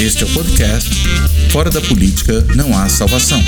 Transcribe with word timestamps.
Este 0.00 0.24
é 0.24 0.26
o 0.26 0.30
podcast 0.30 0.90
Fora 1.50 1.70
da 1.70 1.80
Política 1.80 2.40
Não 2.56 2.76
Há 2.76 2.88
Salvação. 2.88 3.40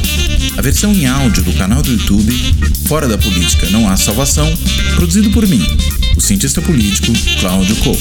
A 0.56 0.62
versão 0.62 0.92
em 0.92 1.06
áudio 1.06 1.42
do 1.42 1.52
canal 1.54 1.82
do 1.82 1.90
YouTube 1.90 2.32
Fora 2.86 3.08
da 3.08 3.18
Política 3.18 3.68
Não 3.70 3.88
Há 3.88 3.96
Salvação, 3.96 4.46
produzido 4.94 5.30
por 5.30 5.46
mim, 5.46 5.60
o 6.16 6.20
cientista 6.20 6.62
político 6.62 7.12
Cláudio 7.40 7.74
Couto. 7.76 8.00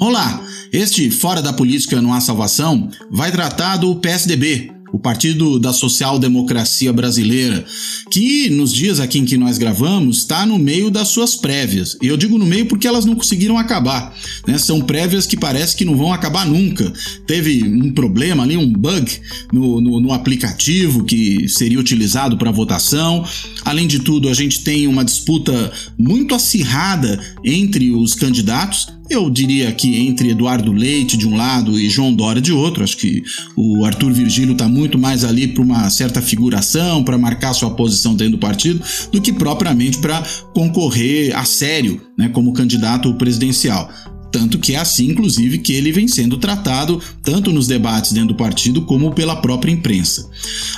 Olá, 0.00 0.40
este 0.72 1.10
Fora 1.10 1.42
da 1.42 1.52
Política 1.52 2.00
Não 2.00 2.14
Há 2.14 2.20
Salvação 2.20 2.88
vai 3.10 3.32
tratar 3.32 3.76
do 3.76 3.96
PSDB, 3.96 4.72
o 4.92 4.98
Partido 4.98 5.58
da 5.58 5.72
Social 5.72 6.18
Democracia 6.18 6.92
Brasileira, 6.92 7.64
que 8.10 8.50
nos 8.50 8.72
dias 8.72 9.00
aqui 9.00 9.18
em 9.18 9.24
que 9.24 9.36
nós 9.36 9.58
gravamos 9.58 10.18
está 10.18 10.44
no 10.44 10.58
meio 10.58 10.90
das 10.90 11.08
suas 11.08 11.36
prévias. 11.36 11.96
E 12.02 12.06
eu 12.06 12.16
digo 12.16 12.38
no 12.38 12.46
meio 12.46 12.66
porque 12.66 12.86
elas 12.86 13.04
não 13.04 13.14
conseguiram 13.14 13.58
acabar. 13.58 14.14
Né? 14.46 14.58
São 14.58 14.80
prévias 14.80 15.26
que 15.26 15.36
parece 15.36 15.76
que 15.76 15.84
não 15.84 15.96
vão 15.96 16.12
acabar 16.12 16.46
nunca. 16.46 16.92
Teve 17.26 17.64
um 17.64 17.92
problema 17.92 18.42
ali, 18.42 18.56
um 18.56 18.70
bug 18.70 19.20
no, 19.52 19.80
no, 19.80 20.00
no 20.00 20.12
aplicativo 20.12 21.04
que 21.04 21.48
seria 21.48 21.78
utilizado 21.78 22.36
para 22.36 22.50
votação. 22.50 23.24
Além 23.64 23.86
de 23.86 24.00
tudo, 24.00 24.28
a 24.28 24.34
gente 24.34 24.62
tem 24.62 24.86
uma 24.86 25.04
disputa 25.04 25.72
muito 25.98 26.34
acirrada 26.34 27.20
entre 27.44 27.90
os 27.90 28.14
candidatos 28.14 28.99
eu 29.10 29.28
diria 29.28 29.72
que 29.72 30.06
entre 30.06 30.30
Eduardo 30.30 30.72
Leite 30.72 31.16
de 31.16 31.26
um 31.26 31.36
lado 31.36 31.78
e 31.78 31.90
João 31.90 32.14
Dória 32.14 32.40
de 32.40 32.52
outro, 32.52 32.84
acho 32.84 32.96
que 32.96 33.22
o 33.56 33.84
Arthur 33.84 34.12
Virgílio 34.12 34.52
está 34.52 34.68
muito 34.68 34.96
mais 34.96 35.24
ali 35.24 35.48
para 35.48 35.64
uma 35.64 35.90
certa 35.90 36.22
figuração, 36.22 37.02
para 37.02 37.18
marcar 37.18 37.52
sua 37.52 37.70
posição 37.72 38.14
dentro 38.14 38.32
do 38.32 38.38
partido, 38.38 38.80
do 39.10 39.20
que 39.20 39.32
propriamente 39.32 39.98
para 39.98 40.22
concorrer 40.54 41.36
a 41.36 41.44
sério 41.44 42.00
né, 42.16 42.28
como 42.28 42.52
candidato 42.52 43.12
presidencial. 43.14 43.90
Tanto 44.32 44.58
que 44.58 44.74
é 44.74 44.78
assim, 44.78 45.10
inclusive, 45.10 45.58
que 45.58 45.72
ele 45.72 45.92
vem 45.92 46.06
sendo 46.06 46.38
tratado 46.38 47.00
tanto 47.22 47.52
nos 47.52 47.66
debates 47.66 48.12
dentro 48.12 48.28
do 48.28 48.34
partido 48.34 48.82
como 48.82 49.12
pela 49.12 49.36
própria 49.36 49.72
imprensa. 49.72 50.28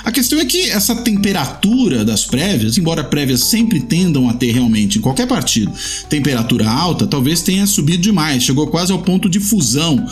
A 0.03 0.11
questão 0.11 0.39
é 0.39 0.45
que 0.45 0.69
essa 0.69 0.95
temperatura 0.95 2.03
das 2.03 2.25
prévias, 2.25 2.77
embora 2.77 3.03
prévias 3.03 3.41
sempre 3.41 3.79
tendam 3.79 4.29
a 4.29 4.33
ter 4.33 4.51
realmente 4.51 4.97
em 4.97 5.01
qualquer 5.01 5.27
partido 5.27 5.71
temperatura 6.09 6.69
alta, 6.69 7.07
talvez 7.07 7.41
tenha 7.41 7.65
subido 7.65 8.01
demais, 8.01 8.43
chegou 8.43 8.67
quase 8.67 8.91
ao 8.91 8.99
ponto 8.99 9.29
de 9.29 9.39
fusão, 9.39 10.05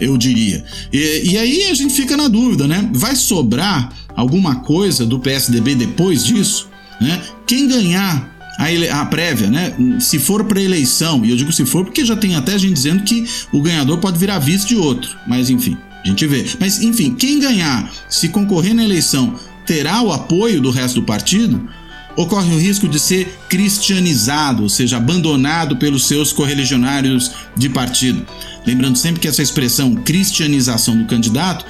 eu 0.00 0.16
diria. 0.16 0.64
E, 0.92 1.30
e 1.30 1.38
aí 1.38 1.64
a 1.64 1.74
gente 1.74 1.94
fica 1.94 2.16
na 2.16 2.28
dúvida, 2.28 2.66
né? 2.66 2.88
Vai 2.92 3.16
sobrar 3.16 3.92
alguma 4.14 4.56
coisa 4.56 5.04
do 5.04 5.18
PSDB 5.18 5.74
depois 5.74 6.24
disso? 6.24 6.68
Né? 7.00 7.22
Quem 7.46 7.68
ganhar 7.68 8.35
a, 8.58 9.00
a 9.00 9.06
prévia, 9.06 9.48
né? 9.48 9.74
Se 10.00 10.18
for 10.18 10.44
para 10.44 10.60
eleição, 10.60 11.24
e 11.24 11.30
eu 11.30 11.36
digo 11.36 11.52
se 11.52 11.64
for 11.64 11.84
porque 11.84 12.04
já 12.04 12.16
tem 12.16 12.34
até 12.34 12.58
gente 12.58 12.74
dizendo 12.74 13.02
que 13.02 13.26
o 13.52 13.60
ganhador 13.60 13.98
pode 13.98 14.18
virar 14.18 14.38
vice 14.38 14.66
de 14.66 14.76
outro, 14.76 15.16
mas 15.26 15.50
enfim, 15.50 15.76
a 16.04 16.08
gente 16.08 16.26
vê. 16.26 16.46
Mas 16.58 16.80
enfim, 16.82 17.14
quem 17.14 17.38
ganhar, 17.38 17.90
se 18.08 18.28
concorrer 18.28 18.74
na 18.74 18.84
eleição, 18.84 19.34
terá 19.66 20.00
o 20.02 20.12
apoio 20.12 20.60
do 20.60 20.70
resto 20.70 21.00
do 21.00 21.06
partido? 21.06 21.68
Ocorre 22.16 22.54
o 22.54 22.58
risco 22.58 22.88
de 22.88 22.98
ser 22.98 23.38
cristianizado, 23.48 24.62
ou 24.62 24.68
seja, 24.70 24.96
abandonado 24.96 25.76
pelos 25.76 26.06
seus 26.06 26.32
correligionários 26.32 27.32
de 27.54 27.68
partido. 27.68 28.26
Lembrando 28.66 28.96
sempre 28.96 29.20
que 29.20 29.28
essa 29.28 29.42
expressão 29.42 29.94
cristianização 29.94 30.96
do 30.96 31.04
candidato 31.04 31.64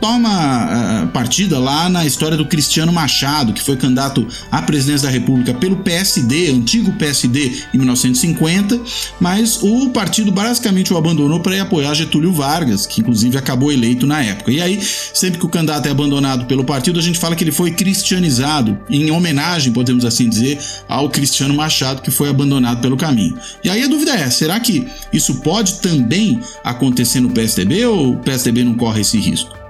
toma 0.00 1.04
uh, 1.04 1.08
partida 1.08 1.58
lá 1.58 1.88
na 1.88 2.06
história 2.06 2.36
do 2.36 2.46
Cristiano 2.46 2.92
Machado, 2.92 3.52
que 3.52 3.62
foi 3.62 3.76
candidato 3.76 4.26
à 4.50 4.62
presidência 4.62 5.08
da 5.08 5.12
República 5.12 5.54
pelo 5.54 5.76
PSD, 5.76 6.50
antigo 6.50 6.92
PSD, 6.92 7.64
em 7.72 7.78
1950, 7.78 8.80
mas 9.20 9.62
o 9.62 9.90
partido 9.90 10.30
basicamente 10.30 10.92
o 10.92 10.96
abandonou 10.96 11.40
para 11.40 11.56
ir 11.56 11.60
apoiar 11.60 11.94
Getúlio 11.94 12.32
Vargas, 12.32 12.86
que 12.86 13.00
inclusive 13.00 13.36
acabou 13.38 13.72
eleito 13.72 14.06
na 14.06 14.22
época. 14.22 14.52
E 14.52 14.60
aí, 14.60 14.80
sempre 14.82 15.38
que 15.38 15.46
o 15.46 15.48
candidato 15.48 15.86
é 15.86 15.90
abandonado 15.90 16.46
pelo 16.46 16.64
partido, 16.64 16.98
a 16.98 17.02
gente 17.02 17.18
fala 17.18 17.34
que 17.34 17.44
ele 17.44 17.52
foi 17.52 17.70
cristianizado, 17.70 18.78
em 18.88 19.10
homenagem, 19.10 19.72
podemos 19.72 20.04
assim 20.04 20.28
dizer, 20.28 20.58
ao 20.88 21.08
Cristiano 21.08 21.54
Machado, 21.54 22.02
que 22.02 22.10
foi 22.10 22.28
abandonado 22.28 22.80
pelo 22.80 22.96
caminho. 22.96 23.36
E 23.62 23.70
aí 23.70 23.82
a 23.82 23.88
dúvida 23.88 24.12
é: 24.12 24.28
será 24.30 24.58
que 24.60 24.86
isso 25.12 25.36
pode 25.36 25.80
também 25.80 26.40
acontecer 26.64 27.20
no 27.20 27.30
PSDB 27.30 27.86
ou 27.86 28.12
o 28.12 28.16
PSDB 28.18 28.64
não 28.64 28.74
corre 28.74 29.00
esse 29.00 29.18
risco? 29.18 29.65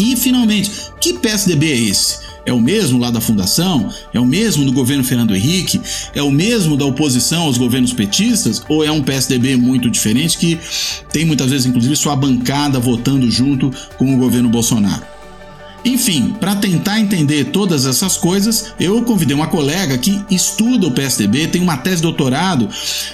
E 0.00 0.16
finalmente, 0.16 0.70
que 0.98 1.12
PSDB 1.12 1.70
é 1.70 1.76
esse? 1.76 2.20
É 2.46 2.52
o 2.54 2.58
mesmo 2.58 2.98
lá 2.98 3.10
da 3.10 3.20
fundação? 3.20 3.92
É 4.14 4.18
o 4.18 4.24
mesmo 4.24 4.64
do 4.64 4.72
governo 4.72 5.04
Fernando 5.04 5.36
Henrique? 5.36 5.78
É 6.14 6.22
o 6.22 6.30
mesmo 6.30 6.74
da 6.74 6.86
oposição 6.86 7.42
aos 7.42 7.58
governos 7.58 7.92
petistas? 7.92 8.62
Ou 8.66 8.82
é 8.82 8.90
um 8.90 9.02
PSDB 9.02 9.56
muito 9.56 9.90
diferente 9.90 10.38
que 10.38 10.58
tem 11.12 11.26
muitas 11.26 11.50
vezes, 11.50 11.66
inclusive, 11.66 11.94
sua 11.96 12.16
bancada 12.16 12.80
votando 12.80 13.30
junto 13.30 13.70
com 13.98 14.14
o 14.14 14.16
governo 14.16 14.48
Bolsonaro? 14.48 15.02
Enfim, 15.84 16.34
para 16.40 16.56
tentar 16.56 16.98
entender 16.98 17.46
todas 17.46 17.84
essas 17.84 18.16
coisas, 18.16 18.72
eu 18.80 19.02
convidei 19.02 19.36
uma 19.36 19.48
colega 19.48 19.98
que 19.98 20.22
estuda 20.30 20.86
o 20.86 20.92
PSDB, 20.92 21.48
tem 21.48 21.60
uma 21.60 21.76
tese 21.76 21.96
de 21.96 22.02
doutorado 22.02 22.68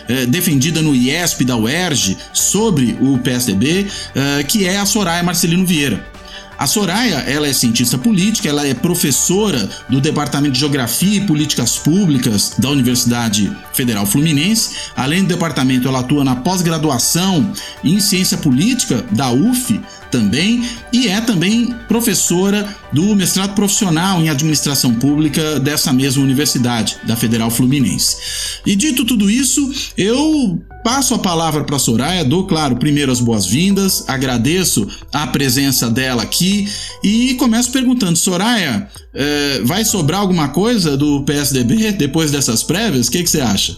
eh, 0.09 0.27
defendida 0.27 0.83
no 0.83 0.95
IESP 0.95 1.45
da 1.45 1.57
UERJ 1.57 2.17
sobre 2.33 2.97
o 3.01 3.19
PSDB, 3.19 3.87
eh, 4.15 4.45
que 4.45 4.67
é 4.67 4.79
a 4.79 4.87
Soraya 4.87 5.23
Marcelino 5.23 5.67
Vieira. 5.67 6.16
A 6.59 6.67
Soraya, 6.67 7.17
ela 7.27 7.47
é 7.47 7.53
cientista 7.53 7.99
política, 7.99 8.49
ela 8.49 8.67
é 8.67 8.73
professora 8.73 9.69
do 9.89 10.01
Departamento 10.01 10.55
de 10.55 10.61
Geografia 10.61 11.19
e 11.19 11.27
Políticas 11.27 11.77
Públicas 11.77 12.55
da 12.59 12.71
Universidade 12.71 13.55
Federal 13.75 14.07
Fluminense. 14.07 14.75
Além 14.97 15.23
do 15.23 15.29
departamento, 15.29 15.87
ela 15.87 16.01
atua 16.01 16.25
na 16.25 16.37
pós-graduação 16.37 17.53
em 17.85 18.01
Ciência 18.01 18.39
Política 18.39 19.05
da 19.11 19.31
UF 19.31 19.81
também 20.11 20.69
e 20.93 21.09
é 21.09 21.21
também 21.21 21.75
professora 21.89 22.77
do 22.93 23.15
mestrado 23.15 23.55
profissional 23.55 24.21
em 24.21 24.29
administração 24.29 24.95
pública 24.95 25.61
dessa 25.61 25.93
mesma 25.93 26.23
universidade, 26.23 26.97
da 27.05 27.17
Federal 27.17 27.51
Fluminense. 27.51 28.17
E 28.65 28.75
dito 28.75 29.05
tudo 29.05 29.31
isso, 29.31 29.73
eu 29.97 30.61
passo 30.85 31.15
a 31.15 31.19
palavra 31.19 31.65
para 31.65 31.77
a 31.77 31.81
Soraya, 31.81 32.25
dou, 32.25 32.47
claro, 32.47 32.77
primeiro 32.77 33.11
as 33.11 33.21
boas-vindas, 33.21 34.05
agradeço 34.09 34.87
a 35.13 35.27
presença 35.27 35.91
dela 35.91 36.23
aqui 36.23 36.69
e 37.03 37.35
começo 37.35 37.73
perguntando: 37.73 38.17
Soraya, 38.17 38.89
é, 39.15 39.61
vai 39.65 39.85
sobrar 39.85 40.21
alguma 40.21 40.49
coisa 40.49 40.97
do 40.97 41.25
PSDB 41.25 41.93
depois 41.93 42.31
dessas 42.31 42.63
prévias? 42.63 43.09
O 43.09 43.11
que, 43.11 43.23
que 43.23 43.31
você 43.31 43.41
acha? 43.41 43.77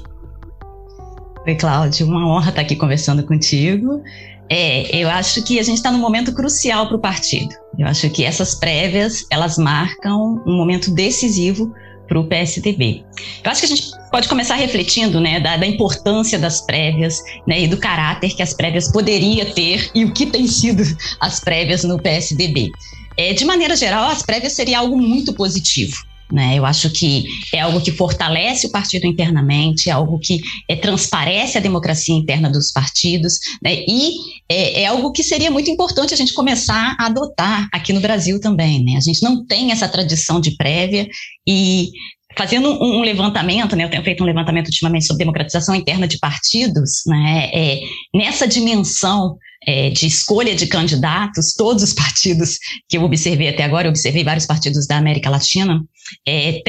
Oi, 1.49 1.55
Cláudio, 1.55 2.07
uma 2.07 2.29
honra 2.29 2.51
estar 2.51 2.61
aqui 2.61 2.77
conversando 2.77 3.23
contigo. 3.23 4.03
É, 4.51 4.95
eu 4.95 5.09
acho 5.09 5.43
que 5.43 5.59
a 5.59 5.63
gente 5.63 5.79
está 5.79 5.91
num 5.91 5.99
momento 5.99 6.31
crucial 6.35 6.87
para 6.89 6.97
o 6.99 7.01
partido. 7.01 7.49
Eu 7.79 7.87
acho 7.87 8.11
que 8.11 8.23
essas 8.23 8.55
prévias 8.55 9.25
elas 9.31 9.57
marcam 9.57 10.43
um 10.47 10.55
momento 10.59 10.91
decisivo 10.91 11.73
para 12.07 12.21
o 12.21 12.29
PSDB. 12.29 13.03
Eu 13.43 13.51
acho 13.51 13.61
que 13.61 13.67
a 13.67 13.75
gente 13.75 13.91
pode 14.11 14.29
começar 14.29 14.57
refletindo, 14.57 15.23
né, 15.23 15.41
da, 15.41 15.57
da, 15.57 15.67
importância 15.67 16.39
das 16.39 16.61
prévias, 16.67 17.19
né, 17.47 17.63
e 17.63 17.67
do 17.67 17.79
caráter 17.79 18.37
que 18.37 18.43
as 18.43 18.53
prévias 18.53 18.93
poderia 18.93 19.47
ter 19.47 19.91
e 19.95 20.05
o 20.05 20.13
que 20.13 20.27
tem 20.27 20.47
sido 20.47 20.83
as 21.19 21.41
prévias 21.41 21.83
no 21.83 21.97
PSDB. 21.97 22.69
É, 23.17 23.33
de 23.33 23.47
maneira 23.47 23.75
geral, 23.75 24.11
as 24.11 24.23
prévias 24.23 24.53
seria 24.53 24.81
algo 24.81 25.01
muito 25.01 25.33
positivo. 25.33 25.97
Né? 26.31 26.59
Eu 26.59 26.67
acho 26.67 26.91
que 26.91 27.25
é 27.55 27.61
algo 27.61 27.81
que 27.81 27.91
fortalece 27.91 28.67
o 28.67 28.71
partido 28.71 29.07
internamente, 29.07 29.89
é 29.89 29.93
algo 29.93 30.19
que 30.19 30.41
é, 30.69 30.77
transparece 30.77 31.57
a 31.57 31.61
democracia 31.61 32.15
interna 32.15 32.51
dos 32.51 32.71
partidos, 32.71 33.39
né? 33.63 33.85
e 33.87 34.13
é, 34.49 34.83
é, 34.83 34.87
algo 34.87 35.11
que 35.11 35.23
seria 35.23 35.51
muito 35.51 35.71
importante 35.71 36.13
a 36.13 36.17
gente 36.17 36.35
começar 36.35 36.97
a 36.99 37.07
adotar 37.07 37.69
aqui 37.73 37.93
no 37.93 38.01
Brasil 38.01 38.41
também. 38.41 38.85
Né? 38.85 38.97
A 38.97 39.01
gente 39.01 39.23
não 39.23 39.47
tem 39.47 39.73
essa 39.73 39.89
tradição 39.89 40.41
de 40.41 40.57
prévia, 40.57 41.09
e 41.47 41.91
fazendo 42.37 42.71
um, 42.71 42.99
um 42.99 43.01
levantamento, 43.01 43.75
né? 43.75 43.85
eu 43.85 43.91
tenho 43.91 44.05
feito 44.05 44.23
um 44.23 44.27
levantamento 44.27 44.67
ultimamente 44.67 45.07
sobre 45.07 45.21
democratização 45.25 45.75
interna 45.75 46.07
de 46.07 46.19
partidos, 46.19 47.03
né? 47.07 47.51
É, 47.53 47.81
nessa 48.15 48.47
dimensão 48.47 49.37
é, 49.69 49.91
de 49.91 50.07
escolha 50.07 50.55
de 50.55 50.67
candidatos, 50.67 51.53
todos 51.53 51.83
os 51.83 51.93
partidos 51.93 52.59
que 52.89 52.97
eu 52.97 53.03
observei 53.03 53.49
até 53.49 53.65
agora, 53.65 53.87
eu 53.87 53.91
observei 53.91 54.25
vários 54.25 54.47
partidos 54.47 54.87
da 54.87 54.97
América 54.97 55.29
Latina, 55.29 55.85
é, 56.27 56.63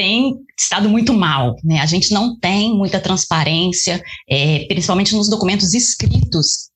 estado 0.60 0.90
muito 0.90 1.14
mal. 1.14 1.56
Né? 1.64 1.80
A 1.80 1.86
gente 1.86 2.14
não 2.14 2.38
tem 2.38 2.76
muita 2.76 3.00
transparência, 3.00 4.04
é, 4.30 4.66
principalmente 4.66 5.16
nos 5.16 5.30
documentos 5.30 5.74
escritos 5.74 6.69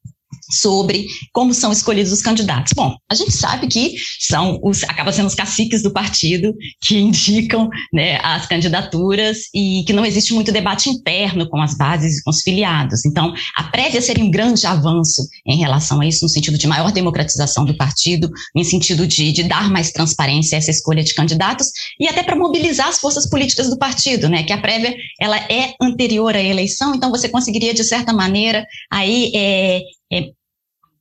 sobre 0.59 1.07
como 1.31 1.53
são 1.53 1.71
escolhidos 1.71 2.11
os 2.11 2.21
candidatos. 2.21 2.73
Bom, 2.75 2.95
a 3.09 3.15
gente 3.15 3.31
sabe 3.31 3.67
que 3.67 3.95
são 4.19 4.59
os, 4.63 4.83
acaba 4.83 5.11
sendo 5.11 5.27
os 5.27 5.35
caciques 5.35 5.81
do 5.81 5.91
partido 5.91 6.53
que 6.81 6.97
indicam 6.97 7.69
né, 7.91 8.19
as 8.23 8.45
candidaturas 8.45 9.49
e 9.53 9.83
que 9.85 9.93
não 9.93 10.05
existe 10.05 10.33
muito 10.33 10.51
debate 10.51 10.89
interno 10.89 11.49
com 11.49 11.61
as 11.61 11.75
bases 11.75 12.19
e 12.19 12.23
com 12.23 12.29
os 12.29 12.41
filiados. 12.41 13.05
Então, 13.05 13.33
a 13.55 13.63
prévia 13.63 14.01
seria 14.01 14.23
um 14.23 14.31
grande 14.31 14.65
avanço 14.65 15.27
em 15.45 15.57
relação 15.57 16.01
a 16.01 16.05
isso, 16.05 16.23
no 16.23 16.29
sentido 16.29 16.57
de 16.57 16.67
maior 16.67 16.91
democratização 16.91 17.65
do 17.65 17.75
partido, 17.75 18.29
em 18.55 18.63
sentido 18.63 19.07
de, 19.07 19.31
de 19.31 19.43
dar 19.43 19.69
mais 19.69 19.91
transparência 19.91 20.57
a 20.57 20.59
essa 20.59 20.71
escolha 20.71 21.03
de 21.03 21.13
candidatos 21.13 21.67
e 21.99 22.07
até 22.07 22.23
para 22.23 22.35
mobilizar 22.35 22.87
as 22.87 22.99
forças 22.99 23.29
políticas 23.29 23.69
do 23.69 23.77
partido, 23.77 24.29
né? 24.29 24.43
Que 24.43 24.53
a 24.53 24.57
prévia 24.57 24.95
ela 25.19 25.37
é 25.37 25.73
anterior 25.81 26.35
à 26.35 26.41
eleição, 26.41 26.93
então 26.95 27.09
você 27.09 27.29
conseguiria 27.29 27.73
de 27.73 27.83
certa 27.83 28.13
maneira 28.13 28.65
aí 28.91 29.31
é, 29.35 29.81
é, 30.11 30.29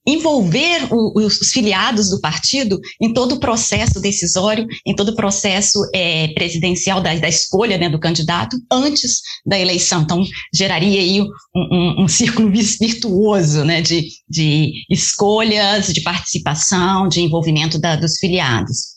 envolver 0.06 0.88
o, 0.93 1.19
os, 1.19 1.40
os, 1.40 1.52
filiados 1.52 2.10
do 2.10 2.20
partido 2.20 2.81
em 3.00 3.12
todo 3.12 3.37
o 3.37 3.40
processo 3.40 4.00
decisório, 4.00 4.66
em 4.87 4.94
todo 4.94 5.10
o 5.10 5.16
processo 5.16 5.78
é, 5.94 6.28
presidencial 6.28 7.00
da, 7.00 7.14
da 7.14 7.28
escolha 7.28 7.78
né, 7.78 7.88
do 7.88 8.00
candidato 8.00 8.56
antes 8.70 9.20
da 9.46 9.58
eleição. 9.58 10.02
Então, 10.02 10.25
geraria 10.52 11.00
aí 11.00 11.20
um, 11.20 11.28
um, 11.54 12.04
um 12.04 12.08
círculo 12.08 12.50
virtuoso 12.52 13.64
né, 13.64 13.81
de, 13.81 14.08
de 14.28 14.72
escolhas, 14.90 15.93
de 15.93 16.00
participação, 16.00 17.08
de 17.08 17.20
envolvimento 17.20 17.78
da, 17.78 17.94
dos 17.94 18.19
filiados. 18.19 18.93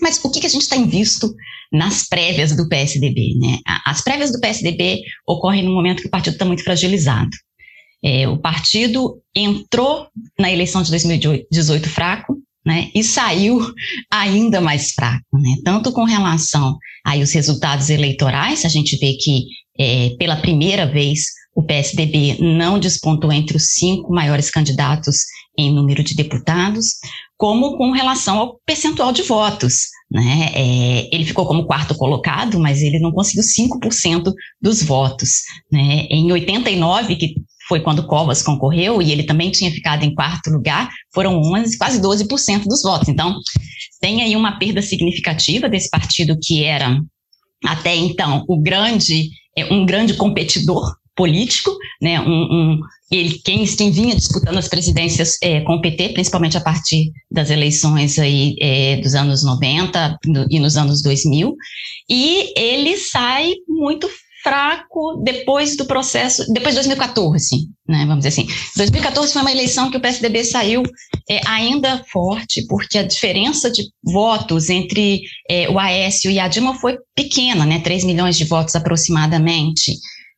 Mas 0.00 0.22
o 0.22 0.30
que, 0.30 0.40
que 0.40 0.46
a 0.46 0.50
gente 0.50 0.68
tem 0.68 0.86
visto 0.86 1.34
nas 1.72 2.06
prévias 2.06 2.54
do 2.54 2.68
PSDB? 2.68 3.36
Né? 3.38 3.58
As 3.86 4.02
prévias 4.02 4.30
do 4.30 4.40
PSDB 4.40 5.00
ocorrem 5.26 5.64
no 5.64 5.72
momento 5.72 6.02
que 6.02 6.08
o 6.08 6.10
partido 6.10 6.34
está 6.34 6.44
muito 6.44 6.62
fragilizado. 6.62 7.30
É, 8.04 8.28
o 8.28 8.38
partido 8.38 9.18
entrou 9.34 10.06
na 10.38 10.52
eleição 10.52 10.82
de 10.82 10.90
2018 10.90 11.88
fraco, 11.88 12.36
né, 12.64 12.90
e 12.94 13.02
saiu 13.04 13.60
ainda 14.10 14.60
mais 14.60 14.92
fraco, 14.92 15.24
né, 15.34 15.56
tanto 15.64 15.92
com 15.92 16.04
relação 16.04 16.76
aí 17.04 17.22
os 17.22 17.32
resultados 17.32 17.90
eleitorais, 17.90 18.64
a 18.64 18.68
gente 18.68 18.96
vê 18.96 19.14
que 19.14 19.44
é, 19.78 20.10
pela 20.18 20.36
primeira 20.36 20.86
vez 20.86 21.24
o 21.54 21.62
PSDB 21.62 22.38
não 22.40 22.78
despontou 22.78 23.32
entre 23.32 23.56
os 23.56 23.74
cinco 23.74 24.12
maiores 24.12 24.50
candidatos 24.50 25.18
em 25.56 25.72
número 25.72 26.02
de 26.02 26.14
deputados, 26.14 26.86
como 27.36 27.76
com 27.76 27.92
relação 27.92 28.38
ao 28.38 28.58
percentual 28.66 29.12
de 29.12 29.22
votos. 29.22 29.88
Né? 30.10 30.50
É, 30.54 31.14
ele 31.14 31.24
ficou 31.24 31.46
como 31.46 31.66
quarto 31.66 31.94
colocado, 31.94 32.58
mas 32.58 32.82
ele 32.82 32.98
não 32.98 33.12
conseguiu 33.12 33.42
5% 33.42 34.32
dos 34.60 34.82
votos. 34.82 35.42
Né? 35.70 36.06
Em 36.10 36.30
89, 36.32 37.16
que 37.16 37.34
foi 37.68 37.80
quando 37.80 38.06
Covas 38.06 38.42
concorreu, 38.42 39.00
e 39.00 39.10
ele 39.10 39.24
também 39.24 39.50
tinha 39.50 39.70
ficado 39.70 40.04
em 40.04 40.14
quarto 40.14 40.50
lugar, 40.50 40.90
foram 41.12 41.40
11, 41.40 41.78
quase 41.78 42.00
12% 42.00 42.64
dos 42.64 42.82
votos. 42.82 43.08
Então, 43.08 43.36
tem 44.00 44.22
aí 44.22 44.36
uma 44.36 44.58
perda 44.58 44.82
significativa 44.82 45.68
desse 45.68 45.88
partido 45.88 46.38
que 46.42 46.64
era, 46.64 47.00
até 47.64 47.94
então, 47.94 48.44
o 48.48 48.60
grande, 48.60 49.30
é, 49.56 49.72
um 49.72 49.86
grande 49.86 50.14
competidor 50.14 50.94
político, 51.16 51.70
né, 52.02 52.20
um, 52.20 52.24
um, 52.26 52.80
ele, 53.10 53.40
quem, 53.44 53.64
quem 53.64 53.90
vinha 53.90 54.16
disputando 54.16 54.58
as 54.58 54.68
presidências 54.68 55.36
é, 55.40 55.60
com 55.60 55.74
o 55.74 55.80
PT, 55.80 56.08
principalmente 56.10 56.56
a 56.56 56.60
partir 56.60 57.12
das 57.30 57.50
eleições 57.50 58.18
aí 58.18 58.56
é, 58.60 58.96
dos 58.96 59.14
anos 59.14 59.44
90 59.44 60.18
no, 60.26 60.46
e 60.50 60.58
nos 60.58 60.76
anos 60.76 61.02
2000, 61.02 61.54
e 62.10 62.52
ele 62.56 62.96
sai 62.96 63.52
muito 63.68 64.08
fraco 64.44 65.22
depois 65.24 65.74
do 65.74 65.86
processo, 65.86 66.44
depois 66.52 66.74
de 66.74 66.82
2014, 66.82 67.66
né, 67.88 68.04
vamos 68.06 68.18
dizer 68.24 68.28
assim. 68.28 68.46
2014 68.76 69.32
foi 69.32 69.42
uma 69.42 69.50
eleição 69.50 69.90
que 69.90 69.96
o 69.96 70.00
PSDB 70.00 70.44
saiu 70.44 70.82
é, 71.28 71.40
ainda 71.48 72.04
forte, 72.12 72.66
porque 72.68 72.98
a 72.98 73.02
diferença 73.02 73.70
de 73.70 73.82
votos 74.04 74.68
entre 74.68 75.22
é, 75.50 75.68
o 75.70 75.78
Aécio 75.78 76.30
e 76.30 76.38
a 76.38 76.46
Dilma 76.46 76.78
foi 76.78 76.98
pequena, 77.16 77.64
né, 77.64 77.80
3 77.80 78.04
milhões 78.04 78.36
de 78.36 78.44
votos 78.44 78.76
aproximadamente. 78.76 79.94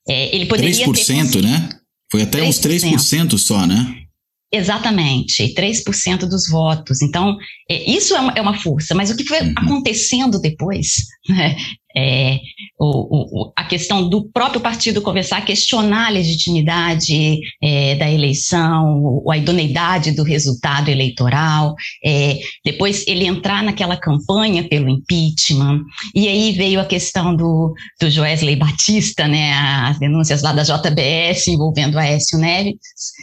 É, 0.08 0.34
ele 0.34 0.46
poderia 0.46 0.86
3%, 0.86 1.32
ter... 1.32 1.42
né? 1.42 1.68
Foi 2.10 2.22
até 2.22 2.38
3%. 2.38 2.48
uns 2.48 2.60
3% 2.60 3.38
só, 3.38 3.66
né? 3.66 4.06
Exatamente, 4.52 5.52
3% 5.54 6.18
dos 6.20 6.48
votos. 6.48 7.02
Então, 7.02 7.36
é, 7.68 7.90
isso 7.90 8.14
é 8.14 8.20
uma, 8.20 8.32
é 8.32 8.40
uma, 8.40 8.56
força, 8.56 8.94
mas 8.94 9.10
o 9.10 9.16
que 9.16 9.24
foi 9.24 9.40
uhum. 9.40 9.52
acontecendo 9.56 10.40
depois 10.40 10.94
né, 11.28 11.56
é, 11.96 12.40
o, 12.78 13.46
o, 13.46 13.52
a 13.56 13.64
questão 13.64 14.08
do 14.08 14.30
próprio 14.30 14.60
partido 14.60 15.00
começar 15.00 15.38
a 15.38 15.42
questionar 15.42 16.08
a 16.08 16.10
legitimidade 16.10 17.40
é, 17.62 17.94
da 17.94 18.10
eleição, 18.10 19.22
a 19.30 19.38
idoneidade 19.38 20.12
do 20.12 20.22
resultado 20.22 20.90
eleitoral, 20.90 21.74
é, 22.04 22.38
depois 22.64 23.06
ele 23.06 23.24
entrar 23.24 23.62
naquela 23.62 23.96
campanha 23.96 24.68
pelo 24.68 24.90
impeachment, 24.90 25.80
e 26.14 26.28
aí 26.28 26.52
veio 26.52 26.80
a 26.80 26.84
questão 26.84 27.34
do, 27.34 27.72
do 28.00 28.10
Joesley 28.10 28.56
Batista, 28.56 29.26
né, 29.26 29.52
as 29.54 29.98
denúncias 29.98 30.42
lá 30.42 30.52
da 30.52 30.62
JBS 30.62 31.48
envolvendo 31.48 31.98
Aécio 31.98 32.38
Neves, 32.38 32.76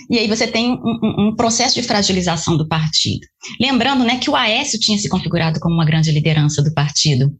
e 0.10 0.18
aí 0.18 0.28
você 0.28 0.48
tem 0.48 0.72
um, 0.72 1.28
um 1.28 1.36
processo 1.36 1.76
de 1.80 1.86
fragilização 1.86 2.58
do 2.58 2.68
partido. 2.68 3.28
Lembrando 3.60 4.04
né, 4.04 4.18
que 4.18 4.30
o 4.30 4.36
Aécio 4.36 4.80
tinha 4.80 4.98
se 4.98 5.10
configurado 5.10 5.60
como 5.60 5.76
uma 5.76 5.86
grande 5.86 6.12
liderança 6.12 6.64
do 6.64 6.74
partido 6.74 7.32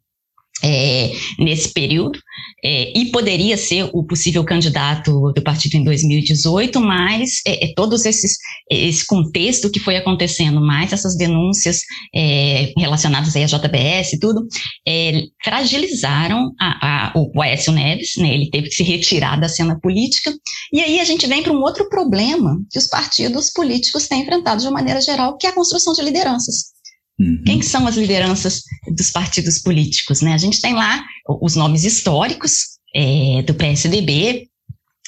é, 0.64 1.12
nesse 1.38 1.74
período, 1.74 2.20
é, 2.64 2.98
e 2.98 3.12
poderia 3.12 3.58
ser 3.58 3.90
o 3.94 4.04
possível 4.04 4.44
candidato 4.46 5.34
do 5.34 5.44
partido 5.44 5.76
em 5.76 5.84
2018, 5.84 6.80
mas 6.80 7.42
é, 7.46 7.66
é 7.66 7.74
todos 7.76 8.06
esses 8.06 8.38
esse 8.70 9.06
contexto 9.06 9.70
que 9.70 9.80
foi 9.80 9.98
acontecendo, 9.98 10.62
mais 10.62 10.94
essas 10.94 11.18
denúncias 11.18 11.82
é, 12.16 12.72
relacionadas 12.78 13.36
aí 13.36 13.44
à 13.44 13.48
JBS 13.48 14.14
e 14.14 14.20
tudo, 14.20 14.48
é, 14.88 15.24
fragilizaram 15.44 16.52
a, 16.60 17.10
a, 17.10 17.14
o 17.16 17.42
Aécio 17.42 17.74
Neves, 17.74 18.14
né, 18.18 18.34
ele 18.34 18.50
teve 18.50 18.70
que 18.70 18.76
se 18.76 18.84
retirar 18.84 19.40
da 19.40 19.50
cena 19.50 19.80
política, 19.80 20.34
e 20.72 20.80
aí 20.80 21.00
a 21.00 21.04
gente 21.04 21.28
vem 21.28 21.44
para 21.44 21.54
um 21.54 21.62
outro 21.62 21.90
problema 21.90 22.58
que 22.72 22.80
os 22.80 22.88
partidos 22.88 23.50
políticos 23.50 24.08
têm 24.08 24.22
enfrentado 24.22 24.62
de 24.62 24.68
uma 24.68 24.74
maneira 24.74 25.02
geral, 25.02 25.38
que 25.38 25.46
é 25.46 25.50
a 25.50 25.56
construção 25.56 25.94
de 25.94 26.02
lideranças. 26.02 26.73
Uhum. 27.20 27.44
Quem 27.46 27.62
são 27.62 27.88
as 27.88 27.96
lideranças 27.96 28.64
dos 28.96 29.12
partidos 29.12 29.60
políticos? 29.60 30.22
Né? 30.22 30.34
A 30.34 30.38
gente 30.38 30.62
tem 30.62 30.74
lá 30.74 31.04
os 31.42 31.56
nomes 31.56 31.84
históricos 31.84 32.80
é, 32.96 33.42
do 33.44 33.54
PSDB, 33.54 34.48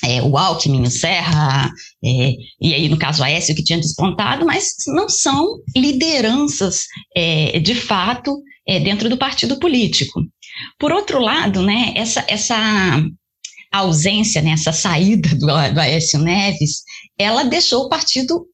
é, 0.04 0.22
o 0.22 0.38
Alckmin, 0.38 0.84
o 0.84 0.92
Serra, 0.92 1.72
é, 2.04 2.34
e 2.62 2.74
aí 2.74 2.90
no 2.90 2.98
caso 2.98 3.24
Aécio 3.24 3.56
que 3.56 3.63
tinha 3.63 3.80
despontado, 3.80 4.46
mas 4.46 4.74
não 4.88 5.10
são 5.10 5.57
lideranças 5.75 6.84
é, 7.16 7.60
de 7.60 7.75
fato 7.75 8.42
é, 8.68 8.80
dentro 8.80 9.10
do 9.10 9.18
partido 9.18 9.58
político. 9.60 10.22
Por 10.80 10.92
outro 10.92 11.19
lado, 11.19 11.62
né, 11.62 11.94
essa, 11.96 12.24
essa 12.28 13.04
ausência, 13.72 14.42
né, 14.42 14.51
essa 14.51 14.72
saída 14.72 15.30
do, 15.30 15.48
do 15.48 15.80
Aécio 15.80 16.19
Neves, 16.19 16.84
ela 17.18 17.44
deixou 17.44 17.86
o 17.86 17.90
partido 17.90 18.46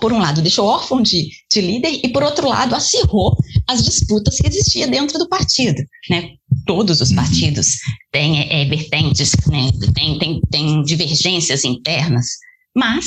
por 0.00 0.12
um 0.12 0.18
lado, 0.18 0.42
deixou 0.42 0.66
órfão 0.66 1.00
de, 1.00 1.28
de 1.50 1.60
líder 1.60 2.00
e, 2.02 2.08
por 2.08 2.22
outro 2.22 2.48
lado, 2.48 2.74
acirrou 2.74 3.36
as 3.66 3.84
disputas 3.84 4.36
que 4.36 4.48
existiam 4.48 4.90
dentro 4.90 5.18
do 5.18 5.28
partido. 5.28 5.80
Né? 6.10 6.32
Todos 6.66 7.00
os 7.00 7.10
uhum. 7.10 7.16
partidos 7.16 7.76
têm 8.10 8.40
é, 8.50 8.64
vertentes, 8.64 9.32
né? 9.46 9.70
têm, 9.94 10.18
têm, 10.18 10.40
têm 10.50 10.82
divergências 10.82 11.64
internas, 11.64 12.26
mas 12.74 13.06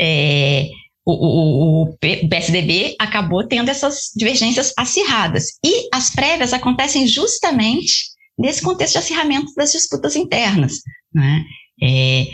é, 0.00 0.68
o, 1.04 1.12
o, 1.12 1.82
o, 1.82 1.98
PSDB 1.98 2.94
acabou 2.98 3.46
tendo 3.46 3.68
essas 3.68 4.10
divergências 4.16 4.72
acirradas. 4.78 5.58
E 5.64 5.88
as 5.92 6.10
prévias 6.10 6.52
acontecem 6.52 7.06
justamente 7.06 8.14
nesse 8.38 8.62
contexto 8.62 8.92
de 8.92 8.98
acirramento 8.98 9.52
das 9.56 9.72
disputas 9.72 10.16
internas. 10.16 10.74
Né? 11.12 11.44
É, 11.82 12.26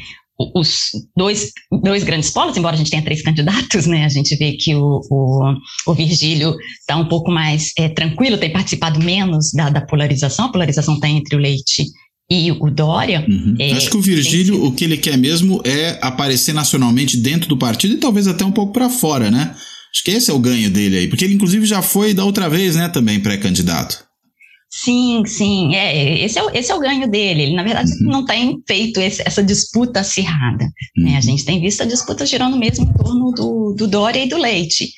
os 0.55 0.91
dois, 1.17 1.53
dois 1.83 2.03
grandes 2.03 2.31
polos, 2.31 2.57
embora 2.57 2.75
a 2.75 2.79
gente 2.79 2.91
tenha 2.91 3.03
três 3.03 3.23
candidatos, 3.23 3.87
né, 3.87 4.05
a 4.05 4.09
gente 4.09 4.35
vê 4.37 4.53
que 4.53 4.75
o, 4.75 5.01
o, 5.11 5.55
o 5.87 5.95
Virgílio 5.95 6.57
está 6.81 6.97
um 6.97 7.09
pouco 7.09 7.31
mais 7.31 7.73
é, 7.77 7.89
tranquilo, 7.89 8.39
tem 8.39 8.53
participado 8.53 8.99
menos 9.01 9.53
da, 9.53 9.69
da 9.69 9.81
polarização, 9.81 10.47
a 10.47 10.53
polarização 10.53 10.95
está 10.95 11.09
entre 11.09 11.37
o 11.37 11.39
Leite 11.39 11.85
e 12.31 12.53
o 12.53 12.71
Dória. 12.71 13.27
Uhum. 13.29 13.57
É, 13.59 13.73
Acho 13.73 13.91
que 13.91 13.97
o 13.97 14.01
Virgílio, 14.01 14.55
tem... 14.55 14.69
o 14.69 14.73
que 14.73 14.85
ele 14.85 14.97
quer 14.97 15.19
mesmo 15.19 15.61
é 15.65 15.99
aparecer 16.01 16.55
nacionalmente 16.55 17.17
dentro 17.17 17.49
do 17.49 17.57
partido 17.57 17.95
e 17.95 17.99
talvez 17.99 18.29
até 18.29 18.45
um 18.45 18.53
pouco 18.53 18.73
para 18.73 18.89
fora, 18.89 19.31
né? 19.31 19.55
Acho 19.93 20.05
que 20.05 20.13
esse 20.13 20.31
é 20.31 20.35
o 20.35 20.39
ganho 20.39 20.71
dele 20.71 20.99
aí, 20.99 21.09
porque 21.09 21.25
ele 21.25 21.35
inclusive 21.35 21.67
já 21.67 21.83
foi 21.83 22.15
da 22.15 22.25
outra 22.25 22.49
vez, 22.49 22.77
né, 22.77 22.89
também 22.89 23.19
pré-candidato. 23.19 24.10
Sim, 24.73 25.25
sim, 25.27 25.75
é, 25.75 26.25
esse, 26.25 26.39
é, 26.39 26.43
o, 26.45 26.51
esse 26.51 26.71
é 26.71 26.75
o 26.75 26.81
ganho 26.81 27.11
dele. 27.11 27.43
Ele, 27.43 27.55
na 27.57 27.65
verdade, 27.65 27.91
uhum. 27.91 28.11
não 28.11 28.25
tem 28.25 28.63
feito 28.67 29.01
esse, 29.01 29.21
essa 29.27 29.43
disputa 29.43 30.01
acirrada. 30.01 30.65
Uhum. 30.97 31.05
Né? 31.05 31.13
A 31.13 31.15
uhum. 31.17 31.23
gente 31.23 31.45
tem 31.45 31.61
visto 31.61 31.83
a 31.83 31.87
disputa 31.87 32.25
girando 32.25 32.57
mesmo 32.57 32.85
em 32.85 32.93
torno 32.93 33.33
do, 33.33 33.75
do 33.77 33.89
Dória 33.89 34.25
e 34.25 34.29
do 34.29 34.39
Leite. 34.39 34.93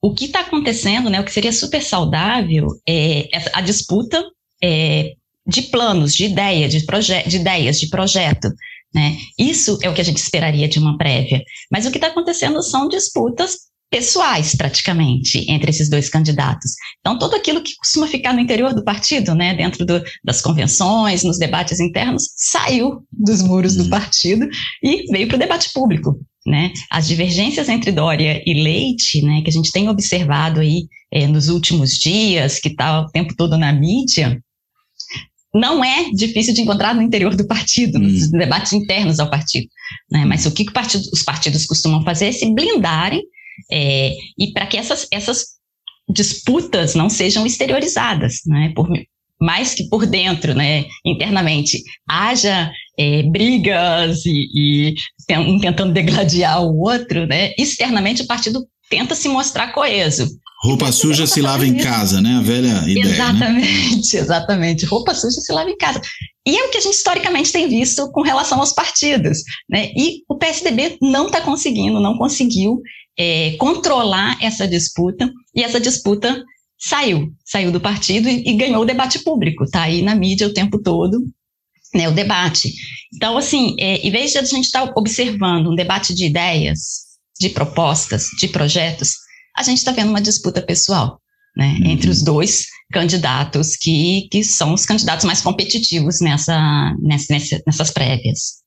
O 0.00 0.14
que 0.14 0.24
está 0.24 0.40
acontecendo, 0.40 1.10
né, 1.10 1.20
o 1.20 1.24
que 1.24 1.32
seria 1.32 1.52
super 1.52 1.82
saudável, 1.82 2.68
é 2.88 3.28
a 3.52 3.60
disputa 3.60 4.22
é, 4.62 5.12
de 5.46 5.62
planos, 5.62 6.14
de 6.14 6.24
ideia, 6.24 6.68
de, 6.68 6.84
de 7.26 7.36
ideias, 7.36 7.78
de 7.78 7.88
projeto. 7.88 8.48
Né? 8.94 9.18
Isso 9.38 9.78
é 9.82 9.88
o 9.88 9.94
que 9.94 10.00
a 10.00 10.04
gente 10.04 10.18
esperaria 10.18 10.68
de 10.68 10.78
uma 10.78 10.96
prévia. 10.96 11.42
Mas 11.70 11.84
o 11.84 11.90
que 11.90 11.98
está 11.98 12.08
acontecendo 12.08 12.62
são 12.62 12.88
disputas 12.88 13.56
pessoais, 13.94 14.56
praticamente, 14.56 15.48
entre 15.48 15.70
esses 15.70 15.88
dois 15.88 16.08
candidatos. 16.08 16.72
Então, 16.98 17.16
tudo 17.16 17.36
aquilo 17.36 17.62
que 17.62 17.76
costuma 17.76 18.08
ficar 18.08 18.32
no 18.32 18.40
interior 18.40 18.74
do 18.74 18.82
partido, 18.82 19.36
né, 19.36 19.54
dentro 19.54 19.86
do, 19.86 20.02
das 20.24 20.42
convenções, 20.42 21.22
nos 21.22 21.38
debates 21.38 21.78
internos, 21.78 22.24
saiu 22.36 23.04
dos 23.12 23.40
muros 23.40 23.76
do 23.76 23.84
hum. 23.84 23.90
partido 23.90 24.48
e 24.82 25.04
veio 25.12 25.28
para 25.28 25.36
o 25.36 25.38
debate 25.38 25.72
público. 25.72 26.18
Né? 26.44 26.72
As 26.90 27.06
divergências 27.06 27.68
entre 27.68 27.92
Dória 27.92 28.42
e 28.44 28.64
Leite, 28.64 29.22
né, 29.22 29.42
que 29.42 29.50
a 29.50 29.52
gente 29.52 29.70
tem 29.70 29.88
observado 29.88 30.58
aí 30.58 30.88
é, 31.12 31.28
nos 31.28 31.48
últimos 31.48 31.96
dias, 31.96 32.58
que 32.58 32.70
está 32.70 33.02
o 33.02 33.10
tempo 33.12 33.32
todo 33.36 33.56
na 33.56 33.72
mídia, 33.72 34.42
não 35.54 35.84
é 35.84 36.10
difícil 36.10 36.52
de 36.52 36.62
encontrar 36.62 36.96
no 36.96 37.02
interior 37.02 37.36
do 37.36 37.46
partido, 37.46 37.98
hum. 37.98 38.02
nos 38.02 38.28
debates 38.28 38.72
internos 38.72 39.20
ao 39.20 39.30
partido. 39.30 39.68
Né? 40.10 40.24
Mas 40.24 40.46
o 40.46 40.50
que, 40.50 40.64
que 40.64 40.72
partido, 40.72 41.04
os 41.12 41.22
partidos 41.22 41.64
costumam 41.64 42.02
fazer 42.02 42.26
é 42.26 42.32
se 42.32 42.52
blindarem 42.52 43.22
é, 43.70 44.14
e 44.38 44.52
para 44.52 44.66
que 44.66 44.76
essas, 44.76 45.06
essas 45.10 45.54
disputas 46.08 46.94
não 46.94 47.08
sejam 47.08 47.46
exteriorizadas, 47.46 48.40
né? 48.46 48.72
Por, 48.74 48.88
mais 49.40 49.74
que 49.74 49.88
por 49.88 50.06
dentro, 50.06 50.54
né, 50.54 50.84
internamente, 51.04 51.82
haja 52.08 52.72
é, 52.98 53.22
brigas 53.24 54.24
e, 54.24 54.48
e 54.54 54.94
um 55.38 55.58
tentando 55.58 55.92
degladiar 55.92 56.62
o 56.62 56.80
outro, 56.80 57.26
né, 57.26 57.52
externamente 57.58 58.22
o 58.22 58.26
partido 58.26 58.66
tenta 58.88 59.14
se 59.14 59.28
mostrar 59.28 59.72
coeso. 59.72 60.28
Roupa 60.64 60.90
suja 60.90 61.26
se 61.26 61.42
lava 61.42 61.66
em 61.66 61.76
casa, 61.76 62.22
né? 62.22 62.36
A 62.36 62.40
velha 62.40 62.82
ideia. 62.88 63.04
Né? 63.04 63.10
Exatamente, 63.10 64.16
né? 64.16 64.22
exatamente. 64.22 64.86
Roupa 64.86 65.14
suja 65.14 65.38
se 65.38 65.52
lava 65.52 65.68
em 65.68 65.76
casa. 65.76 66.00
E 66.46 66.56
é 66.56 66.64
o 66.64 66.70
que 66.70 66.78
a 66.78 66.80
gente 66.80 66.94
historicamente 66.94 67.52
tem 67.52 67.68
visto 67.68 68.10
com 68.12 68.22
relação 68.22 68.58
aos 68.58 68.72
partidos. 68.72 69.40
Né? 69.68 69.90
E 69.94 70.22
o 70.26 70.38
PSDB 70.38 70.96
não 71.02 71.26
está 71.26 71.42
conseguindo, 71.42 72.00
não 72.00 72.16
conseguiu 72.16 72.80
é, 73.18 73.52
controlar 73.58 74.38
essa 74.40 74.66
disputa, 74.66 75.30
e 75.54 75.62
essa 75.62 75.78
disputa 75.78 76.42
saiu, 76.78 77.30
saiu 77.44 77.70
do 77.70 77.80
partido 77.80 78.26
e, 78.26 78.48
e 78.48 78.54
ganhou 78.54 78.82
o 78.82 78.86
debate 78.86 79.18
público, 79.18 79.64
está 79.64 79.82
aí 79.82 80.00
na 80.00 80.14
mídia 80.14 80.46
o 80.46 80.54
tempo 80.54 80.82
todo, 80.82 81.18
né, 81.94 82.08
o 82.08 82.12
debate. 82.12 82.72
Então, 83.14 83.36
assim, 83.36 83.76
é, 83.78 83.96
em 83.98 84.10
vez 84.10 84.32
de 84.32 84.38
a 84.38 84.42
gente 84.44 84.64
estar 84.64 84.86
tá 84.86 84.92
observando 84.96 85.70
um 85.70 85.74
debate 85.74 86.14
de 86.14 86.24
ideias, 86.24 87.04
de 87.38 87.50
propostas, 87.50 88.28
de 88.38 88.48
projetos, 88.48 89.23
a 89.56 89.62
gente 89.62 89.78
está 89.78 89.92
vendo 89.92 90.10
uma 90.10 90.20
disputa 90.20 90.60
pessoal, 90.60 91.20
né, 91.56 91.76
uhum. 91.80 91.90
entre 91.90 92.10
os 92.10 92.22
dois 92.22 92.66
candidatos 92.92 93.76
que, 93.76 94.28
que 94.30 94.42
são 94.44 94.74
os 94.74 94.84
candidatos 94.84 95.24
mais 95.24 95.40
competitivos 95.40 96.20
nessa, 96.20 96.94
nessa, 97.00 97.60
nessas 97.66 97.90
prévias. 97.90 98.64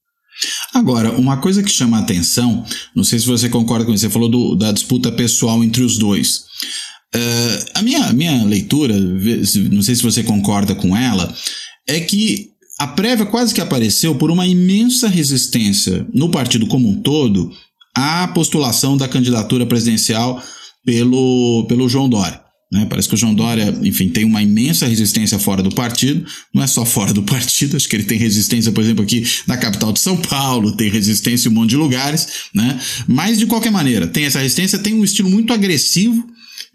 Agora, 0.74 1.12
uma 1.14 1.38
coisa 1.38 1.64
que 1.64 1.70
chama 1.70 1.98
a 1.98 2.02
atenção, 2.02 2.64
não 2.96 3.04
sei 3.04 3.20
se 3.20 3.26
você 3.26 3.50
concorda 3.50 3.86
com 3.86 3.94
isso, 3.94 4.02
você 4.02 4.10
falou 4.10 4.30
do, 4.30 4.56
da 4.56 4.72
disputa 4.72 5.12
pessoal 5.12 5.64
entre 5.64 5.82
os 5.84 5.98
dois. 5.98 6.46
Uh, 7.16 7.66
a 7.74 7.82
minha, 7.82 8.14
minha 8.14 8.44
leitura, 8.44 8.94
não 9.72 9.82
sei 9.82 9.96
se 9.96 10.04
você 10.04 10.24
concorda 10.24 10.76
com 10.76 10.96
ela, 10.96 11.34
é 11.88 12.00
que 12.00 12.52
a 12.80 12.86
prévia 12.86 13.26
quase 13.26 13.54
que 13.54 13.62
apareceu 13.62 14.14
por 14.16 14.30
uma 14.30 14.46
imensa 14.46 15.08
resistência 15.08 16.06
no 16.14 16.30
partido 16.30 16.68
como 16.68 16.88
um 16.88 17.02
todo 17.02 17.52
à 17.96 18.28
postulação 18.28 18.96
da 18.96 19.08
candidatura 19.08 19.66
presidencial 19.66 20.44
pelo, 20.88 21.66
pelo 21.68 21.90
João 21.90 22.08
Dória. 22.08 22.40
Né? 22.72 22.88
Parece 22.90 23.10
que 23.10 23.14
o 23.14 23.18
João 23.18 23.36
Dória, 23.36 23.78
enfim, 23.84 24.08
tem 24.08 24.24
uma 24.24 24.42
imensa 24.42 24.88
resistência 24.88 25.38
fora 25.38 25.62
do 25.62 25.70
partido. 25.70 26.26
Não 26.54 26.64
é 26.64 26.68
só 26.68 26.86
fora 26.86 27.12
do 27.12 27.24
partido, 27.24 27.76
acho 27.76 27.90
que 27.90 27.96
ele 27.98 28.06
tem 28.06 28.18
resistência, 28.18 28.72
por 28.72 28.82
exemplo, 28.82 29.04
aqui 29.04 29.26
na 29.46 29.58
capital 29.58 29.92
de 29.92 30.00
São 30.00 30.16
Paulo, 30.16 30.78
tem 30.78 30.90
resistência 30.90 31.50
em 31.50 31.52
um 31.52 31.56
monte 31.56 31.72
de 31.72 31.76
lugares, 31.76 32.28
né? 32.54 32.80
Mas, 33.06 33.38
de 33.38 33.46
qualquer 33.46 33.70
maneira, 33.70 34.08
tem 34.08 34.24
essa 34.24 34.40
resistência, 34.40 34.80
tem 34.80 34.94
um 34.94 35.04
estilo 35.04 35.30
muito 35.30 35.52
agressivo 35.52 36.26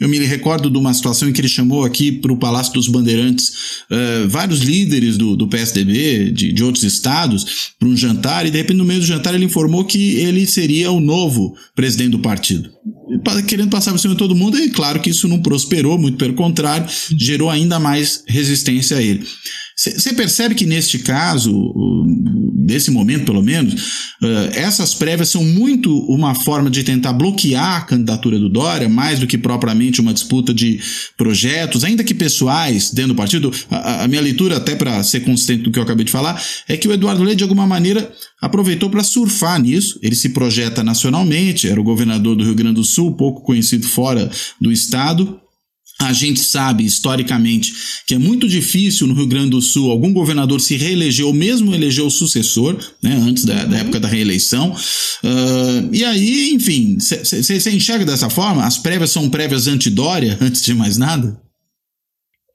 eu 0.03 0.09
me 0.09 0.19
recordo 0.19 0.69
de 0.69 0.77
uma 0.77 0.93
situação 0.93 1.29
em 1.29 1.33
que 1.33 1.41
ele 1.41 1.49
chamou 1.49 1.85
aqui 1.85 2.11
para 2.11 2.33
o 2.33 2.37
Palácio 2.37 2.73
dos 2.73 2.89
Bandeirantes 2.89 3.85
uh, 3.89 4.29
vários 4.29 4.59
líderes 4.59 5.17
do, 5.17 5.37
do 5.37 5.47
PSDB, 5.47 6.33
de, 6.33 6.53
de 6.53 6.65
outros 6.65 6.83
estados, 6.83 7.73
para 7.79 7.89
um 7.89 7.97
jantar, 7.97 8.45
e 8.45 8.51
de 8.51 8.59
repente, 8.59 8.79
no 8.79 8.85
meio 8.85 8.99
do 8.99 9.07
jantar, 9.07 9.33
ele 9.33 9.45
informou 9.45 9.85
que 9.85 10.17
ele 10.17 10.45
seria 10.45 10.91
o 10.91 10.99
novo 10.99 11.55
presidente 11.77 12.11
do 12.11 12.19
partido. 12.19 12.69
Querendo 13.47 13.71
passar 13.71 13.93
por 13.93 13.99
cima 13.99 14.15
de 14.15 14.19
todo 14.19 14.35
mundo, 14.35 14.59
e 14.59 14.71
claro 14.71 14.99
que 14.99 15.11
isso 15.11 15.29
não 15.29 15.41
prosperou, 15.41 15.97
muito 15.97 16.19
pelo 16.19 16.35
contrário, 16.35 16.85
gerou 17.17 17.49
ainda 17.49 17.79
mais 17.79 18.25
resistência 18.27 18.97
a 18.97 19.03
ele. 19.03 19.25
Você 19.77 20.13
percebe 20.13 20.55
que 20.55 20.67
neste 20.67 20.99
caso, 20.99 21.73
nesse 22.55 22.91
momento 22.91 23.25
pelo 23.25 23.43
menos, 23.43 24.15
essas 24.53 24.95
prévias 24.95 25.31
são 25.31 25.45
muito 25.45 25.97
uma 26.07 26.35
forma 26.35 26.71
de 26.71 26.85
tentar 26.85 27.13
bloquear 27.13 27.79
a 27.79 27.81
candidatura 27.81 28.39
do 28.39 28.49
Dória, 28.49 28.89
mais 28.89 29.19
do 29.19 29.27
que 29.27 29.39
propriamente 29.39 30.01
uma 30.01 30.13
disputa 30.15 30.55
de 30.55 30.81
projetos, 31.17 31.85
ainda 31.85 32.05
que 32.05 32.15
pessoais 32.15 32.91
dentro 32.91 33.15
do 33.15 33.17
partido. 33.17 33.53
A, 33.71 34.07
minha 34.07 34.21
leitura, 34.21 34.59
até 34.59 34.75
para 34.77 35.03
ser 35.03 35.21
consistente 35.21 35.63
do 35.63 35.71
que 35.71 35.79
eu 35.79 35.83
acabei 35.83 36.05
de 36.05 36.13
falar, 36.13 36.41
é 36.69 36.77
que 36.77 36.87
o 36.87 36.93
Eduardo 36.93 37.23
Leite, 37.23 37.39
de 37.39 37.45
alguma 37.45 37.67
maneira, 37.67 38.13
aproveitou 38.41 38.91
para 38.91 39.03
surfar 39.03 39.61
nisso. 39.61 39.99
Ele 40.03 40.15
se 40.15 40.29
projeta 40.31 40.85
nacionalmente, 40.85 41.69
era 41.69 41.81
o 41.81 41.85
governador 41.85 42.37
do 42.37 42.45
Rio 42.45 42.55
Grande 42.55 42.77
do 42.77 42.85
Sul, 42.85 43.17
pouco 43.17 43.43
conhecido 43.43 43.87
fora 43.87 44.31
do 44.61 44.71
estado 44.71 45.42
a 46.07 46.13
gente 46.13 46.41
sabe 46.41 46.85
historicamente 46.85 47.73
que 48.07 48.15
é 48.15 48.19
muito 48.19 48.49
difícil 48.49 49.07
no 49.07 49.15
Rio 49.15 49.27
Grande 49.27 49.51
do 49.51 49.61
Sul 49.61 49.91
algum 49.91 50.13
governador 50.13 50.61
se 50.61 50.77
reeleger 50.77 51.27
ou 51.27 51.33
mesmo 51.33 51.75
eleger 51.75 52.05
o 52.05 52.11
sucessor, 52.11 52.77
né, 53.03 53.15
antes 53.15 53.45
da, 53.45 53.65
da 53.65 53.77
uhum. 53.77 53.81
época 53.83 54.01
da 54.01 54.09
reeleição. 54.09 54.73
Uh, 54.73 55.89
e 55.93 56.05
aí, 56.05 56.51
enfim, 56.53 56.99
você 56.99 57.71
enxerga 57.71 58.05
dessa 58.05 58.29
forma? 58.31 58.65
As 58.65 58.79
prévias 58.79 59.11
são 59.11 59.31
prévias 59.31 59.67
anti-Dória, 59.67 60.39
antes 60.43 60.63
de 60.63 60.75
mais 60.75 60.97
nada? 60.97 61.41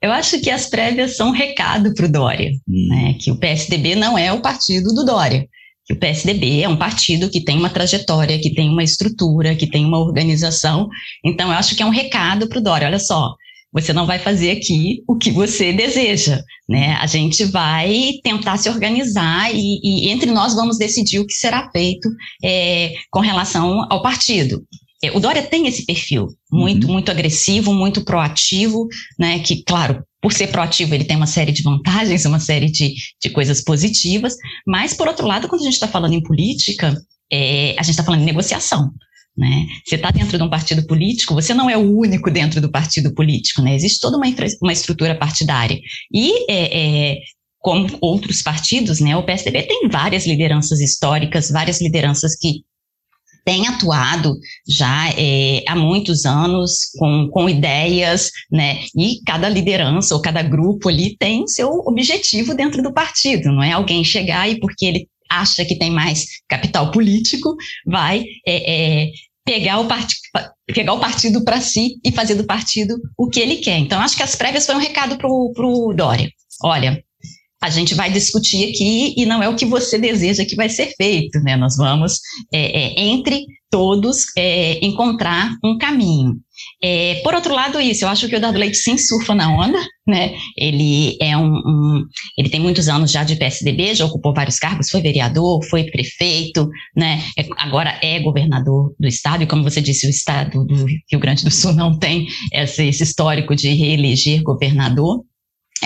Eu 0.02 0.12
acho 0.12 0.40
que 0.40 0.50
as 0.50 0.68
prévias 0.68 1.16
são 1.16 1.30
um 1.30 1.34
recado 1.34 1.94
para 1.94 2.06
o 2.06 2.12
Dória, 2.12 2.52
hum. 2.68 2.88
né, 2.90 3.16
que 3.20 3.32
o 3.32 3.38
PSDB 3.38 3.96
não 3.96 4.18
é 4.18 4.32
o 4.32 4.42
partido 4.42 4.94
do 4.94 5.04
Dória 5.04 5.48
que 5.88 5.94
o 5.94 6.00
PSDB 6.00 6.62
é 6.62 6.70
um 6.70 6.76
partido 6.76 7.30
que 7.30 7.42
tem 7.42 7.58
uma 7.58 7.70
trajetória, 7.70 8.38
que 8.40 8.54
tem 8.54 8.70
uma 8.70 8.84
estrutura, 8.84 9.56
que 9.56 9.66
tem 9.66 9.86
uma 9.86 10.00
organização. 10.00 10.90
Então, 11.24 11.50
eu 11.50 11.58
acho 11.58 11.76
que 11.76 11.82
é 11.82 11.86
um 11.86 11.92
recado 11.92 12.48
para 12.50 12.60
o 12.60 12.62
Dória. 12.62 12.88
Olha 12.88 13.00
só, 13.00 13.34
você 13.72 13.94
não 13.94 14.06
vai 14.06 14.20
fazer 14.20 14.52
aqui 14.52 15.02
o 15.08 15.16
que 15.16 15.32
você 15.32 15.72
deseja, 15.72 16.42
né? 16.68 16.96
A 16.96 17.08
gente 17.08 17.46
vai 17.46 18.12
tentar 18.22 18.58
se 18.58 18.70
organizar 18.70 19.50
e, 19.54 19.80
e 19.82 20.10
entre 20.10 20.30
nós 20.30 20.54
vamos 20.54 20.78
decidir 20.78 21.20
o 21.20 21.26
que 21.26 21.34
será 21.34 21.70
feito 21.72 22.10
é, 22.44 22.94
com 23.10 23.22
relação 23.22 23.86
ao 23.90 24.02
partido. 24.02 24.64
É, 25.02 25.12
o 25.12 25.20
Dória 25.20 25.44
tem 25.44 25.68
esse 25.68 25.86
perfil 25.86 26.28
muito, 26.52 26.88
uhum. 26.88 26.94
muito 26.94 27.12
agressivo, 27.12 27.74
muito 27.74 28.04
proativo, 28.04 28.88
né? 29.18 29.40
Que, 29.40 29.64
claro, 29.64 30.04
por 30.22 30.34
ser 30.34 30.48
proativo, 30.48 30.94
ele 30.94 31.04
tem 31.04 31.16
uma 31.16 31.28
série 31.28 31.52
de 31.52 31.62
vantagens, 31.62 32.26
uma 32.26 32.40
série 32.40 32.72
de, 32.72 32.94
de 33.22 33.30
coisas 33.30 33.62
positivas, 33.64 34.36
mas, 34.66 34.94
por 34.94 35.08
outro 35.08 35.28
lado, 35.28 35.48
quando 35.48 35.62
a 35.62 35.66
gente 35.66 35.74
está 35.74 35.88
falando 35.88 36.14
em 36.14 36.24
política, 36.24 36.96
é, 37.32 37.76
a 37.78 37.84
gente 37.84 37.92
está 37.92 38.04
falando 38.04 38.22
em 38.22 38.26
negociação. 38.26 38.92
Né? 39.38 39.68
Você 39.86 39.96
está 39.96 40.10
dentro 40.10 40.36
de 40.36 40.44
um 40.44 40.50
partido 40.50 40.86
político, 40.88 41.36
você 41.36 41.54
não 41.54 41.70
é 41.70 41.78
o 41.78 41.96
único 41.96 42.32
dentro 42.32 42.60
do 42.60 42.72
partido 42.72 43.14
político, 43.14 43.62
né? 43.62 43.76
existe 43.76 44.00
toda 44.00 44.18
uma, 44.18 44.26
uma 44.62 44.74
estrutura 44.74 45.14
partidária. 45.14 45.80
E 46.12 46.52
é, 46.52 47.12
é, 47.12 47.20
como 47.60 47.88
outros 48.02 48.42
partidos, 48.42 49.00
né, 49.00 49.16
o 49.16 49.24
PSDB 49.24 49.64
tem 49.64 49.88
várias 49.90 50.26
lideranças 50.26 50.80
históricas, 50.80 51.52
várias 51.52 51.82
lideranças 51.82 52.36
que 52.36 52.64
tem 53.48 53.66
atuado 53.66 54.38
já 54.68 55.10
é, 55.18 55.64
há 55.66 55.74
muitos 55.74 56.26
anos 56.26 56.92
com, 57.00 57.30
com 57.32 57.50
ideias, 57.50 58.30
né? 58.52 58.82
E 58.94 59.22
cada 59.26 59.48
liderança 59.48 60.14
ou 60.14 60.22
cada 60.22 60.44
grupo 60.44 60.90
ali 60.90 61.16
tem 61.16 61.48
seu 61.48 61.70
objetivo 61.86 62.54
dentro 62.54 62.84
do 62.84 62.94
partido, 62.94 63.50
não 63.50 63.64
é 63.64 63.72
alguém 63.72 64.04
chegar 64.04 64.50
e 64.50 64.60
porque 64.60 64.86
ele 64.86 65.08
acha 65.30 65.64
que 65.64 65.78
tem 65.78 65.90
mais 65.90 66.26
capital 66.50 66.92
político, 66.92 67.56
vai 67.86 68.26
é, 68.46 69.06
é, 69.06 69.12
pegar, 69.46 69.80
o 69.80 69.86
part... 69.86 70.14
pegar 70.66 70.92
o 70.92 71.00
partido 71.00 71.42
para 71.46 71.62
si 71.62 71.96
e 72.04 72.12
fazer 72.12 72.36
do 72.36 72.46
partido 72.46 72.98
o 73.18 73.30
que 73.30 73.40
ele 73.40 73.56
quer. 73.58 73.78
Então, 73.78 74.02
acho 74.02 74.18
que 74.18 74.24
as 74.24 74.36
prévias 74.36 74.66
foi 74.66 74.76
um 74.76 74.80
recado 74.80 75.18
para 75.18 75.30
o 75.30 75.94
Dória. 75.96 76.30
Olha, 76.62 77.02
a 77.62 77.70
gente 77.70 77.96
vai 77.96 78.12
discutir 78.12 78.70
aqui 78.70 79.16
e 79.18 79.26
não 79.26 79.42
é 79.42 79.50
o 79.50 79.56
que 79.56 79.66
você 79.66 79.98
deseja 79.98 80.46
que 80.46 80.56
vai 80.56 80.70
ser 80.70 80.94
feito, 80.96 81.40
né? 81.40 81.56
Nós 81.56 81.76
vamos, 81.76 82.20
é, 82.54 82.60
é, 82.60 83.00
entre 83.00 83.46
todos, 83.70 84.26
é, 84.38 84.86
encontrar 84.86 85.52
um 85.64 85.78
caminho. 85.78 86.36
É, 86.82 87.16
por 87.24 87.34
outro 87.34 87.54
lado, 87.54 87.80
isso, 87.80 88.06
eu 88.06 88.10
acho 88.10 88.28
que 88.28 88.36
o 88.36 88.40
Dado 88.40 88.58
Leite 88.58 88.78
sim 88.78 88.98
surfa 88.98 89.36
na 89.36 89.52
onda, 89.52 89.80
né? 90.08 90.36
Ele 90.56 91.18
é 91.22 91.36
um, 91.36 91.52
um, 91.52 92.04
ele 92.38 92.50
tem 92.50 92.60
muitos 92.60 92.88
anos 92.88 93.12
já 93.12 93.24
de 93.24 93.36
PSDB, 93.36 93.96
já 93.96 94.06
ocupou 94.06 94.34
vários 94.34 94.58
cargos, 94.58 94.90
foi 94.90 95.02
vereador, 95.02 95.64
foi 95.70 95.84
prefeito, 95.86 96.70
né? 96.96 97.22
É, 97.38 97.46
agora 97.58 98.00
é 98.02 98.20
governador 98.20 98.94
do 99.00 99.08
estado, 99.08 99.44
e 99.44 99.48
como 99.48 99.64
você 99.64 99.82
disse, 99.82 100.08
o 100.08 100.10
estado 100.10 100.66
do 100.66 100.86
Rio 100.86 101.20
Grande 101.20 101.44
do 101.44 101.52
Sul 101.52 101.74
não 101.74 101.98
tem 101.98 102.28
esse, 102.54 102.86
esse 102.86 103.04
histórico 103.04 103.56
de 103.56 103.70
reeleger 103.70 104.42
governador. 104.44 105.24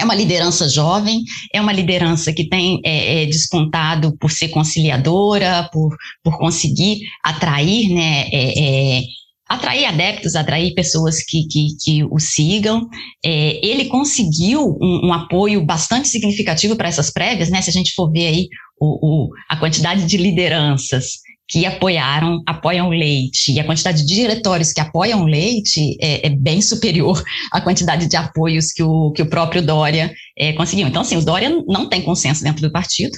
É 0.01 0.03
uma 0.03 0.15
liderança 0.15 0.67
jovem, 0.67 1.23
é 1.53 1.61
uma 1.61 1.71
liderança 1.71 2.33
que 2.33 2.49
tem 2.49 2.81
é, 2.83 3.21
é, 3.21 3.25
despontado 3.27 4.17
por 4.17 4.31
ser 4.31 4.49
conciliadora, 4.49 5.69
por, 5.71 5.95
por 6.23 6.39
conseguir 6.39 7.01
atrair, 7.23 7.93
né, 7.93 8.27
é, 8.31 8.97
é 8.97 9.01
atrair 9.47 9.85
adeptos, 9.85 10.35
atrair 10.35 10.73
pessoas 10.73 11.23
que, 11.23 11.45
que, 11.47 11.67
que 11.79 12.03
o 12.05 12.17
sigam. 12.17 12.87
É, 13.23 13.63
ele 13.63 13.85
conseguiu 13.85 14.75
um, 14.81 15.09
um, 15.09 15.13
apoio 15.13 15.63
bastante 15.63 16.07
significativo 16.07 16.75
para 16.75 16.87
essas 16.87 17.11
prévias, 17.11 17.49
né? 17.49 17.61
Se 17.61 17.69
a 17.69 17.73
gente 17.73 17.93
for 17.93 18.09
ver 18.11 18.27
aí 18.27 18.47
o, 18.79 19.25
o, 19.25 19.29
a 19.49 19.57
quantidade 19.57 20.05
de 20.05 20.17
lideranças 20.17 21.19
que 21.51 21.65
apoiaram, 21.65 22.41
apoiam 22.47 22.87
o 22.87 22.91
leite, 22.91 23.51
e 23.51 23.59
a 23.59 23.65
quantidade 23.65 24.05
de 24.05 24.15
diretórios 24.15 24.71
que 24.71 24.79
apoiam 24.79 25.21
o 25.21 25.25
leite 25.25 25.97
é, 26.01 26.27
é 26.27 26.29
bem 26.29 26.61
superior 26.61 27.21
à 27.51 27.59
quantidade 27.59 28.07
de 28.07 28.15
apoios 28.15 28.71
que 28.71 28.81
o, 28.81 29.11
que 29.11 29.21
o 29.21 29.29
próprio 29.29 29.61
Dória 29.61 30.13
é, 30.37 30.53
conseguiu. 30.53 30.87
Então, 30.87 31.01
assim, 31.01 31.17
o 31.17 31.25
Dória 31.25 31.49
não 31.67 31.89
tem 31.89 32.01
consenso 32.01 32.41
dentro 32.41 32.61
do 32.61 32.71
partido, 32.71 33.17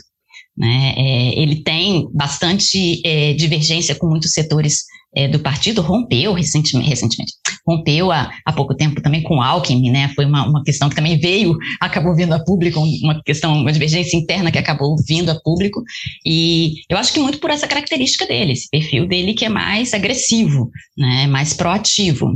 né? 0.57 0.95
É, 0.97 1.39
ele 1.39 1.57
tem 1.57 2.07
bastante 2.11 3.01
é, 3.05 3.33
divergência 3.33 3.93
com 3.93 4.07
muitos 4.07 4.31
setores 4.31 4.83
é, 5.15 5.27
do 5.27 5.39
partido, 5.39 5.81
rompeu 5.81 6.33
recentemente, 6.33 6.89
recentemente 6.89 7.33
rompeu 7.65 8.11
há, 8.11 8.31
há 8.45 8.51
pouco 8.51 8.75
tempo 8.75 9.01
também 9.01 9.23
com 9.23 9.41
Alckmin, 9.41 9.89
né? 9.89 10.11
Foi 10.15 10.25
uma, 10.25 10.45
uma 10.45 10.63
questão 10.63 10.89
que 10.89 10.95
também 10.95 11.17
veio, 11.17 11.57
acabou 11.79 12.15
vindo 12.15 12.33
a 12.33 12.43
público, 12.43 12.79
uma 12.79 13.21
questão, 13.23 13.53
uma 13.61 13.71
divergência 13.71 14.17
interna 14.17 14.51
que 14.51 14.57
acabou 14.57 14.95
vindo 15.07 15.29
a 15.29 15.39
público. 15.41 15.81
E 16.25 16.73
eu 16.89 16.97
acho 16.97 17.13
que 17.13 17.19
muito 17.19 17.39
por 17.39 17.49
essa 17.49 17.67
característica 17.67 18.25
dele, 18.25 18.51
esse 18.51 18.69
perfil 18.69 19.07
dele 19.07 19.33
que 19.33 19.45
é 19.45 19.49
mais 19.49 19.93
agressivo, 19.93 20.69
né? 20.97 21.27
Mais 21.27 21.53
proativo 21.53 22.33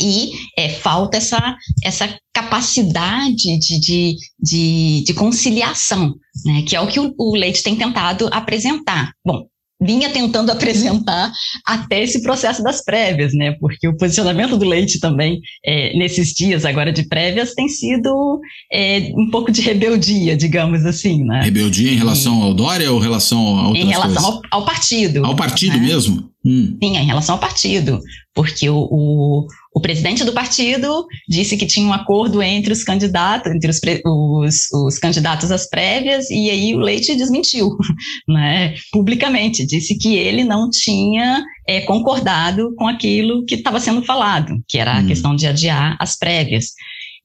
e 0.00 0.32
é, 0.58 0.68
falta 0.68 1.16
essa, 1.16 1.56
essa 1.82 2.18
capacidade 2.32 3.58
de, 3.58 3.80
de, 3.80 4.16
de, 4.38 5.04
de 5.06 5.14
conciliação, 5.14 6.14
né, 6.44 6.62
que 6.62 6.74
é 6.74 6.80
o 6.80 6.88
que 6.88 6.98
o, 6.98 7.14
o 7.16 7.36
Leite 7.36 7.62
tem 7.62 7.76
tentado 7.76 8.28
apresentar. 8.32 9.12
Bom, 9.24 9.46
vinha 9.80 10.10
tentando 10.10 10.50
apresentar 10.52 11.32
até 11.64 12.02
esse 12.02 12.22
processo 12.22 12.62
das 12.62 12.84
prévias, 12.84 13.32
né? 13.34 13.52
Porque 13.60 13.86
o 13.88 13.96
posicionamento 13.96 14.56
do 14.56 14.64
Leite 14.64 15.00
também 15.00 15.40
é, 15.64 15.96
nesses 15.96 16.32
dias 16.32 16.64
agora 16.64 16.92
de 16.92 17.08
prévias 17.08 17.54
tem 17.54 17.68
sido 17.68 18.40
é, 18.72 19.10
um 19.16 19.30
pouco 19.30 19.52
de 19.52 19.60
rebeldia, 19.60 20.36
digamos 20.36 20.84
assim, 20.84 21.24
né? 21.24 21.42
Rebeldia 21.42 21.92
em 21.92 21.96
relação 21.96 22.40
e, 22.40 22.42
ao 22.42 22.54
Dória 22.54 22.90
ou 22.90 22.98
em 22.98 23.02
relação 23.02 23.58
a 23.58 23.68
outras 23.68 23.84
Em 23.84 23.88
relação 23.88 24.24
ao, 24.24 24.60
ao, 24.60 24.64
partido. 24.64 25.24
Ao 25.24 25.36
partido 25.36 25.76
né? 25.76 25.82
mesmo? 25.82 26.30
Hum. 26.46 26.78
Sim, 26.80 26.96
em 26.96 27.04
relação 27.04 27.34
ao 27.34 27.40
partido, 27.40 28.00
porque 28.32 28.70
o, 28.70 28.86
o, 28.88 29.46
o, 29.74 29.80
presidente 29.80 30.22
do 30.22 30.32
partido 30.32 31.04
disse 31.28 31.56
que 31.56 31.66
tinha 31.66 31.84
um 31.84 31.92
acordo 31.92 32.40
entre 32.40 32.72
os 32.72 32.84
candidatos, 32.84 33.52
entre 33.52 33.68
os, 33.68 33.80
os, 34.04 34.72
os 34.72 34.98
candidatos 35.00 35.50
às 35.50 35.68
prévias, 35.68 36.30
e 36.30 36.48
aí 36.48 36.72
o 36.72 36.78
Leite 36.78 37.16
desmentiu, 37.16 37.70
né, 38.28 38.76
publicamente, 38.92 39.66
disse 39.66 39.98
que 39.98 40.14
ele 40.14 40.44
não 40.44 40.70
tinha 40.70 41.42
é, 41.66 41.80
concordado 41.80 42.72
com 42.76 42.86
aquilo 42.86 43.44
que 43.44 43.56
estava 43.56 43.80
sendo 43.80 44.04
falado, 44.04 44.54
que 44.68 44.78
era 44.78 44.94
hum. 44.94 44.98
a 45.00 45.04
questão 45.04 45.34
de 45.34 45.48
adiar 45.48 45.96
as 45.98 46.16
prévias. 46.16 46.66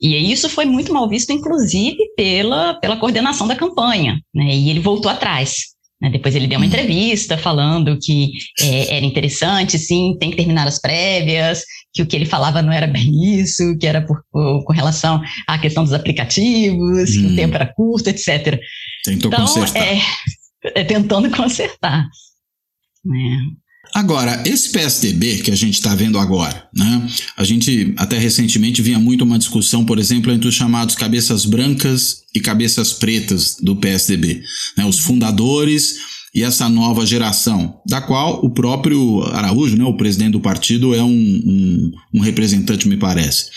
E 0.02 0.16
isso 0.32 0.50
foi 0.50 0.66
muito 0.66 0.92
mal 0.92 1.08
visto, 1.08 1.32
inclusive, 1.32 2.00
pela, 2.18 2.74
pela 2.80 2.98
coordenação 2.98 3.48
da 3.48 3.56
campanha, 3.56 4.20
né, 4.34 4.56
e 4.56 4.72
ele 4.72 4.80
voltou 4.80 5.12
atrás. 5.12 5.72
Né? 6.02 6.10
Depois 6.10 6.36
ele 6.36 6.48
deu 6.48 6.58
uma 6.58 6.66
uhum. 6.66 6.72
entrevista 6.72 7.38
falando 7.38 7.98
que 8.02 8.32
é, 8.60 8.98
era 8.98 9.06
interessante, 9.06 9.78
sim, 9.78 10.18
tem 10.20 10.32
que 10.32 10.38
terminar 10.38 10.68
as 10.68 10.80
prévias, 10.80 11.64
que 11.94 12.02
o 12.02 12.08
que 12.08 12.16
ele 12.16 12.26
falava 12.26 12.62
não 12.62 12.74
era 12.74 12.88
bem 12.88 13.40
isso, 13.40 13.78
que 13.78 13.86
era 13.86 14.02
por, 14.02 14.24
por 14.32 14.64
com 14.64 14.74
relação 14.74 15.22
à 15.48 15.60
questão 15.60 15.84
dos 15.84 15.94
aplicativos, 15.94 17.12
hum. 17.12 17.14
que 17.14 17.26
o 17.26 17.30
uhum. 17.30 17.36
tempo 17.36 17.56
era 17.56 17.74
curto, 17.74 18.10
etc. 18.10 18.60
Tentou 19.06 19.32
então, 19.32 19.46
consertar. 19.46 19.88
É, 19.88 20.02
é 20.82 20.84
tentando 20.84 21.30
consertar. 21.30 22.08
Né? 23.06 23.40
Agora, 23.94 24.42
esse 24.46 24.70
PSDB 24.70 25.40
que 25.40 25.52
a 25.52 25.56
gente 25.56 25.76
está 25.76 25.94
vendo 25.94 26.18
agora, 26.18 26.68
né? 26.74 27.10
A 27.36 27.44
gente 27.44 27.94
até 27.98 28.18
recentemente 28.18 28.82
vinha 28.82 29.00
muito 29.00 29.24
uma 29.24 29.38
discussão, 29.38 29.86
por 29.86 30.00
exemplo, 30.00 30.32
entre 30.32 30.48
os 30.48 30.56
chamados 30.56 30.96
cabeças 30.96 31.46
brancas 31.46 32.24
e 32.34 32.40
cabeças 32.40 32.94
pretas 32.94 33.58
do 33.62 33.76
PSDB, 33.76 34.42
né? 34.78 34.86
Os 34.86 35.00
fundadores 35.00 35.98
e 36.34 36.44
essa 36.44 36.70
nova 36.70 37.06
geração, 37.06 37.82
da 37.86 38.00
qual 38.00 38.44
o 38.44 38.50
próprio 38.50 39.22
Araújo, 39.34 39.76
né, 39.76 39.84
o 39.84 39.98
presidente 39.98 40.32
do 40.32 40.40
partido, 40.40 40.96
é 40.96 41.04
um, 41.04 41.10
um, 41.10 41.92
um 42.14 42.20
representante, 42.22 42.88
me 42.88 42.96
parece. 42.96 43.48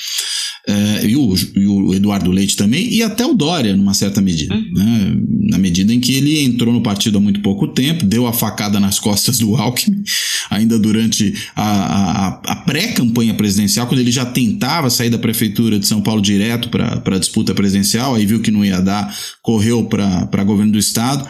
É, 0.66 1.06
e, 1.06 1.14
o, 1.14 1.34
e, 1.56 1.66
o, 1.66 1.94
Eduardo 1.94 2.30
Leite 2.30 2.56
também, 2.56 2.88
e 2.90 3.02
até 3.02 3.26
o 3.26 3.34
Dória, 3.34 3.76
numa 3.76 3.92
certa 3.92 4.22
medida. 4.22 4.54
Uhum. 4.54 4.72
Né? 4.72 5.16
Na 5.50 5.58
medida 5.58 5.92
em 5.92 6.00
que 6.00 6.14
ele 6.14 6.40
entrou 6.40 6.72
no 6.72 6.82
partido 6.82 7.18
há 7.18 7.20
muito 7.20 7.40
pouco 7.40 7.68
tempo, 7.68 8.06
deu 8.06 8.26
a 8.26 8.32
facada 8.32 8.80
nas 8.80 8.98
costas 9.00 9.38
do 9.38 9.54
Alckmin, 9.54 10.02
ainda 10.48 10.78
durante 10.78 11.34
a, 11.54 11.64
a, 11.64 12.28
a 12.52 12.56
pré-campanha 12.56 13.34
presidencial, 13.34 13.86
quando 13.86 14.00
ele 14.00 14.10
já 14.10 14.24
tentava 14.24 14.88
sair 14.88 15.10
da 15.10 15.18
prefeitura 15.18 15.78
de 15.78 15.86
São 15.86 16.00
Paulo 16.00 16.22
direto 16.22 16.70
para 16.70 17.02
a 17.04 17.18
disputa 17.18 17.54
presidencial, 17.54 18.14
aí 18.14 18.24
viu 18.24 18.40
que 18.40 18.50
não 18.50 18.64
ia 18.64 18.80
dar, 18.80 19.14
correu 19.42 19.84
para 19.84 20.44
governo 20.44 20.72
do 20.72 20.78
Estado 20.78 21.28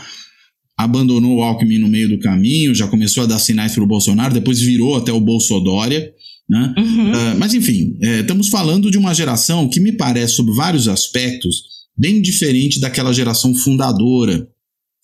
abandonou 0.76 1.36
o 1.36 1.42
Alckmin 1.42 1.78
no 1.78 1.88
meio 1.88 2.08
do 2.08 2.18
caminho, 2.18 2.74
já 2.74 2.88
começou 2.88 3.22
a 3.22 3.26
dar 3.26 3.38
sinais 3.38 3.74
para 3.74 3.84
o 3.84 3.86
Bolsonaro, 3.86 4.34
depois 4.34 4.60
virou 4.60 4.96
até 4.96 5.12
o 5.12 5.20
Bolsodória. 5.20 6.12
Né? 6.48 6.74
Uhum. 6.76 7.12
Uh, 7.12 7.38
mas, 7.38 7.54
enfim, 7.54 7.96
é, 8.00 8.20
estamos 8.20 8.48
falando 8.48 8.90
de 8.90 8.98
uma 8.98 9.14
geração 9.14 9.68
que 9.68 9.80
me 9.80 9.92
parece, 9.92 10.34
sob 10.34 10.52
vários 10.54 10.88
aspectos, 10.88 11.62
bem 11.96 12.20
diferente 12.20 12.80
daquela 12.80 13.12
geração 13.12 13.54
fundadora 13.54 14.48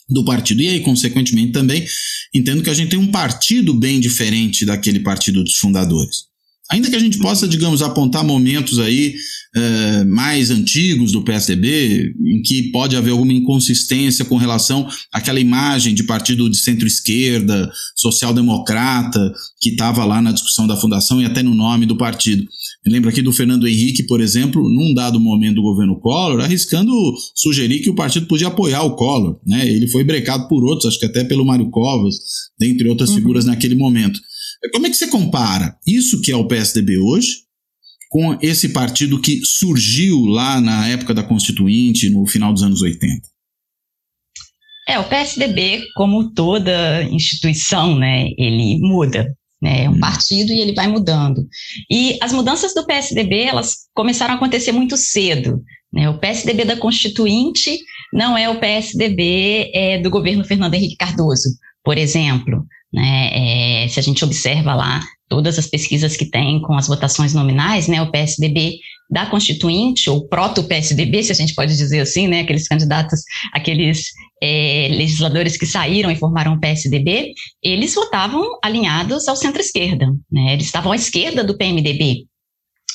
do 0.08 0.24
partido. 0.24 0.60
E 0.60 0.68
aí, 0.68 0.80
consequentemente, 0.80 1.52
também 1.52 1.86
entendo 2.34 2.62
que 2.62 2.70
a 2.70 2.74
gente 2.74 2.90
tem 2.90 2.98
um 2.98 3.10
partido 3.10 3.72
bem 3.72 4.00
diferente 4.00 4.64
daquele 4.64 5.00
partido 5.00 5.42
dos 5.42 5.56
fundadores. 5.56 6.29
Ainda 6.70 6.88
que 6.88 6.96
a 6.96 7.00
gente 7.00 7.18
possa, 7.18 7.48
digamos, 7.48 7.82
apontar 7.82 8.24
momentos 8.24 8.78
aí 8.78 9.16
uh, 9.56 10.08
mais 10.08 10.50
antigos 10.50 11.10
do 11.10 11.22
PSDB, 11.22 12.14
em 12.24 12.42
que 12.42 12.70
pode 12.70 12.94
haver 12.96 13.10
alguma 13.10 13.32
inconsistência 13.32 14.24
com 14.24 14.36
relação 14.36 14.88
àquela 15.12 15.40
imagem 15.40 15.94
de 15.94 16.04
partido 16.04 16.48
de 16.48 16.56
centro-esquerda, 16.56 17.70
social-democrata, 17.96 19.32
que 19.60 19.70
estava 19.70 20.04
lá 20.04 20.22
na 20.22 20.30
discussão 20.30 20.66
da 20.66 20.76
fundação 20.76 21.20
e 21.20 21.24
até 21.24 21.42
no 21.42 21.54
nome 21.54 21.86
do 21.86 21.96
partido. 21.96 22.46
Me 22.86 22.92
lembro 22.92 23.10
aqui 23.10 23.20
do 23.20 23.32
Fernando 23.32 23.66
Henrique, 23.66 24.04
por 24.04 24.20
exemplo, 24.20 24.62
num 24.68 24.94
dado 24.94 25.18
momento 25.18 25.56
do 25.56 25.62
governo 25.62 25.98
Collor, 26.00 26.40
arriscando 26.40 26.92
sugerir 27.34 27.80
que 27.80 27.90
o 27.90 27.94
partido 27.94 28.26
podia 28.26 28.46
apoiar 28.46 28.82
o 28.82 28.94
Collor. 28.94 29.38
Né? 29.44 29.68
Ele 29.68 29.88
foi 29.88 30.04
brecado 30.04 30.48
por 30.48 30.64
outros, 30.64 30.86
acho 30.86 31.00
que 31.00 31.06
até 31.06 31.24
pelo 31.24 31.44
Mário 31.44 31.68
Covas, 31.68 32.14
dentre 32.58 32.88
outras 32.88 33.10
uhum. 33.10 33.16
figuras 33.16 33.44
naquele 33.44 33.74
momento. 33.74 34.20
Como 34.72 34.86
é 34.86 34.90
que 34.90 34.96
você 34.96 35.06
compara 35.06 35.76
isso 35.86 36.20
que 36.20 36.30
é 36.30 36.36
o 36.36 36.46
PSDB 36.46 36.98
hoje 36.98 37.44
com 38.10 38.36
esse 38.42 38.70
partido 38.70 39.20
que 39.20 39.40
surgiu 39.44 40.26
lá 40.26 40.60
na 40.60 40.88
época 40.88 41.14
da 41.14 41.22
Constituinte, 41.22 42.10
no 42.10 42.26
final 42.26 42.52
dos 42.52 42.62
anos 42.62 42.82
80? 42.82 43.22
É, 44.88 44.98
o 44.98 45.08
PSDB, 45.08 45.84
como 45.94 46.32
toda 46.32 47.04
instituição, 47.04 47.96
né, 47.96 48.28
ele 48.36 48.78
muda. 48.80 49.32
Né, 49.62 49.84
é 49.84 49.90
um 49.90 49.92
hum. 49.92 50.00
partido 50.00 50.52
e 50.52 50.58
ele 50.58 50.72
vai 50.72 50.88
mudando. 50.88 51.46
E 51.90 52.18
as 52.22 52.32
mudanças 52.32 52.74
do 52.74 52.84
PSDB, 52.84 53.42
elas 53.42 53.74
começaram 53.94 54.34
a 54.34 54.36
acontecer 54.36 54.72
muito 54.72 54.96
cedo. 54.96 55.62
Né? 55.92 56.08
O 56.08 56.18
PSDB 56.18 56.64
da 56.64 56.76
Constituinte 56.76 57.78
não 58.12 58.36
é 58.36 58.48
o 58.48 58.58
PSDB 58.58 59.70
é, 59.74 59.98
do 59.98 60.10
governo 60.10 60.44
Fernando 60.44 60.74
Henrique 60.74 60.96
Cardoso, 60.96 61.50
por 61.84 61.98
exemplo. 61.98 62.66
Né? 62.92 63.84
É, 63.84 63.88
se 63.88 64.00
a 64.00 64.02
gente 64.02 64.24
observa 64.24 64.74
lá 64.74 65.00
todas 65.28 65.58
as 65.58 65.66
pesquisas 65.68 66.16
que 66.16 66.24
tem 66.24 66.60
com 66.60 66.74
as 66.74 66.88
votações 66.88 67.32
nominais, 67.32 67.86
né, 67.86 68.02
o 68.02 68.10
PSDB 68.10 68.78
da 69.08 69.26
Constituinte, 69.26 70.10
ou 70.10 70.28
proto-PSDB, 70.28 71.22
se 71.22 71.32
a 71.32 71.34
gente 71.34 71.54
pode 71.54 71.76
dizer 71.76 72.00
assim, 72.00 72.26
né, 72.26 72.40
aqueles 72.40 72.66
candidatos, 72.66 73.20
aqueles 73.52 74.08
é, 74.42 74.88
legisladores 74.90 75.56
que 75.56 75.66
saíram 75.66 76.10
e 76.10 76.16
formaram 76.16 76.54
o 76.54 76.60
PSDB, 76.60 77.32
eles 77.62 77.94
votavam 77.94 78.44
alinhados 78.62 79.28
ao 79.28 79.36
centro-esquerda, 79.36 80.06
né, 80.30 80.54
eles 80.54 80.66
estavam 80.66 80.90
à 80.90 80.96
esquerda 80.96 81.44
do 81.44 81.56
PMDB, 81.56 82.24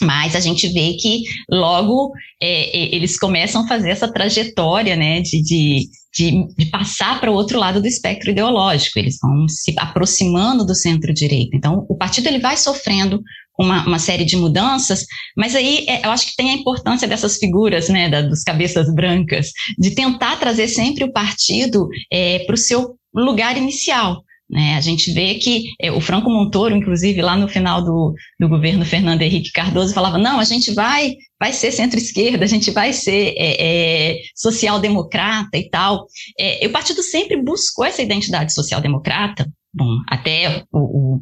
mas 0.02 0.36
a 0.36 0.40
gente 0.40 0.68
vê 0.70 0.94
que 0.94 1.24
logo 1.50 2.12
é, 2.42 2.96
eles 2.96 3.18
começam 3.18 3.64
a 3.64 3.68
fazer 3.68 3.92
essa 3.92 4.12
trajetória 4.12 4.96
né, 4.96 5.22
de, 5.22 5.42
de, 5.42 5.88
de, 6.16 6.48
de 6.58 6.66
passar 6.68 7.20
para 7.20 7.30
o 7.30 7.34
outro 7.34 7.60
lado 7.60 7.82
do 7.82 7.88
espectro 7.88 8.32
ideológico, 8.32 8.98
eles 8.98 9.18
vão 9.22 9.48
se 9.50 9.74
aproximando 9.78 10.66
do 10.66 10.74
centro-direita. 10.74 11.56
Então, 11.56 11.86
o 11.90 11.98
partido 11.98 12.28
ele 12.28 12.40
vai 12.40 12.56
sofrendo 12.56 13.22
uma, 13.60 13.86
uma 13.86 14.00
série 14.00 14.26
de 14.26 14.38
mudanças, 14.38 15.06
mas 15.36 15.56
aí 15.56 15.86
é, 15.88 16.06
eu 16.06 16.12
acho 16.12 16.28
que 16.28 16.36
tem 16.36 16.52
a 16.52 16.56
importância 16.56 17.08
dessas 17.08 17.38
figuras, 17.38 17.90
né, 17.90 18.10
da, 18.10 18.22
dos 18.22 18.44
cabeças 18.44 18.94
brancas, 18.94 19.52
de 19.78 19.92
tentar 19.92 20.38
trazer 20.38 20.68
sempre 20.68 21.04
o 21.04 21.12
partido 21.12 21.88
é, 22.12 22.40
para 22.40 22.56
o 22.56 22.58
seu 22.58 22.96
lugar 23.14 23.58
inicial, 23.58 24.24
Né? 24.50 24.76
A 24.76 24.82
gente 24.82 25.12
vê 25.12 25.36
que 25.36 25.74
é, 25.80 25.92
o 25.92 26.00
Franco 26.00 26.30
Montoro, 26.30 26.76
inclusive, 26.76 27.22
lá 27.22 27.36
no 27.36 27.48
final 27.48 27.84
do, 27.84 28.14
do 28.40 28.48
governo 28.48 28.86
Fernando 28.86 29.22
Henrique 29.22 29.52
Cardoso, 29.52 29.94
falava: 29.94 30.18
não, 30.18 30.40
a 30.40 30.44
gente 30.44 30.72
vai, 30.74 31.16
vai 31.40 31.52
ser 31.52 31.72
centro-esquerda, 31.72 32.46
a 32.46 32.48
gente 32.48 32.70
vai 32.72 32.94
ser 32.94 33.34
é, 33.38 34.12
é, 34.12 34.18
social-democrata 34.36 35.58
e 35.58 35.70
tal. 35.70 36.06
É, 36.40 36.66
o 36.68 36.72
partido 36.72 37.02
sempre 37.02 37.42
buscou 37.42 37.86
essa 37.86 38.04
identidade 38.04 38.54
social-democrata, 38.54 39.50
bom, 39.74 39.98
até 40.08 40.64
o, 40.72 41.16
o 41.16 41.22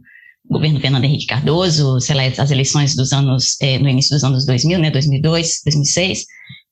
governo 0.50 0.80
Fernando 0.80 1.06
Henrique 1.06 1.26
Cardoso, 1.26 1.98
as 1.98 2.52
eleições 2.52 2.96
dos 2.96 3.14
anos, 3.14 3.60
é, 3.62 3.80
no 3.80 3.88
início 3.88 4.14
dos 4.14 4.24
anos 4.24 4.46
2000, 4.46 4.80
né, 4.80 4.92
2002, 4.92 5.62
2006, 5.66 6.26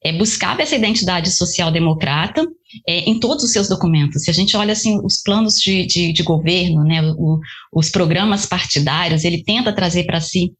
é, 0.03 0.13
buscava 0.17 0.61
essa 0.61 0.75
identidade 0.75 1.31
social-democrata 1.31 2.45
é, 2.87 3.09
em 3.09 3.19
todos 3.19 3.43
os 3.43 3.51
seus 3.51 3.67
documentos. 3.67 4.23
Se 4.23 4.29
a 4.29 4.33
gente 4.33 4.55
olha 4.55 4.73
assim 4.73 4.99
os 5.03 5.21
planos 5.21 5.59
de, 5.59 5.85
de, 5.85 6.13
de 6.13 6.23
governo, 6.23 6.83
né, 6.83 7.01
o, 7.17 7.39
os 7.73 7.89
programas 7.89 8.45
partidários, 8.45 9.23
ele 9.23 9.43
tenta 9.43 9.73
trazer 9.73 10.05
para 10.05 10.21
si 10.21 10.53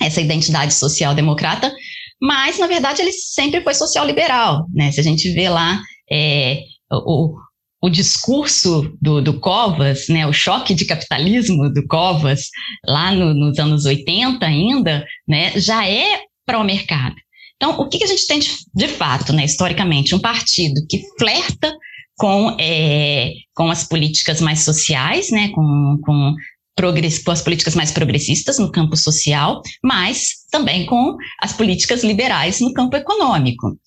essa 0.00 0.20
identidade 0.20 0.74
social-democrata, 0.74 1.72
mas 2.20 2.58
na 2.58 2.66
verdade 2.66 3.02
ele 3.02 3.12
sempre 3.12 3.62
foi 3.62 3.74
social-liberal. 3.74 4.66
Né? 4.72 4.92
Se 4.92 5.00
a 5.00 5.02
gente 5.02 5.30
vê 5.32 5.48
lá 5.48 5.80
é, 6.10 6.60
o, 6.90 7.36
o 7.82 7.90
discurso 7.90 8.96
do, 9.00 9.22
do, 9.22 9.38
Covas, 9.38 10.08
né, 10.08 10.26
o 10.26 10.32
choque 10.32 10.74
de 10.74 10.84
capitalismo 10.84 11.72
do 11.72 11.86
Covas, 11.86 12.48
lá 12.84 13.12
no, 13.12 13.34
nos 13.34 13.58
anos 13.58 13.84
80 13.84 14.44
ainda, 14.44 15.04
né, 15.26 15.58
já 15.58 15.88
é 15.88 16.20
para 16.44 16.58
o 16.58 16.64
mercado. 16.64 17.16
Então, 17.56 17.78
o 17.80 17.88
que, 17.88 17.98
que 17.98 18.04
a 18.04 18.08
gente 18.08 18.26
tem 18.26 18.38
de, 18.38 18.50
de, 18.74 18.88
fato, 18.88 19.32
né, 19.32 19.44
historicamente? 19.44 20.14
Um 20.14 20.20
partido 20.20 20.80
que 20.88 21.02
flerta 21.18 21.74
com, 22.16 22.56
é, 22.60 23.32
com 23.54 23.70
as 23.70 23.84
políticas 23.84 24.40
mais 24.40 24.60
sociais, 24.60 25.30
né, 25.30 25.48
com, 25.48 25.98
com, 26.02 26.34
progress, 26.76 27.22
com 27.24 27.30
as 27.30 27.42
políticas 27.42 27.74
mais 27.74 27.90
progressistas 27.90 28.58
no 28.58 28.70
campo 28.70 28.96
social, 28.96 29.62
mas 29.82 30.44
também 30.50 30.84
com 30.84 31.16
as 31.40 31.54
políticas 31.54 32.04
liberais 32.04 32.60
no 32.60 32.72
campo 32.72 32.96
econômico. 32.96 33.78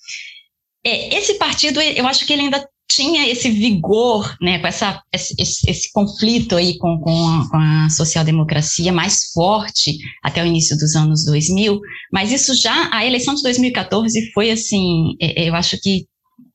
É, 0.84 1.15
esse 1.15 1.36
partido, 1.36 1.79
eu 1.79 2.08
acho 2.08 2.25
que 2.25 2.34
ele 2.34 2.43
ainda 2.43 2.67
tinha 2.89 3.30
esse 3.30 3.52
vigor, 3.52 4.36
né, 4.41 4.58
com 4.58 4.67
essa, 4.67 5.02
esse, 5.13 5.69
esse 5.69 5.91
conflito 5.93 6.56
aí 6.56 6.78
com, 6.78 6.99
com 6.99 7.30
a, 7.30 7.49
com, 7.49 7.58
a, 7.58 7.89
social-democracia 7.89 8.91
mais 8.91 9.32
forte 9.32 9.97
até 10.23 10.43
o 10.43 10.45
início 10.45 10.75
dos 10.75 10.95
anos 10.95 11.23
2000, 11.25 11.80
mas 12.12 12.32
isso 12.32 12.56
já, 12.56 12.89
a 12.91 13.06
eleição 13.06 13.36
de 13.36 13.43
2014 13.43 14.32
foi 14.34 14.49
assim, 14.49 15.15
é, 15.21 15.43
é, 15.43 15.49
eu 15.49 15.56
acho 15.56 15.80
que 15.80 16.08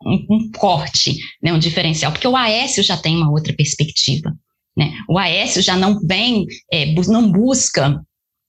um, 0.05 0.27
um 0.29 0.51
corte, 0.51 1.16
né, 1.40 1.53
um 1.53 1.59
diferencial, 1.59 2.11
porque 2.11 2.29
o 2.29 2.37
Aécio 2.37 2.83
já 2.83 2.97
tem 2.97 3.16
uma 3.16 3.31
outra 3.31 3.55
perspectiva, 3.55 4.35
né, 4.77 4.92
o 5.09 5.16
Aécio 5.16 5.62
já 5.62 5.77
não 5.77 6.01
vem, 6.01 6.47
é, 6.73 6.92
não 7.07 7.31
busca 7.31 8.01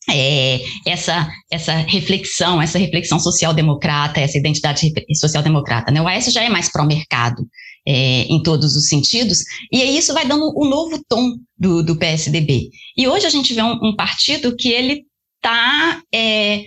é, 0.10 0.60
essa, 0.88 1.32
essa 1.52 1.74
reflexão, 1.74 2.60
essa 2.60 2.80
reflexão 2.80 3.20
social-democrata, 3.20 4.20
essa 4.20 4.38
identidade 4.38 4.92
social-democrata. 5.16 5.92
Né? 5.92 6.00
O 6.00 6.08
Aécio 6.08 6.32
já 6.32 6.44
é 6.44 6.50
mais 6.50 6.72
pró-mercado 6.72 7.44
é, 7.88 8.24
em 8.24 8.42
todos 8.42 8.76
os 8.76 8.88
sentidos, 8.88 9.40
e 9.72 9.82
aí 9.82 9.98
isso 9.98 10.14
vai 10.14 10.28
dando 10.28 10.52
um 10.58 10.68
novo 10.68 11.00
tom 11.08 11.36
do, 11.58 11.84
do 11.84 11.96
PSDB. 11.96 12.70
E 12.98 13.08
hoje 13.08 13.26
a 13.26 13.30
gente 13.30 13.54
vê 13.54 13.62
um, 13.62 13.80
um 13.82 13.96
partido 13.96 14.56
que 14.56 14.70
ele 14.70 15.04
está 15.38 16.02
é, 16.14 16.64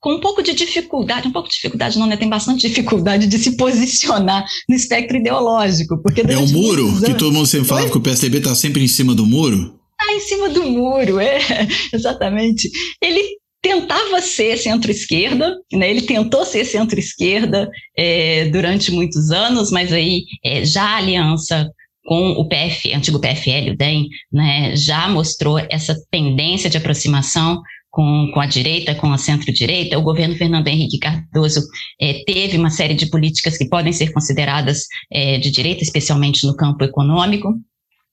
com 0.00 0.14
um 0.14 0.20
pouco 0.20 0.42
de 0.42 0.54
dificuldade, 0.54 1.28
um 1.28 1.32
pouco 1.32 1.48
de 1.48 1.54
dificuldade 1.54 1.98
não, 1.98 2.06
né? 2.06 2.16
Tem 2.16 2.28
bastante 2.28 2.66
dificuldade 2.68 3.26
de 3.26 3.38
se 3.38 3.56
posicionar 3.56 4.44
no 4.68 4.74
espectro 4.74 5.16
ideológico. 5.16 6.00
Porque 6.02 6.22
é 6.22 6.38
o 6.38 6.48
muro, 6.48 6.88
anos, 6.88 7.04
que 7.04 7.14
todo 7.14 7.32
mundo 7.32 7.46
sempre 7.46 7.68
fala 7.68 7.90
que 7.90 7.96
o 7.96 8.00
PSDB 8.00 8.38
está 8.38 8.54
sempre 8.54 8.82
em 8.82 8.88
cima 8.88 9.14
do 9.14 9.26
muro? 9.26 9.78
Está 10.00 10.14
em 10.14 10.20
cima 10.20 10.48
do 10.48 10.64
muro, 10.64 11.18
é, 11.18 11.38
exatamente. 11.92 12.70
Ele 13.02 13.38
tentava 13.60 14.20
ser 14.20 14.56
centro-esquerda, 14.56 15.56
né? 15.72 15.90
ele 15.90 16.02
tentou 16.02 16.44
ser 16.44 16.64
centro-esquerda 16.64 17.68
é, 17.96 18.46
durante 18.46 18.92
muitos 18.92 19.30
anos, 19.30 19.70
mas 19.70 19.92
aí 19.92 20.24
é, 20.44 20.64
já 20.64 20.82
a 20.82 20.96
aliança 20.96 21.68
com 22.04 22.30
o 22.32 22.48
PF, 22.48 22.92
antigo 22.94 23.20
PFL, 23.20 23.72
o 23.72 23.76
DEM, 23.76 24.08
né, 24.32 24.74
já 24.74 25.06
mostrou 25.08 25.58
essa 25.70 25.94
tendência 26.10 26.70
de 26.70 26.78
aproximação 26.78 27.60
com, 27.90 28.30
com 28.32 28.40
a 28.40 28.46
direita, 28.46 28.94
com 28.94 29.12
a 29.12 29.18
centro-direita. 29.18 29.98
O 29.98 30.02
governo 30.02 30.34
Fernando 30.34 30.68
Henrique 30.68 30.98
Cardoso 30.98 31.60
é, 32.00 32.22
teve 32.24 32.56
uma 32.56 32.70
série 32.70 32.94
de 32.94 33.10
políticas 33.10 33.58
que 33.58 33.68
podem 33.68 33.92
ser 33.92 34.10
consideradas 34.12 34.84
é, 35.12 35.38
de 35.38 35.50
direita, 35.50 35.82
especialmente 35.82 36.46
no 36.46 36.56
campo 36.56 36.82
econômico, 36.82 37.52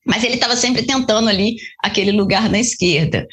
mas 0.06 0.24
ele 0.24 0.36
estava 0.36 0.56
sempre 0.56 0.84
tentando 0.84 1.30
ali 1.30 1.56
aquele 1.82 2.12
lugar 2.12 2.50
na 2.50 2.60
esquerda. 2.60 3.26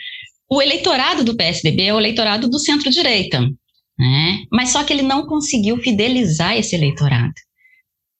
O 0.53 0.61
eleitorado 0.61 1.25
do 1.25 1.35
PSDB 1.35 1.85
é 1.85 1.95
o 1.95 1.99
eleitorado 1.99 2.47
do 2.47 2.59
centro-direita, 2.59 3.41
né? 3.99 4.45
mas 4.53 4.69
só 4.69 4.85
que 4.85 4.93
ele 4.93 5.01
não 5.01 5.27
conseguiu 5.27 5.79
fidelizar 5.79 6.55
esse 6.59 6.77
eleitorado. 6.77 7.33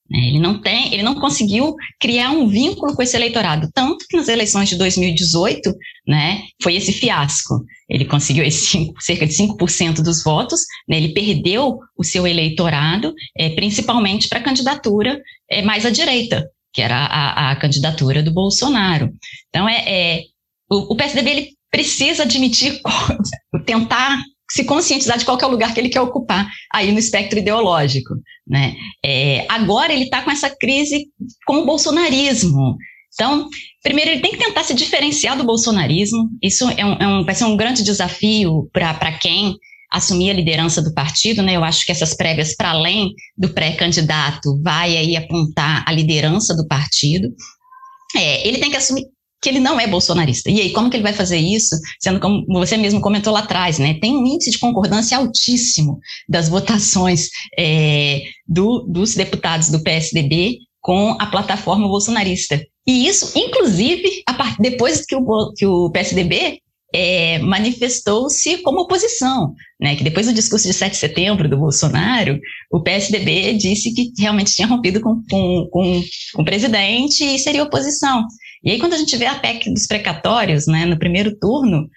Né? 0.09 0.29
Ele 0.29 0.39
não 0.39 0.59
tem, 0.59 0.95
ele 0.95 1.03
não 1.03 1.15
conseguiu 1.15 1.75
criar 2.01 2.31
um 2.31 2.49
vínculo 2.49 2.97
com 2.97 3.03
esse 3.03 3.15
eleitorado, 3.15 3.69
tanto 3.75 4.07
que 4.09 4.17
nas 4.17 4.29
eleições 4.29 4.71
de 4.71 4.77
2018, 4.77 5.75
né, 6.09 6.45
foi 6.63 6.75
esse 6.75 6.91
fiasco. 6.95 7.63
Ele 7.87 8.07
conseguiu 8.07 8.45
esse 8.45 8.91
cerca 8.99 9.27
de 9.27 9.35
5% 9.35 9.97
dos 10.03 10.25
votos, 10.25 10.63
né, 10.89 10.97
ele 10.97 11.13
perdeu 11.13 11.81
o 11.99 12.03
seu 12.03 12.27
eleitorado, 12.27 13.13
é, 13.37 13.51
principalmente 13.51 14.31
para 14.31 14.39
a 14.39 14.43
candidatura 14.43 15.21
é, 15.51 15.61
mais 15.61 15.85
à 15.85 15.91
direita, 15.91 16.49
que 16.73 16.81
era 16.81 16.97
a, 16.97 17.51
a 17.51 17.57
candidatura 17.57 18.23
do 18.23 18.33
Bolsonaro. 18.33 19.13
Então, 19.51 19.69
é, 19.69 19.85
é 19.87 20.23
o, 20.71 20.95
o, 20.95 20.97
PSDB 20.97 21.31
ele 21.31 21.62
precisa 21.73 22.23
admitir, 22.25 22.79
tentar 23.67 24.23
se 24.51 24.65
conscientizar 24.65 25.17
de 25.17 25.25
qual 25.25 25.39
é 25.41 25.47
o 25.47 25.51
lugar 25.51 25.73
que 25.73 25.81
ele 25.81 25.89
quer 25.89 26.03
ocupar 26.03 26.47
aí 26.73 26.93
no 26.93 26.99
espectro 26.99 27.39
ideológico. 27.39 28.15
Né? 28.47 28.75
É, 29.03 29.47
agora 29.49 29.93
ele 29.93 30.05
está 30.05 30.21
com 30.21 30.31
essa 30.31 30.51
crise 30.51 31.07
com 31.47 31.61
o 31.61 31.65
bolsonarismo. 31.67 32.77
Então, 33.15 33.49
primeiro, 33.83 34.11
ele 34.11 34.21
tem 34.21 34.33
que 34.33 34.45
tentar 34.45 34.63
se 34.63 34.75
diferenciar 34.75 35.37
do 35.37 35.45
bolsonarismo. 35.45 36.29
Isso 36.43 36.69
é 36.77 36.85
um, 36.85 36.93
é 36.93 37.09
um, 37.09 37.25
vai 37.25 37.35
ser 37.35 37.45
um 37.45 37.57
grande 37.57 37.83
desafio 37.83 38.69
para 38.73 39.13
quem 39.13 39.57
assumir 39.91 40.31
a 40.31 40.35
liderança 40.35 40.83
do 40.83 40.95
partido, 40.95 41.43
né? 41.43 41.57
Eu 41.57 41.65
acho 41.65 41.85
que 41.85 41.93
essas 41.93 42.15
prévias, 42.15 42.55
para 42.57 42.71
além 42.71 43.13
do 43.37 43.51
pré-candidato, 43.51 44.61
vai 44.63 44.97
aí 44.97 45.17
apontar 45.17 45.85
a 45.87 45.93
liderança 45.93 46.55
do 46.55 46.67
partido. 46.67 47.29
É, 48.17 48.47
ele 48.47 48.59
tem 48.59 48.71
que 48.71 48.77
assumir 48.77 49.05
que 49.43 49.49
ele 49.49 49.59
não 49.59 49.79
é 49.81 49.89
bolsonarista. 49.89 50.49
E 50.49 50.61
aí, 50.61 50.71
como 50.71 50.89
que 50.89 50.97
ele 50.97 51.03
vai 51.03 51.13
fazer 51.13 51.37
isso? 51.37 51.77
Sendo 51.99 52.21
como 52.21 52.47
você 52.49 52.77
mesmo 52.77 53.01
comentou 53.01 53.33
lá 53.33 53.41
atrás, 53.41 53.77
né? 53.79 53.99
Tem 54.01 54.17
um 54.17 54.25
índice 54.25 54.53
de 54.53 54.59
concordância 54.59 55.19
altíssimo 55.19 55.99
das 56.29 56.49
votações 56.49 57.29
é, 57.59 58.23
do, 58.47 58.87
dos 58.89 59.17
deputados 59.17 59.69
do 59.69 59.83
PSDB 59.83 60.59
com 60.81 61.17
a 61.19 61.27
plataforma 61.27 61.89
bolsonarista. 61.89 62.65
E 62.87 63.09
isso, 63.09 63.33
inclusive, 63.37 64.23
a, 64.29 64.57
depois 64.61 65.05
que 65.05 65.17
o, 65.17 65.53
que 65.55 65.67
o 65.67 65.91
PSDB 65.91 66.61
é, 66.95 67.39
manifestou-se 67.39 68.59
como 68.59 68.83
oposição, 68.83 69.55
né? 69.81 69.97
Que 69.97 70.05
depois 70.05 70.27
do 70.27 70.33
discurso 70.33 70.69
de 70.69 70.75
7 70.75 70.93
de 70.93 70.99
setembro 70.99 71.49
do 71.49 71.59
Bolsonaro, 71.59 72.39
o 72.71 72.81
PSDB 72.81 73.55
disse 73.55 73.93
que 73.93 74.13
realmente 74.19 74.55
tinha 74.55 74.69
rompido 74.69 75.01
com, 75.01 75.21
com, 75.29 75.69
com, 75.69 76.03
com 76.35 76.43
o 76.43 76.45
presidente 76.45 77.25
e 77.25 77.39
seria 77.41 77.65
oposição. 77.65 78.25
E 78.65 78.71
aí, 78.71 78.79
quando 78.79 78.95
a 78.95 78.99
gente 78.99 79.17
vê 79.17 79.27
a 79.27 79.39
PEC 79.39 79.73
dos 79.73 79.87
precatórios, 79.87 80.67
né, 80.67 80.87
no 80.87 80.99
primeiro 80.99 81.37
turno, 81.39 81.89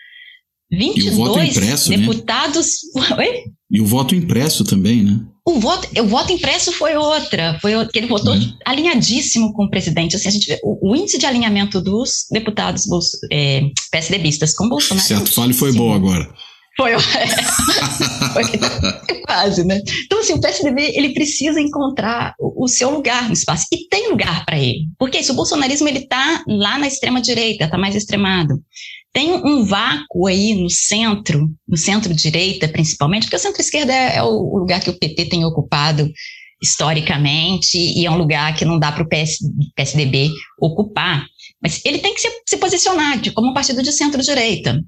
22 0.71 1.57
impresso, 1.57 1.89
né? 1.91 1.97
deputados. 1.97 2.67
Né? 3.17 3.43
E 3.71 3.81
o 3.81 3.85
voto 3.85 4.15
impresso 4.15 4.63
também, 4.63 5.03
né? 5.03 5.19
O 5.47 5.59
voto, 5.59 5.87
o 5.99 6.07
voto 6.07 6.31
impresso 6.31 6.71
foi 6.71 6.95
outra, 6.95 7.59
foi 7.61 7.73
que 7.87 7.99
ele 7.99 8.07
votou 8.07 8.33
é. 8.33 8.39
alinhadíssimo 8.65 9.53
com 9.53 9.65
o 9.65 9.69
presidente. 9.69 10.15
Assim, 10.15 10.27
a 10.27 10.31
gente 10.31 10.47
vê 10.47 10.59
o, 10.63 10.91
o 10.91 10.95
índice 10.95 11.19
de 11.19 11.25
alinhamento 11.25 11.81
dos 11.81 12.25
deputados 12.31 12.87
bolso, 12.87 13.17
é, 13.31 13.61
PSDBistas 13.91 14.55
com 14.55 14.67
Bolsonaro. 14.67 15.07
Certo, 15.07 15.31
fale 15.31 15.53
foi 15.53 15.71
bom 15.71 15.93
agora. 15.93 16.27
Foi, 16.77 16.91
foi 18.33 18.43
quase, 19.25 19.63
né? 19.63 19.81
Então, 20.05 20.19
assim, 20.19 20.33
o 20.33 20.41
PSDB, 20.41 20.93
ele 20.95 21.13
precisa 21.13 21.59
encontrar 21.59 22.35
o, 22.39 22.65
o 22.65 22.67
seu 22.67 22.89
lugar 22.89 23.27
no 23.27 23.33
espaço. 23.33 23.65
E 23.71 23.87
tem 23.87 24.09
lugar 24.09 24.45
para 24.45 24.59
ele. 24.59 24.87
Porque 24.97 25.19
isso, 25.19 25.33
o 25.33 25.35
bolsonarismo, 25.35 25.87
ele 25.87 25.99
está 25.99 26.43
lá 26.47 26.77
na 26.77 26.87
extrema-direita, 26.87 27.65
está 27.65 27.77
mais 27.77 27.95
extremado. 27.95 28.55
Tem 29.13 29.31
um 29.31 29.63
vácuo 29.63 30.27
aí 30.27 30.53
no 30.53 30.69
centro, 30.69 31.49
no 31.65 31.77
centro-direita, 31.77 32.67
principalmente, 32.67 33.23
porque 33.23 33.37
o 33.37 33.39
centro-esquerda 33.39 33.93
é, 33.93 34.17
é 34.17 34.23
o 34.23 34.57
lugar 34.57 34.81
que 34.81 34.89
o 34.89 34.99
PT 34.99 35.25
tem 35.25 35.45
ocupado 35.45 36.11
historicamente 36.61 37.77
e 37.77 38.05
é 38.05 38.11
um 38.11 38.17
lugar 38.17 38.55
que 38.55 38.65
não 38.65 38.79
dá 38.79 38.91
para 38.91 39.03
o 39.03 39.07
PS, 39.07 39.37
PSDB 39.75 40.29
ocupar. 40.59 41.25
Mas 41.61 41.79
ele 41.85 41.99
tem 41.99 42.13
que 42.13 42.21
se, 42.21 42.29
se 42.45 42.57
posicionar 42.57 43.19
de, 43.19 43.31
como 43.31 43.51
um 43.51 43.53
partido 43.53 43.81
de 43.81 43.91
centro-direita. 43.91 44.81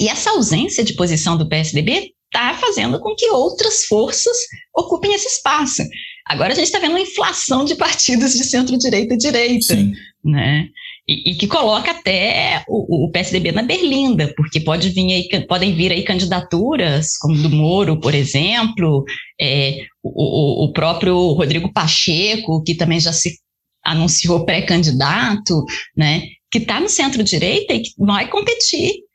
E 0.00 0.08
essa 0.08 0.30
ausência 0.30 0.84
de 0.84 0.94
posição 0.94 1.36
do 1.36 1.48
PSDB 1.48 2.12
está 2.26 2.54
fazendo 2.54 3.00
com 3.00 3.14
que 3.14 3.30
outras 3.30 3.84
forças 3.84 4.36
ocupem 4.74 5.14
esse 5.14 5.28
espaço. 5.28 5.82
Agora 6.26 6.52
a 6.52 6.56
gente 6.56 6.66
está 6.66 6.78
vendo 6.78 6.92
uma 6.92 7.00
inflação 7.00 7.64
de 7.64 7.76
partidos 7.76 8.32
de 8.32 8.44
centro-direita 8.44 9.14
e 9.14 9.18
direita, 9.18 9.76
né? 10.24 10.68
e, 11.08 11.30
e, 11.30 11.34
que 11.36 11.46
coloca 11.46 11.92
até 11.92 12.64
o, 12.66 13.06
o, 13.06 13.10
PSDB 13.10 13.52
na 13.52 13.62
berlinda, 13.62 14.32
porque 14.36 14.58
pode 14.58 14.90
vir 14.90 15.12
aí, 15.12 15.46
podem 15.46 15.74
vir 15.74 15.92
aí 15.92 16.02
candidaturas, 16.02 17.16
como 17.18 17.40
do 17.40 17.48
Moro, 17.48 18.00
por 18.00 18.14
exemplo, 18.14 19.04
é, 19.40 19.84
o, 20.02 20.64
o, 20.64 20.72
próprio 20.72 21.16
Rodrigo 21.32 21.72
Pacheco, 21.72 22.62
que 22.64 22.74
também 22.74 22.98
já 22.98 23.12
se 23.12 23.38
anunciou 23.84 24.44
pré-candidato, 24.44 25.64
né, 25.96 26.22
que 26.50 26.58
está 26.58 26.80
no 26.80 26.88
centro-direita 26.88 27.72
e 27.72 27.82
que 27.82 27.90
vai 27.98 28.28
competir 28.28 29.05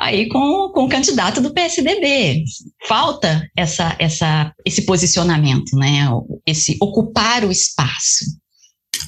aí 0.00 0.26
com, 0.28 0.70
com 0.72 0.84
o 0.84 0.88
candidato 0.88 1.42
do 1.42 1.52
PSDB. 1.52 2.42
Falta 2.88 3.46
essa, 3.56 3.94
essa, 3.98 4.52
esse 4.64 4.82
posicionamento, 4.82 5.76
né, 5.76 6.08
esse 6.46 6.76
ocupar 6.80 7.44
o 7.44 7.52
espaço. 7.52 8.24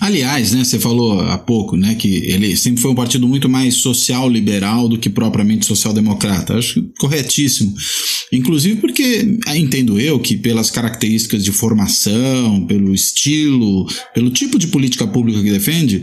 Aliás, 0.01 0.53
né, 0.53 0.65
você 0.65 0.79
falou 0.79 1.21
há 1.21 1.39
pouco, 1.39 1.77
né, 1.77 1.95
que 1.95 2.17
ele 2.27 2.57
sempre 2.57 2.83
foi 2.83 2.91
um 2.91 2.95
partido 2.95 3.27
muito 3.27 3.49
mais 3.49 3.75
social-liberal 3.77 4.89
do 4.89 4.99
que 4.99 5.09
propriamente 5.09 5.65
social-democrata. 5.65 6.59
Acho 6.59 6.83
corretíssimo. 6.99 7.75
Inclusive 8.33 8.81
porque 8.81 9.39
ah, 9.47 9.57
entendo 9.57 9.99
eu 9.99 10.21
que 10.21 10.37
pelas 10.37 10.71
características 10.71 11.45
de 11.45 11.53
formação, 11.53 12.67
pelo 12.67 12.95
estilo, 12.95 13.87
pelo 14.15 14.31
tipo 14.31 14.59
de 14.59 14.67
política 14.67 15.07
pública 15.07 15.43
que 15.43 15.53
defende, 15.53 16.03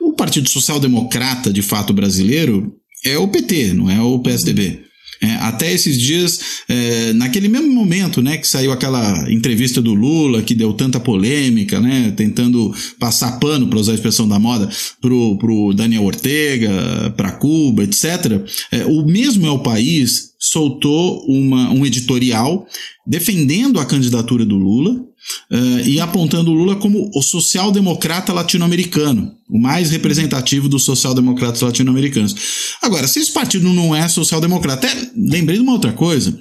o 0.00 0.14
Partido 0.14 0.48
Social 0.48 0.80
Democrata, 0.80 1.52
de 1.52 1.60
fato 1.60 1.92
brasileiro, 1.92 2.79
é 3.04 3.18
o 3.18 3.28
PT, 3.28 3.74
não 3.74 3.90
é 3.90 4.00
o 4.00 4.18
PSDB. 4.18 4.90
É, 5.22 5.34
até 5.34 5.70
esses 5.70 6.00
dias, 6.00 6.40
é, 6.66 7.12
naquele 7.12 7.46
mesmo 7.46 7.70
momento, 7.70 8.22
né, 8.22 8.38
que 8.38 8.48
saiu 8.48 8.72
aquela 8.72 9.30
entrevista 9.30 9.80
do 9.82 9.92
Lula 9.92 10.42
que 10.42 10.54
deu 10.54 10.72
tanta 10.72 10.98
polêmica, 10.98 11.78
né, 11.78 12.10
tentando 12.16 12.74
passar 12.98 13.38
pano, 13.38 13.68
para 13.68 13.78
usar 13.78 13.92
a 13.92 13.96
expressão 13.96 14.26
da 14.26 14.38
moda, 14.38 14.70
pro, 14.98 15.36
pro 15.36 15.74
Daniel 15.74 16.04
Ortega, 16.04 17.12
para 17.18 17.32
Cuba, 17.32 17.84
etc. 17.84 18.40
É, 18.72 18.86
o 18.86 19.04
mesmo 19.04 19.46
é 19.46 19.50
o 19.50 19.58
país 19.58 20.30
soltou 20.38 21.22
uma, 21.26 21.70
um 21.70 21.84
editorial 21.84 22.66
defendendo 23.06 23.78
a 23.78 23.84
candidatura 23.84 24.46
do 24.46 24.56
Lula, 24.56 25.04
uh, 25.50 25.80
e 25.86 26.00
apontando 26.00 26.52
Lula 26.52 26.76
como 26.76 27.10
o 27.14 27.22
social-democrata 27.22 28.32
latino-americano, 28.32 29.32
o 29.48 29.58
mais 29.58 29.90
representativo 29.90 30.68
dos 30.68 30.84
social-democratas 30.84 31.60
latino-americanos. 31.60 32.34
Agora, 32.82 33.06
se 33.06 33.20
esse 33.20 33.32
partido 33.32 33.72
não 33.72 33.94
é 33.94 34.08
social-democrata, 34.08 34.86
até 34.86 35.10
lembrei 35.16 35.56
de 35.56 35.62
uma 35.62 35.72
outra 35.72 35.92
coisa. 35.92 36.38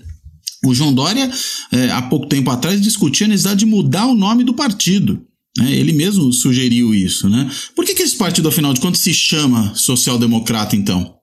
O 0.66 0.74
João 0.74 0.94
Dória, 0.94 1.32
eh, 1.72 1.90
há 1.92 2.02
pouco 2.02 2.28
tempo 2.28 2.50
atrás, 2.50 2.82
discutia 2.82 3.26
a 3.26 3.30
necessidade 3.30 3.62
de 3.62 3.66
mudar 3.66 4.08
o 4.08 4.16
nome 4.16 4.44
do 4.44 4.54
partido. 4.54 5.22
Né? 5.58 5.72
Ele 5.72 5.94
mesmo 5.94 6.32
sugeriu 6.34 6.94
isso. 6.94 7.30
Né? 7.30 7.50
Por 7.76 7.86
que, 7.86 7.94
que 7.94 8.04
esse 8.04 8.18
partido, 8.18 8.50
afinal 8.50 8.74
de 8.74 8.82
contas, 8.82 9.00
se 9.00 9.14
chama 9.14 9.74
social-democrata, 9.76 10.76
então? 10.76 11.19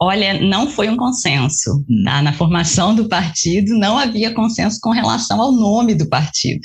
Olha, 0.00 0.40
não 0.40 0.70
foi 0.70 0.88
um 0.88 0.96
consenso. 0.96 1.84
Na 1.88 2.32
formação 2.32 2.94
do 2.94 3.08
partido, 3.08 3.76
não 3.76 3.98
havia 3.98 4.32
consenso 4.32 4.78
com 4.80 4.90
relação 4.90 5.40
ao 5.40 5.52
nome 5.52 5.94
do 5.94 6.08
partido. 6.08 6.60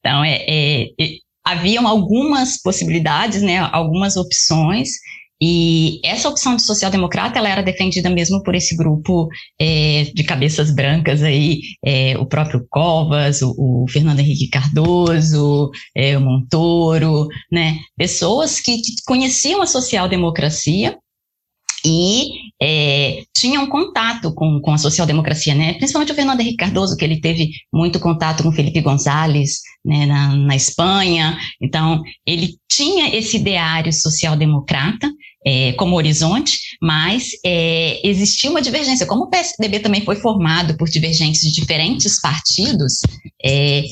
Então, 0.00 0.24
é, 0.24 0.44
é, 0.48 0.82
é, 0.98 1.10
haviam 1.44 1.86
algumas 1.86 2.60
possibilidades, 2.60 3.42
né, 3.42 3.58
algumas 3.58 4.16
opções, 4.16 4.88
e 5.44 6.00
essa 6.04 6.28
opção 6.28 6.54
de 6.54 6.62
social-democrata 6.62 7.36
ela 7.36 7.48
era 7.48 7.62
defendida 7.64 8.08
mesmo 8.08 8.40
por 8.44 8.54
esse 8.54 8.76
grupo 8.76 9.28
é, 9.60 10.04
de 10.14 10.22
cabeças 10.22 10.72
brancas 10.72 11.20
aí, 11.20 11.58
é, 11.84 12.16
o 12.16 12.24
próprio 12.24 12.64
Covas, 12.70 13.42
o, 13.42 13.52
o 13.58 13.86
Fernando 13.90 14.20
Henrique 14.20 14.48
Cardoso, 14.48 15.70
é, 15.96 16.16
o 16.16 16.20
Montoro, 16.20 17.26
né, 17.50 17.76
pessoas 17.96 18.60
que, 18.60 18.76
que 18.76 18.92
conheciam 19.04 19.60
a 19.60 19.66
social-democracia 19.66 20.96
e 21.84 22.30
é, 22.60 23.22
tinham 23.36 23.66
contato 23.66 24.32
com, 24.34 24.60
com 24.60 24.72
a 24.72 24.78
social-democracia, 24.78 25.54
né? 25.54 25.74
principalmente 25.74 26.12
o 26.12 26.14
Fernando 26.14 26.40
Henrique 26.40 26.56
Cardoso, 26.56 26.96
que 26.96 27.04
ele 27.04 27.20
teve 27.20 27.50
muito 27.72 27.98
contato 27.98 28.42
com 28.42 28.52
Felipe 28.52 28.80
González 28.80 29.60
né, 29.84 30.06
na, 30.06 30.36
na 30.36 30.56
Espanha, 30.56 31.36
então 31.60 32.00
ele 32.26 32.56
tinha 32.70 33.14
esse 33.16 33.36
ideário 33.36 33.92
social-democrata 33.92 35.10
é, 35.44 35.72
como 35.72 35.96
horizonte, 35.96 36.56
mas 36.80 37.30
é, 37.44 38.00
existia 38.06 38.50
uma 38.50 38.62
divergência. 38.62 39.06
Como 39.06 39.24
o 39.24 39.28
PSDB 39.28 39.80
também 39.80 40.04
foi 40.04 40.16
formado 40.16 40.76
por 40.76 40.88
divergentes 40.88 41.40
de 41.40 41.52
diferentes 41.52 42.20
partidos, 42.20 43.00
é, 43.44 43.82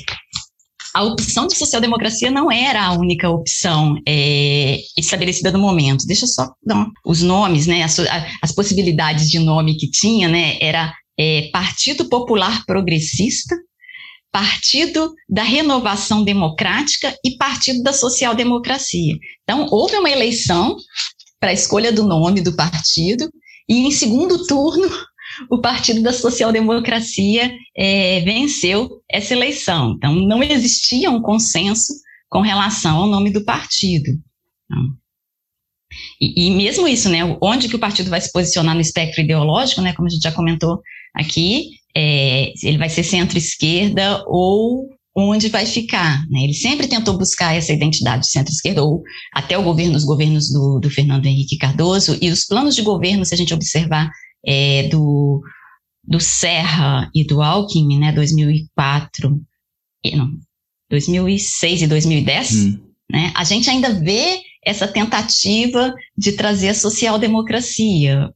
a 0.94 1.02
opção 1.02 1.46
de 1.46 1.56
social-democracia 1.56 2.30
não 2.30 2.50
era 2.50 2.84
a 2.84 2.92
única 2.92 3.28
opção 3.28 3.96
é, 4.06 4.78
estabelecida 4.98 5.52
no 5.52 5.58
momento. 5.58 6.06
Deixa 6.06 6.24
eu 6.24 6.28
só 6.28 6.52
dar 6.64 6.86
os 7.04 7.22
nomes, 7.22 7.66
né, 7.66 7.82
as, 7.82 7.98
as, 8.42 8.52
possibilidades 8.52 9.30
de 9.30 9.38
nome 9.38 9.76
que 9.76 9.90
tinha, 9.90 10.28
né, 10.28 10.58
era 10.60 10.92
é, 11.18 11.48
Partido 11.52 12.08
Popular 12.08 12.64
Progressista, 12.66 13.54
Partido 14.32 15.12
da 15.28 15.42
Renovação 15.42 16.24
Democrática 16.24 17.14
e 17.24 17.36
Partido 17.36 17.82
da 17.82 17.92
Social 17.92 18.34
Democracia. 18.34 19.16
Então, 19.42 19.66
houve 19.70 19.96
uma 19.96 20.10
eleição 20.10 20.76
para 21.40 21.50
a 21.50 21.54
escolha 21.54 21.92
do 21.92 22.04
nome 22.04 22.40
do 22.40 22.54
partido, 22.54 23.28
e 23.68 23.86
em 23.86 23.90
segundo 23.90 24.46
turno, 24.46 24.90
o 25.48 25.60
Partido 25.60 26.02
da 26.02 26.12
Social 26.12 26.52
Democracia 26.52 27.52
é, 27.76 28.20
venceu 28.20 29.00
essa 29.10 29.34
eleição. 29.34 29.94
Então, 29.96 30.14
não 30.14 30.42
existia 30.42 31.10
um 31.10 31.22
consenso 31.22 31.92
com 32.28 32.40
relação 32.40 32.98
ao 32.98 33.06
nome 33.06 33.30
do 33.30 33.44
partido. 33.44 34.12
E, 36.20 36.46
e, 36.46 36.50
mesmo 36.50 36.86
isso, 36.86 37.08
né, 37.08 37.20
onde 37.40 37.68
que 37.68 37.76
o 37.76 37.80
partido 37.80 38.10
vai 38.10 38.20
se 38.20 38.32
posicionar 38.32 38.74
no 38.74 38.80
espectro 38.80 39.22
ideológico, 39.22 39.80
né, 39.80 39.92
como 39.92 40.06
a 40.06 40.10
gente 40.10 40.22
já 40.22 40.32
comentou 40.32 40.80
aqui, 41.14 41.70
é, 41.96 42.52
ele 42.62 42.78
vai 42.78 42.88
ser 42.88 43.02
centro-esquerda 43.02 44.22
ou 44.26 44.88
onde 45.16 45.48
vai 45.48 45.66
ficar. 45.66 46.24
Né? 46.30 46.44
Ele 46.44 46.54
sempre 46.54 46.86
tentou 46.86 47.18
buscar 47.18 47.54
essa 47.54 47.72
identidade 47.72 48.22
de 48.22 48.30
centro-esquerda, 48.30 48.82
ou 48.82 49.02
até 49.34 49.58
o 49.58 49.62
governo, 49.62 49.96
os 49.96 50.04
governos 50.04 50.50
do, 50.50 50.78
do 50.78 50.90
Fernando 50.90 51.26
Henrique 51.26 51.58
Cardoso, 51.58 52.16
e 52.20 52.30
os 52.30 52.44
planos 52.44 52.76
de 52.76 52.82
governo, 52.82 53.24
se 53.24 53.34
a 53.34 53.36
gente 53.36 53.54
observar 53.54 54.10
é, 54.46 54.88
do, 54.88 55.42
do 56.04 56.20
Serra 56.20 57.10
e 57.14 57.24
do 57.26 57.42
Alckmin, 57.42 57.98
né, 57.98 58.12
2004, 58.12 59.40
não, 60.14 60.30
2006 60.90 61.82
e 61.82 61.86
2010, 61.86 62.52
hum. 62.52 62.80
né, 63.10 63.32
a 63.34 63.44
gente 63.44 63.68
ainda 63.70 63.92
vê 63.92 64.40
essa 64.64 64.86
tentativa 64.86 65.94
de 66.16 66.32
trazer 66.32 66.68
a 66.68 66.74
social-democracia, 66.74 68.30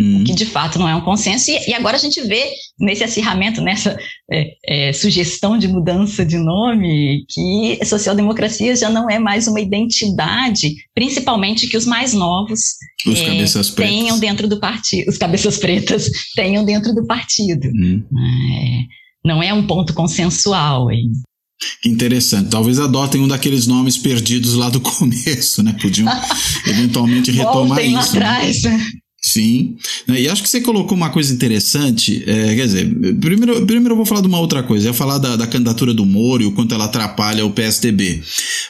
Uhum. 0.00 0.22
que 0.22 0.32
de 0.32 0.46
fato 0.46 0.78
não 0.78 0.88
é 0.88 0.94
um 0.94 1.00
consenso, 1.00 1.50
e, 1.50 1.70
e, 1.70 1.74
agora 1.74 1.96
a 1.96 2.00
gente 2.00 2.20
vê 2.22 2.52
nesse 2.78 3.02
acirramento, 3.02 3.60
nessa 3.60 3.98
é, 4.30 4.52
é, 4.64 4.92
sugestão 4.92 5.58
de 5.58 5.66
mudança 5.66 6.24
de 6.24 6.38
nome, 6.38 7.24
que 7.28 7.84
social-democracia 7.84 8.76
já 8.76 8.88
não 8.88 9.10
é 9.10 9.18
mais 9.18 9.48
uma 9.48 9.60
identidade, 9.60 10.72
principalmente 10.94 11.66
que 11.66 11.76
os 11.76 11.84
mais 11.84 12.14
novos 12.14 12.60
os 13.06 13.18
é, 13.18 13.74
tenham 13.74 14.20
dentro 14.20 14.46
do 14.46 14.60
partido, 14.60 15.08
os 15.08 15.18
cabeças 15.18 15.58
pretas 15.58 16.08
tenham 16.36 16.64
dentro 16.64 16.94
do 16.94 17.04
partido. 17.04 17.66
Uhum. 17.66 18.04
É, 18.16 18.80
não 19.24 19.42
é 19.42 19.52
um 19.52 19.66
ponto 19.66 19.92
consensual. 19.94 20.90
Hein? 20.92 21.10
Interessante. 21.84 22.50
Talvez 22.50 22.78
adotem 22.78 23.20
um 23.20 23.28
daqueles 23.28 23.66
nomes 23.66 23.96
perdidos 23.96 24.54
lá 24.54 24.70
do 24.70 24.78
começo, 24.80 25.62
né? 25.62 25.76
Podiam 25.80 26.08
eventualmente 26.66 27.30
retomar 27.30 27.66
Voltem 27.66 27.98
isso. 27.98 28.18
Lá 28.18 28.30
atrás. 28.30 28.62
Né? 28.62 28.86
Sim, 29.20 29.76
né, 30.06 30.20
e 30.20 30.28
acho 30.28 30.44
que 30.44 30.48
você 30.48 30.60
colocou 30.60 30.96
uma 30.96 31.10
coisa 31.10 31.34
interessante. 31.34 32.22
É, 32.24 32.54
quer 32.54 32.66
dizer, 32.66 32.86
primeiro, 33.20 33.66
primeiro 33.66 33.92
eu 33.92 33.96
vou 33.96 34.06
falar 34.06 34.20
de 34.20 34.28
uma 34.28 34.38
outra 34.38 34.62
coisa. 34.62 34.86
Eu 34.86 34.90
ia 34.90 34.94
falar 34.94 35.18
da, 35.18 35.34
da 35.34 35.46
candidatura 35.46 35.92
do 35.92 36.06
Moro 36.06 36.44
e 36.44 36.46
o 36.46 36.52
quanto 36.52 36.72
ela 36.72 36.84
atrapalha 36.84 37.44
o 37.44 37.50
PSDB. 37.50 38.22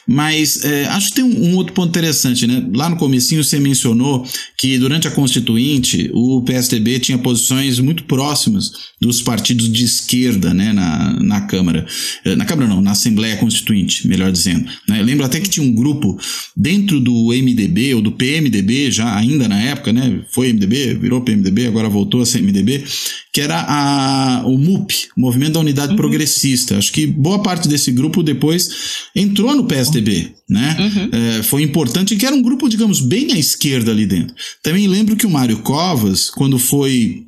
Mas 0.07 0.63
é, 0.63 0.85
acho 0.87 1.09
que 1.09 1.15
tem 1.15 1.23
um, 1.23 1.51
um, 1.51 1.55
outro 1.55 1.73
ponto 1.73 1.89
interessante, 1.89 2.47
né? 2.47 2.67
Lá 2.73 2.89
no 2.89 2.95
comecinho 2.95 3.43
você 3.43 3.59
mencionou 3.59 4.27
que 4.57 4.79
durante 4.79 5.07
a 5.07 5.11
Constituinte 5.11 6.09
o 6.15 6.41
PSDB 6.41 6.99
tinha 6.99 7.19
posições 7.19 7.79
muito 7.79 8.05
próximas 8.05 8.71
dos 8.99 9.21
partidos 9.21 9.71
de 9.71 9.83
esquerda, 9.85 10.51
né? 10.51 10.73
Na, 10.73 11.13
na 11.21 11.41
Câmara. 11.41 11.85
É, 12.25 12.35
na 12.35 12.45
Câmara 12.45 12.67
não, 12.67 12.81
na 12.81 12.91
Assembleia 12.91 13.37
Constituinte, 13.37 14.07
melhor 14.07 14.31
dizendo. 14.31 14.67
Né? 14.87 14.99
Eu 14.99 15.05
lembro 15.05 15.23
até 15.23 15.39
que 15.39 15.47
tinha 15.47 15.65
um 15.65 15.71
grupo 15.71 16.19
dentro 16.57 16.99
do 16.99 17.27
MDB 17.27 17.93
ou 17.93 18.01
do 18.01 18.11
PMDB, 18.11 18.89
já 18.89 19.15
ainda 19.15 19.47
na 19.47 19.61
época, 19.61 19.93
né? 19.93 20.21
Foi 20.39 20.53
MDB, 20.53 20.93
virou 20.93 21.19
PMDB, 21.19 21.67
agora 21.67 21.89
voltou 21.89 22.21
a 22.21 22.25
ser 22.25 22.41
MDB, 22.41 22.85
que 23.33 23.41
era 23.41 23.59
a, 23.59 24.41
o 24.45 24.57
MUP, 24.57 25.09
Movimento 25.17 25.55
da 25.55 25.59
Unidade 25.59 25.91
uhum. 25.91 25.97
Progressista. 25.97 26.77
Acho 26.77 26.93
que 26.93 27.05
boa 27.05 27.43
parte 27.43 27.67
desse 27.67 27.91
grupo 27.91 28.23
depois 28.23 28.69
entrou 29.13 29.53
no 29.53 29.65
PSDB, 29.65 30.31
né? 30.49 30.77
Uhum. 30.79 31.09
É, 31.11 31.43
foi 31.43 31.61
importante 31.61 32.15
que 32.15 32.25
era 32.25 32.33
um 32.33 32.41
grupo, 32.41 32.69
digamos, 32.69 33.01
bem 33.01 33.33
à 33.33 33.37
esquerda 33.37 33.91
ali 33.91 34.05
dentro. 34.05 34.33
Também 34.63 34.87
lembro 34.87 35.17
que 35.17 35.25
o 35.25 35.29
Mário 35.29 35.57
Covas, 35.57 36.29
quando 36.29 36.57
foi 36.57 37.25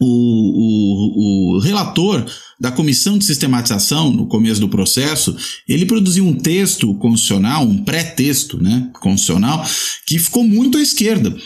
o, 0.00 1.56
o, 1.56 1.56
o, 1.56 1.58
relator 1.58 2.24
da 2.60 2.70
comissão 2.70 3.18
de 3.18 3.24
sistematização, 3.24 4.12
no 4.12 4.28
começo 4.28 4.60
do 4.60 4.68
processo, 4.68 5.36
ele 5.68 5.86
produziu 5.86 6.24
um 6.24 6.34
texto 6.34 6.94
constitucional, 6.94 7.64
um 7.64 7.82
pré-texto 7.82 8.62
né, 8.62 8.90
constitucional, 9.00 9.66
que 10.06 10.20
ficou 10.20 10.44
muito 10.44 10.78
à 10.78 10.80
esquerda. 10.80 11.36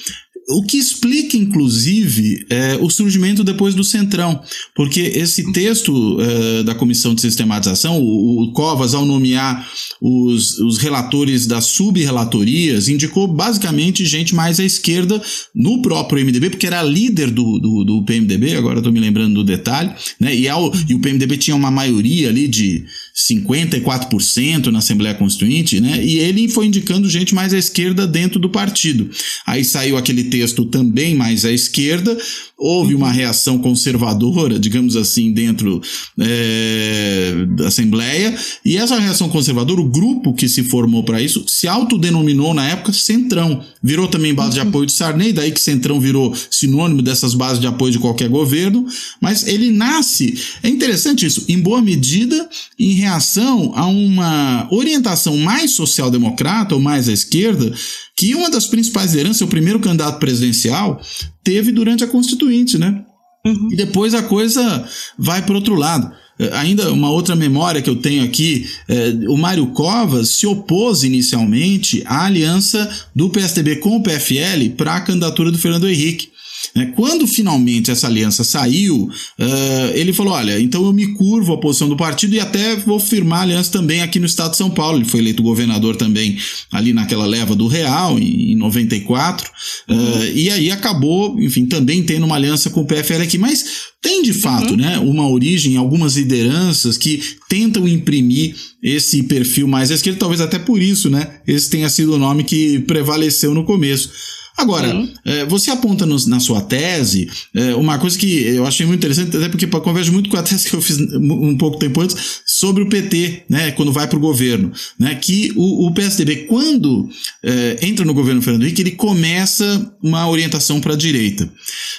O 0.51 0.63
que 0.63 0.79
explica, 0.79 1.37
inclusive, 1.37 2.47
é, 2.49 2.79
o 2.81 2.89
surgimento 2.89 3.45
depois 3.45 3.75
do 3.75 3.85
Centrão, 3.85 4.41
porque 4.75 5.01
esse 5.01 5.53
texto 5.53 6.19
é, 6.21 6.63
da 6.63 6.75
Comissão 6.75 7.15
de 7.15 7.21
Sistematização, 7.21 8.01
o, 8.01 8.45
o 8.45 8.53
Covas, 8.53 8.95
ao 8.95 9.05
nomear 9.05 9.69
os, 10.01 10.59
os 10.59 10.79
relatores 10.79 11.47
das 11.47 11.67
sub-relatorias, 11.67 12.89
indicou 12.89 13.29
basicamente 13.29 14.07
gente 14.07 14.35
mais 14.35 14.59
à 14.59 14.65
esquerda 14.65 15.21
no 15.55 15.83
próprio 15.83 16.25
MDB, 16.25 16.49
porque 16.49 16.67
era 16.67 16.83
líder 16.83 17.31
do, 17.31 17.59
do, 17.59 17.85
do 17.85 18.03
PMDB, 18.05 18.57
agora 18.57 18.79
estou 18.79 18.93
me 18.93 19.01
lembrando 19.01 19.35
do 19.35 19.45
detalhe, 19.45 19.93
né? 20.19 20.35
e, 20.35 20.49
ao, 20.49 20.73
e 20.89 20.95
o 20.95 20.99
PMDB 20.99 21.37
tinha 21.37 21.57
uma 21.57 21.71
maioria 21.71 22.31
ali 22.31 22.49
de 22.49 22.87
54% 23.19 24.67
na 24.67 24.79
Assembleia 24.79 25.15
Constituinte, 25.15 25.81
né? 25.81 26.05
E 26.05 26.19
ele 26.19 26.49
foi 26.49 26.67
indicando 26.67 27.11
gente 27.11 27.35
mais 27.35 27.53
à 27.53 27.59
esquerda 27.59 28.07
dentro 28.07 28.39
do 28.39 28.49
partido. 28.49 29.11
Aí 29.45 29.65
saiu 29.65 29.97
aquele 29.97 30.25
texto 30.25 30.65
também 30.65 31.17
mais 31.17 31.45
à 31.45 31.51
esquerda, 31.51 32.17
houve 32.57 32.95
uma 32.95 33.11
reação 33.11 33.59
conservadora, 33.59 34.57
digamos 34.61 34.97
assim, 34.97 35.33
dentro 35.33 35.83
é, 36.21 37.45
da 37.57 37.69
Assembleia, 37.69 38.37
e 38.65 38.77
essa 38.77 38.99
reação 38.99 39.29
conservadora, 39.29 39.81
o 39.81 39.89
grupo 39.89 40.33
que 40.33 40.49
se 40.49 40.63
formou 40.63 41.03
para 41.03 41.21
isso, 41.21 41.45
se 41.49 41.67
autodenominou 41.67 42.55
na 42.55 42.69
época 42.69 42.93
Centrão. 42.93 43.65
Virou 43.83 44.07
também 44.07 44.33
base 44.33 44.55
de 44.55 44.61
apoio 44.61 44.87
de 44.87 44.93
Sarney, 44.93 45.33
daí 45.33 45.51
que 45.51 45.61
Centrão 45.61 46.01
virou 46.01 46.35
sinônimo 46.51 47.03
dessas 47.03 47.35
bases 47.35 47.61
de 47.61 47.67
apoio 47.67 47.93
de 47.93 47.99
qualquer 47.99 48.29
governo, 48.29 48.87
mas 49.21 49.47
ele 49.47 49.73
nasce, 49.73 50.39
é 50.63 50.69
interessante 50.69 51.27
isso, 51.27 51.45
em 51.49 51.59
boa 51.59 51.83
medida, 51.83 52.49
em 52.79 52.93
reação 53.09 53.73
a 53.75 53.87
uma 53.87 54.69
orientação 54.71 55.37
mais 55.39 55.73
social-democrata 55.73 56.75
ou 56.75 56.81
mais 56.81 57.09
à 57.09 57.13
esquerda, 57.13 57.73
que 58.17 58.35
uma 58.35 58.51
das 58.51 58.67
principais 58.67 59.15
heranças, 59.15 59.43
o 59.43 59.49
primeiro 59.49 59.81
candidato 59.81 60.19
presidencial, 60.19 61.01
teve 61.43 61.73
durante 61.73 62.05
a 62.05 62.07
Constituinte, 62.07 62.79
né? 62.79 63.05
Uhum. 63.47 63.69
E 63.73 63.77
depois 63.77 64.15
a 64.15 64.23
coisa 64.23 64.85
vai 65.19 65.43
para 65.43 65.55
outro 65.55 65.75
lado. 65.75 66.11
É, 66.39 66.57
ainda 66.57 66.93
uma 66.93 67.11
outra 67.11 67.35
memória 67.35 67.83
que 67.83 67.91
eu 67.91 67.97
tenho 67.97 68.25
aqui, 68.25 68.67
é, 68.89 69.11
o 69.29 69.37
Mário 69.37 69.67
Covas 69.69 70.31
se 70.31 70.47
opôs 70.47 71.03
inicialmente 71.03 72.03
à 72.07 72.27
aliança 72.27 72.89
do 73.15 73.29
PSDB 73.29 73.77
com 73.77 73.97
o 73.97 74.03
PFL 74.03 74.71
para 74.77 74.97
a 74.97 75.01
candidatura 75.01 75.51
do 75.51 75.59
Fernando 75.59 75.89
Henrique. 75.89 76.31
Né? 76.75 76.93
Quando 76.95 77.27
finalmente 77.27 77.91
essa 77.91 78.07
aliança 78.07 78.45
saiu, 78.45 79.05
uh, 79.05 79.91
ele 79.95 80.13
falou: 80.13 80.35
olha, 80.35 80.61
então 80.61 80.85
eu 80.85 80.93
me 80.93 81.15
curvo 81.15 81.53
à 81.53 81.59
posição 81.59 81.89
do 81.89 81.97
partido 81.97 82.35
e 82.35 82.41
até 82.41 82.77
vou 82.77 82.99
firmar 83.01 83.43
aliança 83.43 83.71
também 83.71 84.03
aqui 84.03 84.19
no 84.19 84.27
estado 84.27 84.53
de 84.53 84.57
São 84.57 84.71
Paulo. 84.71 84.99
Ele 84.99 85.05
foi 85.05 85.21
eleito 85.21 85.43
governador 85.43 85.97
também 85.97 86.39
ali 86.73 86.93
naquela 86.93 87.27
leva 87.27 87.55
do 87.55 87.67
Real, 87.67 88.19
em, 88.19 88.53
em 88.53 88.57
94, 88.57 89.51
uh, 89.89 89.95
e 90.35 90.51
aí 90.51 90.71
acabou, 90.71 91.41
enfim, 91.41 91.67
também 91.67 92.03
tendo 92.03 92.27
uma 92.27 92.37
aliança 92.37 92.71
com 92.71 92.81
o 92.81 92.87
PFL 92.87 93.23
aqui. 93.23 93.39
Mas 93.39 93.89
tem 94.01 94.23
de 94.23 94.33
fato 94.33 94.71
uhum. 94.71 94.77
né, 94.77 94.99
uma 94.99 95.29
origem, 95.29 95.77
algumas 95.77 96.17
lideranças 96.17 96.97
que 96.97 97.21
tentam 97.49 97.87
imprimir 97.89 98.55
esse 98.83 99.25
perfil 99.25 99.67
mais 99.67 99.91
à 99.91 99.95
esquerda, 99.95 100.21
talvez 100.21 100.41
até 100.41 100.59
por 100.59 100.81
isso, 100.81 101.11
né? 101.11 101.41
Esse 101.47 101.69
tenha 101.69 101.89
sido 101.89 102.15
o 102.15 102.19
nome 102.19 102.45
que 102.45 102.79
prevaleceu 102.81 103.53
no 103.53 103.65
começo. 103.65 104.11
Agora, 104.59 105.09
é, 105.25 105.45
você 105.45 105.71
aponta 105.71 106.05
no, 106.05 106.17
na 106.27 106.41
sua 106.41 106.61
tese 106.61 107.31
é, 107.55 107.77
uma 107.77 107.97
coisa 107.97 108.19
que 108.19 108.43
eu 108.43 108.67
achei 108.67 108.85
muito 108.85 108.99
interessante, 108.99 109.37
até 109.37 109.49
porque 109.49 109.69
converge 109.69 110.11
muito 110.11 110.29
com 110.29 110.37
a 110.37 110.43
tese 110.43 110.69
que 110.69 110.75
eu 110.75 110.83
fiz 110.83 110.99
um 110.99 111.57
pouco 111.57 111.79
tempo 111.79 112.01
antes 112.01 112.41
sobre 112.45 112.83
o 112.83 112.89
PT, 112.89 113.45
né, 113.49 113.71
quando 113.71 113.93
vai 113.93 114.09
para 114.09 114.17
o 114.17 114.21
governo, 114.21 114.73
né, 114.99 115.15
que 115.15 115.53
o, 115.55 115.87
o 115.87 115.95
PSDB, 115.95 116.47
quando 116.49 117.09
é, 117.45 117.79
entra 117.83 118.05
no 118.05 118.13
governo 118.13 118.43
Fernando 118.43 118.65
Henrique, 118.65 118.83
ele 118.83 118.91
começa 118.91 119.95
uma 120.03 120.29
orientação 120.29 120.81
para 120.81 120.95
a 120.95 120.97
direita. 120.97 121.49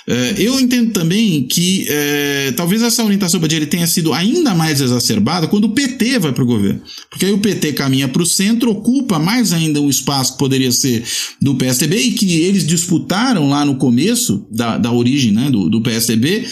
É, 0.06 0.36
eu 0.38 0.60
entendo 0.60 0.92
também 0.92 1.44
que 1.44 1.86
é, 1.88 2.52
talvez 2.58 2.82
essa 2.82 3.06
orientação 3.06 3.40
para 3.40 3.48
a 3.48 3.50
direita 3.50 3.72
tenha 3.72 3.88
sido 3.88 4.12
ainda 4.12 4.54
mais 4.54 4.82
exacerbada 4.82 5.48
quando 5.48 5.64
o 5.66 5.70
PT 5.70 6.20
vai 6.20 6.34
para 6.34 6.44
o 6.44 6.48
governo, 6.48 6.82
porque 7.10 7.26
aí 7.26 7.32
o 7.32 7.40
PT 7.40 7.72
caminha 7.72 8.10
para 8.10 8.22
o 8.22 8.26
centro, 8.26 8.72
ocupa 8.72 9.18
mais 9.18 9.54
ainda 9.54 9.80
um 9.80 9.90
espaço 9.90 10.34
que 10.34 10.40
poderia 10.40 10.74
ser 10.74 11.06
do 11.42 11.56
PSDB 11.56 11.96
e 11.96 12.12
que 12.12 12.49
eles 12.50 12.66
disputaram 12.66 13.50
lá 13.50 13.64
no 13.64 13.76
começo 13.76 14.48
da, 14.52 14.78
da 14.78 14.92
origem 14.92 15.32
né, 15.32 15.50
do, 15.50 15.70
do 15.70 15.82
PSDB, 15.82 16.48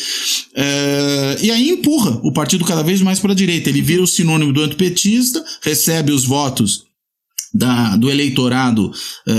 é, 0.56 1.38
e 1.42 1.52
aí 1.52 1.70
empurra 1.70 2.20
o 2.24 2.32
partido 2.32 2.64
cada 2.66 2.84
vez 2.84 3.02
mais 3.02 3.20
para 3.20 3.32
a 3.32 3.36
direita. 3.36 3.70
Ele 3.70 3.82
vira 3.82 4.02
o 4.02 4.08
sinônimo 4.08 4.54
do 4.54 4.62
antipetista, 4.62 5.44
recebe 5.62 6.12
os 6.12 6.26
votos 6.26 6.88
da, 7.54 7.96
do 7.96 8.10
eleitorado 8.10 8.92
é, 9.28 9.34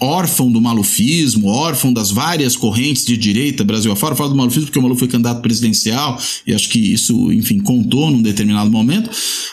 órfão 0.00 0.50
do 0.50 0.60
malufismo, 0.60 1.48
órfão 1.48 1.92
das 1.92 2.10
várias 2.10 2.56
correntes 2.56 3.04
de 3.04 3.16
direita 3.16 3.64
Brasil 3.64 3.90
afora. 3.90 4.12
Eu 4.12 4.18
falo 4.18 4.30
do 4.30 4.36
malufismo 4.36 4.66
porque 4.66 4.78
o 4.78 4.82
Maluf 4.82 4.98
foi 4.98 5.08
candidato 5.08 5.40
presidencial 5.40 6.20
e 6.46 6.52
acho 6.52 6.68
que 6.68 6.78
isso, 6.78 7.32
enfim, 7.32 7.58
contou 7.60 8.10
num 8.10 8.22
determinado 8.22 8.70
momento. 8.70 9.10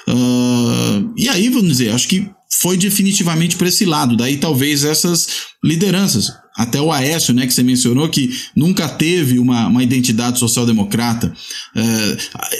Uh, 0.07 1.13
e 1.17 1.29
aí, 1.29 1.49
vamos 1.49 1.69
dizer, 1.69 1.91
acho 1.91 2.07
que 2.07 2.29
foi 2.59 2.77
definitivamente 2.77 3.55
para 3.55 3.67
esse 3.67 3.85
lado. 3.85 4.15
Daí 4.15 4.37
talvez 4.37 4.83
essas 4.83 5.27
lideranças 5.63 6.42
até 6.55 6.79
o 6.79 6.91
Aécio, 6.91 7.33
né, 7.33 7.47
que 7.47 7.53
você 7.53 7.63
mencionou, 7.63 8.07
que 8.09 8.31
nunca 8.55 8.87
teve 8.87 9.39
uma, 9.39 9.67
uma 9.67 9.83
identidade 9.83 10.37
social-democrata. 10.37 11.33
É, 11.75 12.17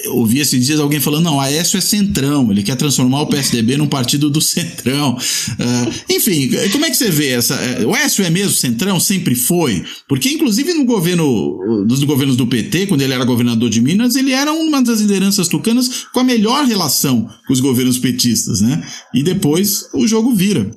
ouvi 0.10 0.40
esses 0.40 0.66
dias 0.66 0.80
alguém 0.80 1.00
falando, 1.00 1.26
não, 1.26 1.40
Aécio 1.40 1.78
é 1.78 1.82
centrão, 1.82 2.52
ele 2.52 2.64
quer 2.64 2.76
transformar 2.76 3.22
o 3.22 3.28
PSDB 3.28 3.78
num 3.78 3.88
partido 3.88 4.30
do 4.30 4.42
centrão. 4.42 5.18
É, 5.60 6.14
enfim, 6.16 6.50
como 6.72 6.86
é 6.86 6.90
que 6.90 6.98
você 6.98 7.12
vê 7.12 7.30
essa... 7.30 7.56
É, 7.56 7.86
o 7.86 7.94
Aécio 7.94 8.26
é 8.26 8.30
mesmo 8.30 8.54
centrão? 8.54 9.00
Sempre 9.00 9.36
foi? 9.36 9.84
Porque, 10.08 10.30
inclusive, 10.30 10.74
no 10.74 10.86
governo, 10.86 11.86
dos 11.86 12.04
governos 12.04 12.36
do 12.36 12.48
PT, 12.48 12.88
quando 12.88 13.02
ele 13.02 13.14
era 13.14 13.26
governador 13.26 13.70
de 13.70 13.80
Minas, 13.80 14.16
ele 14.16 14.32
era 14.32 14.52
uma 14.52 14.82
das 14.82 15.02
lideranças 15.02 15.48
tucanas 15.48 16.06
com 16.12 16.20
a 16.20 16.24
melhor 16.24 16.66
relação 16.66 17.30
com 17.46 17.54
os 17.54 17.60
governos 17.60 17.98
petistas, 17.98 18.62
né? 18.62 18.84
E 19.14 19.24
depois 19.24 19.88
o 19.94 20.08
jogo 20.08 20.34
vira. 20.34 20.72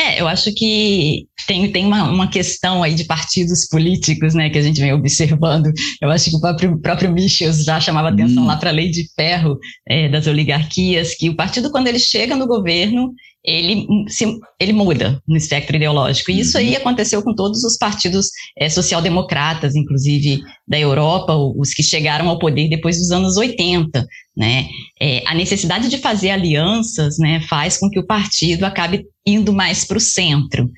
É, 0.00 0.20
eu 0.20 0.26
acho 0.26 0.52
que 0.52 1.26
tem, 1.46 1.70
tem 1.70 1.86
uma, 1.86 2.10
uma 2.10 2.28
questão 2.28 2.82
aí 2.82 2.94
de 2.94 3.04
partidos 3.04 3.68
políticos, 3.68 4.34
né, 4.34 4.50
que 4.50 4.58
a 4.58 4.62
gente 4.62 4.80
vem 4.80 4.92
observando. 4.92 5.70
Eu 6.02 6.10
acho 6.10 6.30
que 6.30 6.36
o 6.36 6.40
próprio, 6.40 6.80
próprio 6.80 7.12
Michels 7.12 7.64
já 7.64 7.80
chamava 7.80 8.08
atenção 8.08 8.42
hum. 8.42 8.46
lá 8.46 8.56
para 8.56 8.70
a 8.70 8.72
lei 8.72 8.90
de 8.90 9.06
ferro 9.14 9.58
é, 9.88 10.08
das 10.08 10.26
oligarquias, 10.26 11.14
que 11.14 11.30
o 11.30 11.36
partido, 11.36 11.70
quando 11.70 11.86
ele 11.86 12.00
chega 12.00 12.34
no 12.34 12.46
governo, 12.46 13.14
ele, 13.44 13.86
se, 14.08 14.38
ele 14.58 14.72
muda 14.72 15.20
no 15.28 15.36
espectro 15.36 15.76
ideológico. 15.76 16.30
E 16.30 16.40
isso 16.40 16.56
aí 16.56 16.70
uhum. 16.70 16.76
aconteceu 16.76 17.22
com 17.22 17.34
todos 17.34 17.62
os 17.62 17.76
partidos 17.76 18.28
é, 18.58 18.70
social-democratas, 18.70 19.76
inclusive 19.76 20.40
da 20.66 20.78
Europa, 20.78 21.34
os 21.34 21.74
que 21.74 21.82
chegaram 21.82 22.28
ao 22.28 22.38
poder 22.38 22.68
depois 22.68 22.96
dos 22.96 23.10
anos 23.10 23.36
80. 23.36 24.06
Né? 24.34 24.66
É, 25.00 25.22
a 25.26 25.34
necessidade 25.34 25.88
de 25.88 25.98
fazer 25.98 26.30
alianças 26.30 27.18
né, 27.18 27.40
faz 27.42 27.76
com 27.76 27.90
que 27.90 27.98
o 28.00 28.06
partido 28.06 28.64
acabe 28.64 29.04
indo 29.26 29.52
mais 29.52 29.84
para 29.84 29.98
o 29.98 30.00
centro. 30.00 30.70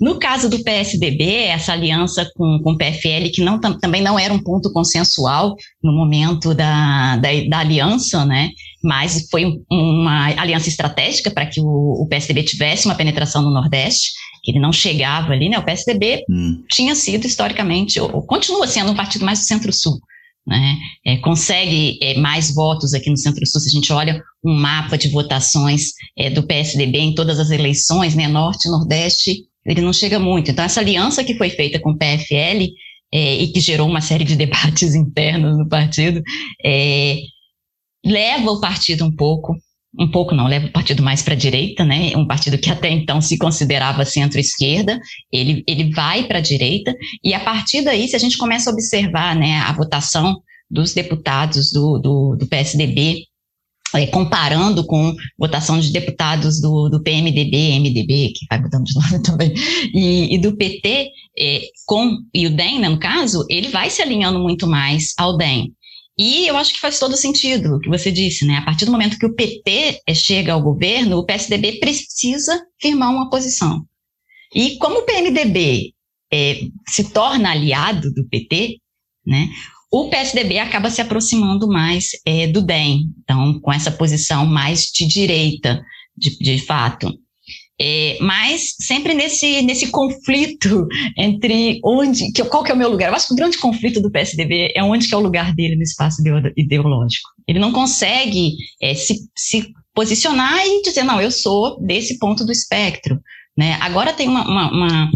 No 0.00 0.18
caso 0.18 0.48
do 0.48 0.62
PSDB, 0.62 1.44
essa 1.44 1.74
aliança 1.74 2.30
com, 2.34 2.58
com 2.64 2.72
o 2.72 2.78
PFL, 2.78 3.30
que 3.34 3.42
não, 3.42 3.60
também 3.60 4.00
não 4.00 4.18
era 4.18 4.32
um 4.32 4.42
ponto 4.42 4.72
consensual 4.72 5.54
no 5.82 5.92
momento 5.92 6.54
da, 6.54 7.16
da, 7.16 7.28
da 7.48 7.58
aliança, 7.58 8.24
né? 8.24 8.48
Mas 8.82 9.28
foi 9.30 9.60
uma 9.70 10.26
aliança 10.40 10.68
estratégica 10.68 11.30
para 11.30 11.46
que 11.46 11.60
o, 11.60 12.02
o, 12.02 12.06
PSDB 12.08 12.42
tivesse 12.42 12.86
uma 12.86 12.94
penetração 12.94 13.42
no 13.42 13.50
Nordeste, 13.50 14.10
que 14.42 14.52
ele 14.52 14.60
não 14.60 14.72
chegava 14.72 15.32
ali, 15.32 15.48
né? 15.48 15.58
O 15.58 15.64
PSDB 15.64 16.24
hum. 16.30 16.62
tinha 16.70 16.94
sido 16.94 17.26
historicamente, 17.26 18.00
ou, 18.00 18.22
continua 18.22 18.66
sendo 18.66 18.92
um 18.92 18.96
partido 18.96 19.24
mais 19.24 19.40
do 19.40 19.44
Centro-Sul. 19.44 19.98
Né? 20.46 20.78
É, 21.06 21.16
consegue 21.18 21.98
é, 22.02 22.18
mais 22.18 22.54
votos 22.54 22.94
aqui 22.94 23.10
no 23.10 23.16
Centro-Sul, 23.16 23.60
se 23.60 23.68
a 23.68 23.72
gente 23.72 23.92
olha 23.92 24.22
um 24.42 24.54
mapa 24.54 24.96
de 24.96 25.08
votações 25.08 25.92
é, 26.16 26.30
do 26.30 26.42
PSDB 26.42 26.98
em 26.98 27.14
todas 27.14 27.38
as 27.38 27.50
eleições, 27.50 28.14
né? 28.14 28.26
Norte 28.26 28.66
e 28.66 28.70
Nordeste, 28.70 29.44
ele 29.64 29.82
não 29.82 29.92
chega 29.92 30.18
muito. 30.18 30.50
Então, 30.50 30.64
essa 30.64 30.80
aliança 30.80 31.22
que 31.22 31.36
foi 31.36 31.50
feita 31.50 31.78
com 31.78 31.90
o 31.90 31.98
PFL 31.98 32.72
é, 33.12 33.42
e 33.42 33.48
que 33.48 33.60
gerou 33.60 33.88
uma 33.88 34.00
série 34.00 34.24
de 34.24 34.34
debates 34.36 34.94
internos 34.94 35.58
no 35.58 35.68
partido, 35.68 36.22
é, 36.64 37.18
leva 38.04 38.50
o 38.50 38.60
partido 38.60 39.04
um 39.04 39.14
pouco, 39.14 39.56
um 39.98 40.10
pouco 40.10 40.34
não, 40.34 40.46
leva 40.46 40.66
o 40.66 40.72
partido 40.72 41.02
mais 41.02 41.22
para 41.22 41.34
a 41.34 41.36
direita, 41.36 41.84
né? 41.84 42.16
Um 42.16 42.26
partido 42.26 42.58
que 42.58 42.70
até 42.70 42.90
então 42.90 43.20
se 43.20 43.36
considerava 43.36 44.04
centro-esquerda, 44.04 44.98
ele, 45.32 45.64
ele 45.66 45.90
vai 45.92 46.24
para 46.24 46.38
a 46.38 46.42
direita, 46.42 46.94
e 47.22 47.34
a 47.34 47.40
partir 47.40 47.82
daí, 47.82 48.08
se 48.08 48.16
a 48.16 48.20
gente 48.20 48.38
começa 48.38 48.70
a 48.70 48.72
observar 48.72 49.34
né, 49.34 49.58
a 49.58 49.72
votação 49.72 50.36
dos 50.70 50.94
deputados 50.94 51.72
do, 51.72 51.98
do, 51.98 52.36
do 52.36 52.46
PSDB 52.46 53.24
é, 53.94 54.06
comparando 54.06 54.86
com 54.86 55.14
votação 55.38 55.80
de 55.80 55.92
deputados 55.92 56.60
do, 56.60 56.88
do 56.88 57.02
PMDB, 57.02 57.78
MDB, 57.78 58.32
que 58.34 58.46
vai 58.48 58.60
mudando 58.60 58.84
de 58.84 58.94
nome 58.94 59.22
também, 59.22 59.52
e, 59.92 60.34
e 60.34 60.38
do 60.38 60.56
PT, 60.56 61.10
é, 61.38 61.62
com, 61.86 62.16
e 62.32 62.46
o 62.46 62.54
DEM, 62.54 62.80
né, 62.80 62.88
no 62.88 62.98
caso, 62.98 63.44
ele 63.48 63.68
vai 63.68 63.90
se 63.90 64.00
alinhando 64.02 64.38
muito 64.38 64.66
mais 64.66 65.12
ao 65.18 65.36
DEM. 65.36 65.72
E 66.22 66.46
eu 66.46 66.54
acho 66.58 66.74
que 66.74 66.80
faz 66.80 66.98
todo 66.98 67.16
sentido 67.16 67.76
o 67.76 67.80
que 67.80 67.88
você 67.88 68.12
disse, 68.12 68.44
né? 68.44 68.58
A 68.58 68.62
partir 68.62 68.84
do 68.84 68.92
momento 68.92 69.18
que 69.18 69.24
o 69.24 69.34
PT 69.34 70.02
é, 70.06 70.14
chega 70.14 70.52
ao 70.52 70.62
governo, 70.62 71.16
o 71.16 71.24
PSDB 71.24 71.80
precisa 71.80 72.62
firmar 72.78 73.10
uma 73.10 73.30
posição. 73.30 73.86
E 74.54 74.76
como 74.76 74.98
o 74.98 75.06
PMDB 75.06 75.94
é, 76.30 76.60
se 76.86 77.04
torna 77.04 77.50
aliado 77.50 78.12
do 78.12 78.28
PT, 78.28 78.76
né? 79.26 79.48
O 79.90 80.10
PSDB 80.10 80.58
acaba 80.58 80.90
se 80.90 81.00
aproximando 81.00 81.66
mais 81.66 82.10
é, 82.26 82.46
do 82.46 82.60
DEM, 82.60 83.10
então, 83.22 83.58
com 83.58 83.72
essa 83.72 83.90
posição 83.90 84.44
mais 84.44 84.90
de 84.92 85.06
direita, 85.06 85.82
de, 86.14 86.36
de 86.38 86.58
fato. 86.58 87.18
É, 87.80 88.18
mas 88.20 88.74
sempre 88.78 89.14
nesse, 89.14 89.62
nesse 89.62 89.88
conflito 89.88 90.86
entre 91.16 91.80
onde, 91.82 92.30
que, 92.32 92.44
qual 92.44 92.62
que 92.62 92.70
é 92.70 92.74
o 92.74 92.76
meu 92.76 92.90
lugar. 92.90 93.08
Eu 93.08 93.14
acho 93.14 93.28
que 93.28 93.32
o 93.32 93.36
grande 93.36 93.56
conflito 93.56 94.02
do 94.02 94.10
PSDB 94.10 94.72
é 94.76 94.84
onde 94.84 95.08
que 95.08 95.14
é 95.14 95.16
o 95.16 95.22
lugar 95.22 95.54
dele 95.54 95.76
no 95.76 95.82
espaço 95.82 96.20
ideológico. 96.56 97.30
Ele 97.48 97.58
não 97.58 97.72
consegue 97.72 98.52
é, 98.82 98.94
se, 98.94 99.14
se 99.36 99.68
posicionar 99.94 100.58
e 100.66 100.82
dizer, 100.82 101.04
não, 101.04 101.20
eu 101.20 101.30
sou 101.30 101.80
desse 101.80 102.18
ponto 102.18 102.44
do 102.44 102.52
espectro. 102.52 103.18
Né? 103.56 103.78
Agora 103.80 104.12
tem 104.12 104.28
uma, 104.28 104.46
uma, 104.46 104.70
uma 104.70 105.10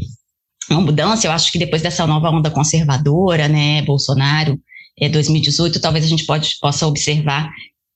uma 0.70 0.80
mudança, 0.80 1.26
eu 1.26 1.32
acho 1.32 1.52
que 1.52 1.58
depois 1.58 1.82
dessa 1.82 2.06
nova 2.06 2.30
onda 2.30 2.50
conservadora, 2.50 3.48
né, 3.48 3.82
Bolsonaro, 3.82 4.58
é, 4.98 5.08
2018, 5.08 5.80
talvez 5.80 6.04
a 6.04 6.08
gente 6.08 6.24
pode, 6.24 6.56
possa 6.60 6.86
observar 6.86 7.50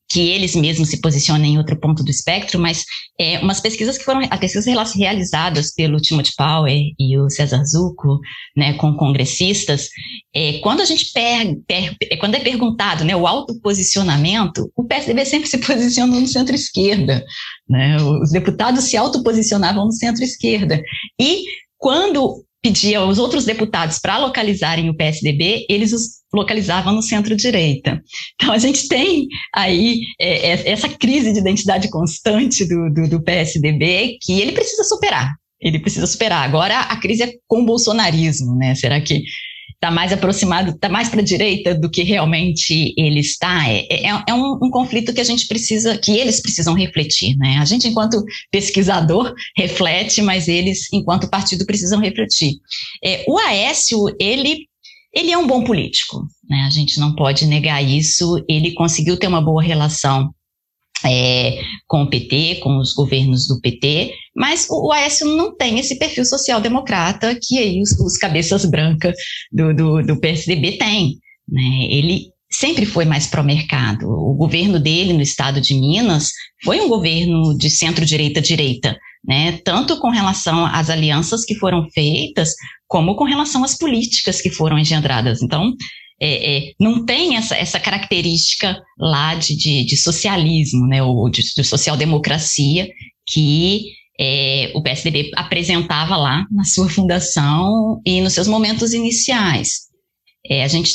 que 0.09 0.31
eles 0.31 0.57
mesmos 0.57 0.89
se 0.89 1.01
posicionem 1.01 1.55
em 1.55 1.59
outro 1.59 1.79
ponto 1.79 2.03
do 2.03 2.11
espectro, 2.11 2.59
mas 2.59 2.85
é, 3.21 3.39
umas 3.41 3.61
pesquisas 3.61 3.99
que 3.99 4.05
foram, 4.05 4.23
as 4.31 4.41
pesquisas 4.41 4.95
realizadas 4.95 5.75
pelo 5.75 6.01
Timothy 6.01 6.33
Power 6.37 6.75
e 6.99 7.19
o 7.19 7.29
César 7.29 7.63
Zucco, 7.65 8.19
né, 8.57 8.73
com 8.75 8.97
congressistas, 8.97 9.91
é, 10.35 10.59
quando 10.61 10.81
a 10.81 10.85
gente 10.87 11.13
per, 11.13 11.61
per, 11.67 11.97
é, 12.11 12.17
quando 12.17 12.37
é 12.37 12.41
perguntado, 12.41 13.05
né, 13.05 13.15
o 13.15 13.27
autoposicionamento, 13.27 14.73
o 14.75 14.85
PSDB 14.85 15.27
sempre 15.27 15.49
se 15.51 15.59
posicionou 15.59 16.21
no 16.21 16.27
centro-esquerda, 16.27 17.23
né, 17.69 17.97
os 17.97 18.31
deputados 18.31 18.85
se 18.85 18.97
autoposicionavam 18.97 19.85
no 19.85 19.93
centro-esquerda, 19.93 20.83
e 21.21 21.43
quando 21.77 22.45
pedia 22.63 22.99
aos 22.99 23.19
outros 23.19 23.45
deputados 23.45 23.99
para 23.99 24.19
localizarem 24.19 24.91
o 24.91 24.97
PSDB, 24.97 25.67
eles 25.69 25.93
os 25.93 26.19
localizavam 26.33 26.95
no 26.95 27.03
centro-direita. 27.03 28.03
Então, 28.35 28.53
a 28.53 28.59
gente 28.59 28.87
tem 28.89 29.27
aí 29.55 30.01
é, 30.21 30.51
é, 30.51 30.71
essa 30.71 30.89
crise 30.89 31.33
de 31.33 31.39
identidade 31.39 31.89
constante 31.89 32.67
do, 32.67 32.93
do, 32.93 33.09
do 33.09 33.23
PSDB 33.23 34.19
que 34.21 34.41
ele 34.41 34.53
precisa 34.53 34.85
superar. 34.85 35.33
Ele 35.61 35.79
precisa 35.79 36.07
superar. 36.07 36.45
Agora, 36.45 36.81
a 36.81 36.97
crise 37.01 37.23
é 37.23 37.33
com 37.47 37.63
o 37.63 37.67
bolsonarismo, 37.67 38.55
né? 38.55 38.75
Será 38.75 39.01
que 39.01 39.23
está 39.79 39.93
mais 39.93 40.13
aproximado, 40.13 40.73
está 40.73 40.89
mais 40.89 41.09
para 41.09 41.21
a 41.21 41.25
direita 41.25 41.73
do 41.73 41.89
que 41.89 42.03
realmente 42.03 42.93
ele 42.97 43.21
está. 43.21 43.69
É, 43.69 43.87
é, 43.89 44.25
é 44.29 44.35
um, 44.35 44.59
um, 44.61 44.71
conflito 44.71 45.15
que 45.15 45.21
a 45.21 45.25
gente 45.25 45.47
precisa, 45.47 45.97
que 45.97 46.11
eles 46.11 46.43
precisam 46.43 46.75
refletir, 46.75 47.37
né? 47.37 47.59
A 47.59 47.65
gente, 47.65 47.87
enquanto 47.87 48.23
pesquisador, 48.51 49.33
reflete, 49.57 50.21
mas 50.21 50.49
eles, 50.49 50.93
enquanto 50.93 51.31
partido, 51.31 51.65
precisam 51.65 52.01
refletir. 52.01 52.55
É, 53.03 53.25
o 53.29 53.39
Aécio, 53.39 54.07
ele, 54.21 54.67
ele 55.15 55.31
é 55.31 55.39
um 55.39 55.47
bom 55.47 55.63
político, 55.63 56.27
né? 56.51 56.65
A 56.67 56.71
gente 56.71 56.99
não 56.99 57.15
pode 57.15 57.47
negar 57.47 57.81
isso. 57.81 58.45
Ele 58.49 58.75
conseguiu 58.75 59.17
ter 59.17 59.29
uma 59.29 59.41
boa 59.41 59.63
relação 59.63 60.35
é, 61.05 61.61
com 61.87 62.03
o 62.03 62.11
PT, 62.11 62.57
com 62.57 62.79
os 62.79 62.93
governos 62.93 63.47
do 63.47 63.61
PT, 63.61 64.13
mas 64.35 64.67
o, 64.69 64.89
o 64.89 64.93
Aécio 64.93 65.27
não 65.27 65.57
tem 65.57 65.79
esse 65.79 65.99
perfil 65.99 66.25
social-democrata 66.25 67.39
que 67.41 67.59
aí 67.59 67.81
os, 67.81 67.93
os 68.01 68.17
cabeças 68.17 68.65
brancas 68.65 69.15
do, 69.53 69.75
do, 69.75 70.03
do 70.03 70.21
PSDB 70.21 70.73
têm. 70.79 71.19
Né? 71.49 71.89
Ele 71.91 72.27
sempre 72.51 72.85
foi 72.85 73.05
mais 73.05 73.27
pró-mercado. 73.27 74.09
O 74.09 74.35
governo 74.35 74.79
dele 74.79 75.13
no 75.13 75.23
estado 75.23 75.61
de 75.61 75.75
Minas 75.75 76.31
foi 76.65 76.81
um 76.81 76.89
governo 76.89 77.57
de 77.57 77.71
centro-direita-direita, 77.71 78.99
né? 79.25 79.59
tanto 79.65 79.99
com 79.99 80.11
relação 80.11 80.67
às 80.67 80.91
alianças 80.91 81.45
que 81.45 81.55
foram 81.55 81.87
feitas, 81.91 82.55
como 82.87 83.17
com 83.17 83.25
relação 83.25 83.63
às 83.63 83.77
políticas 83.77 84.41
que 84.41 84.51
foram 84.51 84.79
engendradas. 84.79 85.43
Então, 85.43 85.73
é, 86.21 86.57
é, 86.57 86.73
não 86.81 87.05
tem 87.05 87.37
essa, 87.37 87.57
essa 87.57 87.79
característica 87.79 88.81
lá 88.99 89.35
de, 89.35 89.57
de, 89.57 89.85
de 89.85 89.97
socialismo, 89.97 90.87
né, 90.87 91.03
ou 91.03 91.31
de, 91.31 91.43
de 91.43 91.65
social-democracia 91.65 92.89
que 93.27 93.93
é, 94.19 94.73
o 94.75 94.83
PSDB 94.83 95.31
apresentava 95.37 96.17
lá 96.17 96.45
na 96.51 96.65
sua 96.65 96.89
fundação 96.89 98.01
e 98.05 98.21
nos 98.21 98.33
seus 98.33 98.49
momentos 98.49 98.93
iniciais. 98.93 99.83
É, 100.45 100.65
a 100.65 100.69
gente 100.69 100.93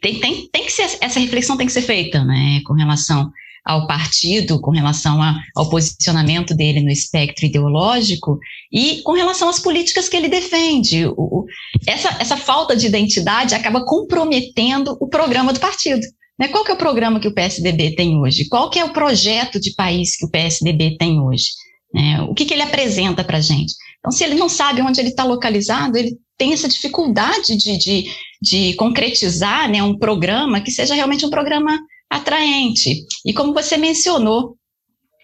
tem, 0.00 0.18
tem, 0.18 0.48
tem 0.48 0.64
que 0.64 0.72
ser, 0.72 0.98
essa 1.00 1.20
reflexão 1.20 1.56
tem 1.56 1.66
que 1.66 1.72
ser 1.72 1.82
feita, 1.82 2.24
né, 2.24 2.60
com 2.64 2.72
relação 2.72 3.30
ao 3.64 3.86
partido, 3.86 4.60
com 4.60 4.70
relação 4.70 5.22
a, 5.22 5.38
ao 5.54 5.68
posicionamento 5.68 6.54
dele 6.54 6.82
no 6.82 6.90
espectro 6.90 7.46
ideológico 7.46 8.38
e 8.72 9.00
com 9.02 9.12
relação 9.12 9.48
às 9.48 9.60
políticas 9.60 10.08
que 10.08 10.16
ele 10.16 10.28
defende. 10.28 11.06
O, 11.06 11.44
essa, 11.86 12.16
essa 12.20 12.36
falta 12.36 12.74
de 12.74 12.86
identidade 12.86 13.54
acaba 13.54 13.84
comprometendo 13.84 14.96
o 15.00 15.08
programa 15.08 15.52
do 15.52 15.60
partido. 15.60 16.04
Né? 16.38 16.48
Qual 16.48 16.64
que 16.64 16.70
é 16.70 16.74
o 16.74 16.78
programa 16.78 17.20
que 17.20 17.28
o 17.28 17.34
PSDB 17.34 17.94
tem 17.94 18.18
hoje? 18.18 18.48
Qual 18.48 18.68
que 18.68 18.78
é 18.78 18.84
o 18.84 18.92
projeto 18.92 19.60
de 19.60 19.74
país 19.74 20.16
que 20.16 20.26
o 20.26 20.30
PSDB 20.30 20.96
tem 20.98 21.20
hoje? 21.20 21.50
Né? 21.94 22.20
O 22.22 22.34
que, 22.34 22.44
que 22.44 22.54
ele 22.54 22.62
apresenta 22.62 23.22
para 23.22 23.38
a 23.38 23.40
gente? 23.40 23.74
Então, 24.00 24.10
se 24.10 24.24
ele 24.24 24.34
não 24.34 24.48
sabe 24.48 24.82
onde 24.82 25.00
ele 25.00 25.10
está 25.10 25.22
localizado, 25.22 25.96
ele 25.96 26.16
tem 26.36 26.52
essa 26.52 26.68
dificuldade 26.68 27.56
de, 27.56 27.78
de, 27.78 28.04
de 28.42 28.74
concretizar 28.74 29.70
né, 29.70 29.80
um 29.80 29.96
programa 29.96 30.60
que 30.60 30.72
seja 30.72 30.94
realmente 30.94 31.24
um 31.24 31.30
programa 31.30 31.78
atraente. 32.12 33.06
E 33.24 33.32
como 33.32 33.54
você 33.54 33.78
mencionou 33.78 34.54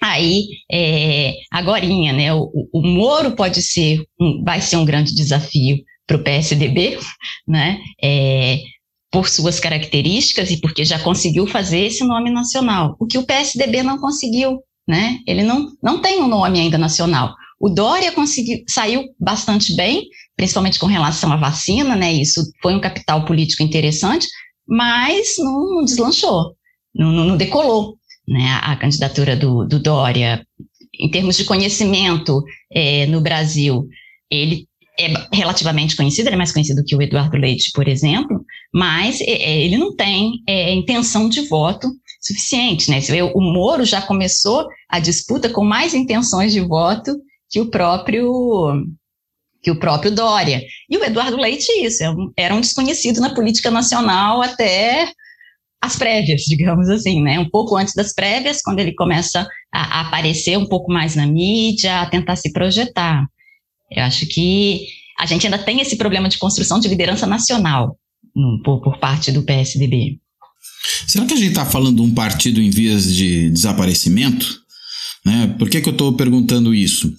aí, 0.02 0.46
é, 0.72 1.34
agorinha, 1.52 2.12
né, 2.12 2.32
o, 2.32 2.50
o 2.72 2.80
Moro 2.82 3.32
pode 3.32 3.60
ser, 3.60 4.02
um, 4.18 4.42
vai 4.42 4.60
ser 4.60 4.76
um 4.76 4.84
grande 4.84 5.14
desafio 5.14 5.76
para 6.06 6.16
o 6.16 6.22
PSDB, 6.22 6.98
né, 7.46 7.78
é, 8.02 8.60
por 9.10 9.28
suas 9.28 9.60
características 9.60 10.50
e 10.50 10.60
porque 10.60 10.84
já 10.84 10.98
conseguiu 10.98 11.46
fazer 11.46 11.80
esse 11.80 12.04
nome 12.04 12.30
nacional, 12.30 12.96
o 12.98 13.06
que 13.06 13.18
o 13.18 13.26
PSDB 13.26 13.82
não 13.82 13.98
conseguiu, 13.98 14.60
né, 14.86 15.18
ele 15.26 15.42
não, 15.42 15.68
não 15.82 16.00
tem 16.00 16.22
um 16.22 16.28
nome 16.28 16.58
ainda 16.58 16.78
nacional. 16.78 17.34
O 17.60 17.68
Dória 17.68 18.12
conseguiu, 18.12 18.62
saiu 18.68 19.02
bastante 19.18 19.74
bem, 19.74 20.06
principalmente 20.36 20.78
com 20.78 20.86
relação 20.86 21.32
à 21.32 21.36
vacina, 21.36 21.96
né, 21.96 22.12
isso 22.12 22.40
foi 22.62 22.74
um 22.74 22.80
capital 22.80 23.24
político 23.24 23.62
interessante, 23.62 24.26
mas 24.66 25.34
não 25.38 25.84
deslanchou, 25.84 26.54
não, 26.98 27.12
não, 27.12 27.36
decolou 27.36 27.96
né, 28.26 28.58
a, 28.62 28.76
candidatura 28.76 29.36
do, 29.36 29.64
do, 29.64 29.78
Dória. 29.78 30.44
Em 31.00 31.10
termos 31.10 31.36
de 31.36 31.44
conhecimento 31.44 32.42
é, 32.72 33.06
no 33.06 33.20
Brasil, 33.20 33.86
ele 34.30 34.66
é 34.98 35.12
relativamente 35.32 35.94
conhecido, 35.94 36.26
ele 36.26 36.34
é 36.34 36.38
mais 36.38 36.50
conhecido 36.50 36.82
que 36.84 36.96
o 36.96 37.00
Eduardo 37.00 37.36
Leite, 37.36 37.70
por 37.72 37.86
exemplo, 37.86 38.44
mas 38.74 39.20
é, 39.20 39.30
é 39.30 39.64
ele 39.64 39.76
não 39.76 39.94
tem 39.94 40.42
é, 40.46 40.74
intenção 40.74 41.28
de 41.28 41.42
voto 41.42 41.88
suficiente. 42.20 42.90
Né? 42.90 43.00
O 43.34 43.40
Moro 43.40 43.84
já 43.84 44.02
começou 44.02 44.66
a 44.88 44.98
disputa 44.98 45.48
com 45.48 45.64
mais 45.64 45.94
intenções 45.94 46.52
de 46.52 46.60
voto 46.60 47.16
que 47.48 47.60
o 47.60 47.70
próprio 47.70 48.84
que 49.62 49.70
o 49.70 49.78
próprio 49.78 50.14
Dória. 50.14 50.62
E 50.88 50.96
o 50.96 51.04
Eduardo 51.04 51.36
Leite, 51.36 51.70
isso, 51.84 52.04
é 52.04 52.14
era 52.36 52.54
um 52.54 52.60
desconhecido 52.60 53.20
na 53.20 53.34
política 53.34 53.70
nacional 53.70 54.40
até 54.40 55.12
as 55.80 55.96
prévias, 55.96 56.42
digamos 56.42 56.88
assim, 56.88 57.22
né? 57.22 57.38
Um 57.38 57.48
pouco 57.48 57.76
antes 57.76 57.94
das 57.94 58.12
prévias, 58.12 58.60
quando 58.62 58.80
ele 58.80 58.94
começa 58.94 59.46
a, 59.72 60.00
aparecer 60.02 60.58
um 60.58 60.66
pouco 60.66 60.92
mais 60.92 61.14
na 61.14 61.26
mídia, 61.26 62.00
a 62.00 62.06
tentar 62.06 62.36
se 62.36 62.52
projetar. 62.52 63.24
Eu 63.90 64.02
acho 64.02 64.26
que 64.26 64.86
a 65.18 65.26
gente 65.26 65.46
ainda 65.46 65.58
tem 65.58 65.80
esse 65.80 65.96
problema 65.96 66.28
de 66.28 66.38
construção 66.38 66.78
de 66.78 66.88
liderança 66.88 67.26
nacional 67.26 67.96
no, 68.34 68.60
por, 68.62 68.80
por 68.82 68.98
parte 68.98 69.32
do 69.32 69.42
PSDB. 69.42 70.18
Será 71.06 71.24
que 71.26 71.34
a 71.34 71.36
gente 71.36 71.50
está 71.50 71.64
falando 71.64 71.96
de 71.96 72.02
um 72.02 72.14
partido 72.14 72.60
em 72.60 72.70
vias 72.70 73.14
de 73.14 73.50
desaparecimento? 73.50 74.60
Né? 75.24 75.54
Por 75.58 75.68
que, 75.70 75.80
que 75.80 75.88
eu 75.88 75.92
estou 75.92 76.12
perguntando 76.12 76.74
isso? 76.74 77.12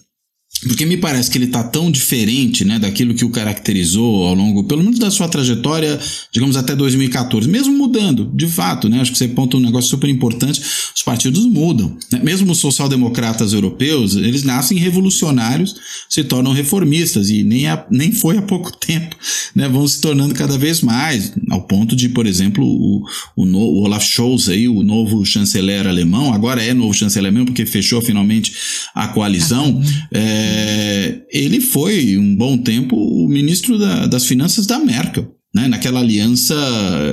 Porque 0.68 0.86
me 0.86 0.98
parece 0.98 1.32
que 1.32 1.38
ele 1.38 1.46
está 1.46 1.64
tão 1.64 1.90
diferente 1.90 2.66
né, 2.66 2.78
daquilo 2.78 3.14
que 3.14 3.24
o 3.24 3.30
caracterizou 3.30 4.28
ao 4.28 4.34
longo, 4.34 4.66
pelo 4.66 4.84
menos 4.84 5.00
da 5.00 5.10
sua 5.10 5.30
trajetória, 5.30 5.98
digamos, 6.34 6.58
até 6.58 6.76
2014, 6.76 7.48
mesmo 7.48 7.74
mudando, 7.78 8.30
de 8.34 8.46
fato, 8.46 8.90
né? 8.90 9.00
Acho 9.00 9.12
que 9.12 9.18
você 9.18 9.26
aponta 9.26 9.56
um 9.56 9.62
negócio 9.62 9.90
super 9.90 10.10
importante, 10.10 10.62
os 10.94 11.02
partidos 11.02 11.46
mudam. 11.46 11.98
Né? 12.12 12.20
Mesmo 12.22 12.52
os 12.52 12.58
social-democratas 12.58 13.54
europeus, 13.54 14.16
eles 14.16 14.44
nascem 14.44 14.78
revolucionários, 14.78 15.76
se 16.10 16.26
tornam 16.26 16.52
reformistas, 16.52 17.30
e 17.30 17.42
nem, 17.42 17.64
nem 17.90 18.12
foi 18.12 18.38
há 18.38 18.42
pouco 18.42 18.76
tempo, 18.76 19.16
né? 19.56 19.70
Vão 19.70 19.88
se 19.88 20.02
tornando 20.02 20.36
cada 20.36 20.58
vez 20.58 20.82
mais, 20.82 21.32
ao 21.50 21.62
ponto 21.62 21.96
de, 21.96 22.10
por 22.10 22.28
exemplo, 22.28 22.66
o, 22.66 23.02
o, 23.36 23.46
no, 23.46 23.60
o 23.60 23.84
Olaf 23.84 24.04
Scholz, 24.04 24.50
aí, 24.50 24.68
o 24.68 24.84
novo 24.84 25.26
chanceler 25.26 25.88
alemão, 25.88 26.34
agora 26.34 26.62
é 26.62 26.74
novo 26.74 26.94
chanceler 26.94 27.30
alemão, 27.30 27.46
porque 27.46 27.66
fechou 27.66 28.02
finalmente 28.02 28.52
a 28.94 29.08
coalizão. 29.08 29.82
É, 30.12 30.49
é, 30.50 31.22
ele 31.32 31.62
foi 31.62 32.18
um 32.18 32.36
bom 32.36 32.58
tempo 32.58 32.96
o 32.96 33.28
ministro 33.28 33.78
da, 33.78 34.08
das 34.08 34.26
Finanças 34.26 34.66
da 34.66 34.80
Merkel 34.80 35.39
né, 35.54 35.68
naquela 35.68 36.00
aliança, 36.00 36.56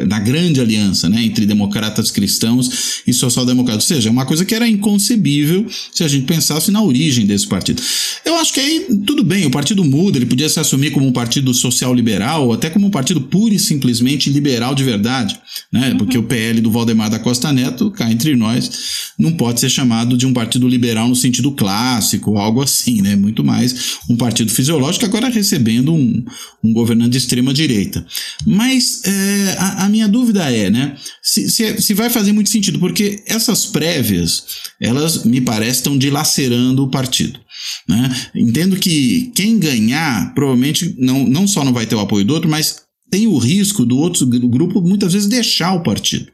na 0.07 0.21
grande 0.21 0.61
aliança 0.61 1.09
né, 1.09 1.25
entre 1.25 1.47
democratas 1.47 2.11
cristãos 2.11 3.03
e 3.07 3.13
social-democratas. 3.13 3.91
Ou 3.91 3.97
seja, 3.97 4.09
é 4.11 4.13
uma 4.13 4.27
coisa 4.27 4.45
que 4.45 4.55
era 4.55 4.69
inconcebível 4.69 5.67
se 5.93 6.05
a 6.05 6.09
gente 6.09 6.27
pensasse 6.27 6.71
na 6.71 6.83
origem 6.83 7.25
desse 7.25 7.47
partido. 7.47 7.81
Eu 8.27 8.37
acho 8.37 8.53
que 8.53 8.61
aí 8.61 8.87
tudo 9.07 9.25
bem, 9.25 9.47
o 9.47 9.51
partido 9.51 9.83
muda, 9.83 10.19
ele 10.19 10.27
podia 10.27 10.49
se 10.51 10.61
assumir 10.61 10.91
como 10.91 11.07
um 11.07 11.13
partido 11.13 11.55
social-liberal, 11.55 12.47
ou 12.47 12.53
até 12.53 12.69
como 12.69 12.87
um 12.87 12.91
partido 12.91 13.23
pura 13.23 13.55
e 13.55 13.59
simplesmente 13.59 14.29
liberal 14.29 14.75
de 14.75 14.85
verdade, 14.85 15.39
né, 15.73 15.91
uhum. 15.91 15.99
porque 15.99 16.19
o 16.19 16.23
PL 16.23 16.61
do 16.61 16.71
Valdemar 16.71 17.09
da 17.09 17.19
Costa 17.19 17.53
Neto, 17.53 17.91
cá 17.91 18.11
entre 18.11 18.37
nós, 18.37 18.71
não 19.19 19.33
pode 19.33 19.61
ser 19.61 19.71
chamado 19.71 20.17
de 20.17 20.27
um 20.27 20.35
partido 20.35 20.69
liberal 20.69 21.09
no 21.09 21.17
sentido 21.17 21.53
clássico, 21.53 22.37
algo 22.37 22.61
assim, 22.61 23.01
né, 23.01 23.17
muito 23.17 23.43
mais 23.43 23.97
um 24.11 24.17
partido 24.17 24.51
fisiológico, 24.51 25.07
agora 25.07 25.31
recebendo 25.31 25.95
um, 25.95 26.23
um 26.63 26.73
governante 26.75 27.11
de 27.11 27.19
extrema 27.19 27.55
direita. 27.55 28.05
Mas 28.45 29.03
é, 29.05 29.57
a, 29.59 29.85
a, 29.85 29.89
minha 29.89 30.09
dúvida 30.09 30.51
é, 30.51 30.69
né? 30.69 30.97
Se, 31.23 31.49
se, 31.49 31.81
se, 31.81 31.95
vai 31.95 32.11
fazer 32.11 32.33
muito 32.33 32.51
sentido, 32.51 32.79
porque 32.79 33.23
essas 33.27 33.67
prévias, 33.67 34.45
elas 34.81 35.25
me 35.25 35.41
parecem 35.41 35.77
estão 35.77 35.99
dilacerando 35.99 36.85
o 36.85 36.91
partido. 36.91 37.41
Né? 37.89 38.31
Entendo 38.35 38.77
que 38.77 39.33
quem 39.35 39.59
ganhar, 39.59 40.35
provavelmente 40.35 40.95
não, 40.99 41.27
não 41.27 41.47
só 41.47 41.65
não 41.65 41.73
vai 41.73 41.87
ter 41.87 41.95
o 41.95 42.01
apoio 42.01 42.25
do 42.25 42.35
outro, 42.35 42.49
mas 42.49 42.83
tem 43.11 43.27
o 43.27 43.39
risco 43.39 43.85
do 43.85 43.97
outro 43.97 44.27
grupo 44.27 44.81
muitas 44.81 45.13
vezes 45.13 45.29
deixar 45.29 45.73
o 45.75 45.83
partido. 45.83 46.27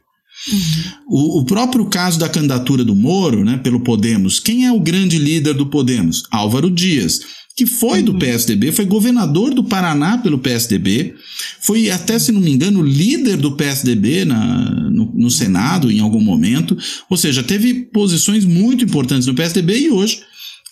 O, 1.07 1.39
o, 1.39 1.45
próprio 1.45 1.85
caso 1.85 2.19
da 2.19 2.27
candidatura 2.27 2.83
do 2.83 2.95
Moro, 2.95 3.45
né, 3.45 3.57
pelo 3.57 3.79
Podemos, 3.79 4.39
quem 4.39 4.65
é 4.65 4.71
o 4.71 4.79
grande 4.79 5.17
líder 5.17 5.53
do 5.53 5.67
Podemos? 5.67 6.23
Álvaro 6.31 6.69
Dias 6.69 7.19
que 7.55 7.67
foi 7.67 8.01
do 8.01 8.13
uhum. 8.13 8.19
PSDB, 8.19 8.71
foi 8.71 8.85
governador 8.85 9.53
do 9.53 9.63
Paraná 9.63 10.17
pelo 10.17 10.39
PSDB, 10.39 11.13
foi 11.61 11.89
até, 11.91 12.17
se 12.17 12.31
não 12.31 12.41
me 12.41 12.51
engano, 12.51 12.81
líder 12.81 13.37
do 13.37 13.55
PSDB 13.55 14.25
na, 14.25 14.89
no, 14.89 15.13
no, 15.13 15.29
Senado 15.29 15.91
em 15.91 15.99
algum 15.99 16.19
momento, 16.19 16.75
ou 17.07 17.15
seja, 17.15 17.43
teve 17.43 17.85
posições 17.93 18.43
muito 18.43 18.83
importantes 18.83 19.27
no 19.27 19.35
PSDB 19.35 19.81
e 19.81 19.91
hoje 19.91 20.21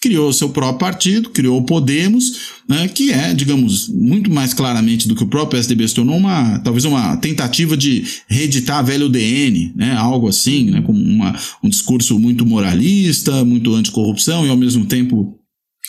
criou 0.01 0.33
seu 0.33 0.49
próprio 0.49 0.79
partido, 0.79 1.29
criou 1.29 1.59
o 1.59 1.63
Podemos, 1.63 2.39
né, 2.67 2.87
que 2.87 3.11
é, 3.11 3.33
digamos, 3.35 3.87
muito 3.87 4.31
mais 4.31 4.51
claramente 4.51 5.07
do 5.07 5.15
que 5.15 5.23
o 5.23 5.27
próprio 5.27 5.59
PSDB 5.59 5.87
se 5.87 5.93
tornou 5.93 6.17
uma, 6.17 6.57
talvez 6.59 6.85
uma 6.85 7.15
tentativa 7.17 7.77
de 7.77 8.03
reeditar 8.27 8.79
a 8.79 8.81
velha 8.81 9.05
UDN, 9.05 9.71
né, 9.75 9.93
algo 9.95 10.27
assim, 10.27 10.71
né, 10.71 10.81
com 10.81 10.91
uma, 10.91 11.37
um 11.63 11.69
discurso 11.69 12.17
muito 12.17 12.43
moralista, 12.45 13.45
muito 13.45 13.75
anticorrupção 13.75 14.45
e 14.45 14.49
ao 14.49 14.57
mesmo 14.57 14.85
tempo 14.85 15.37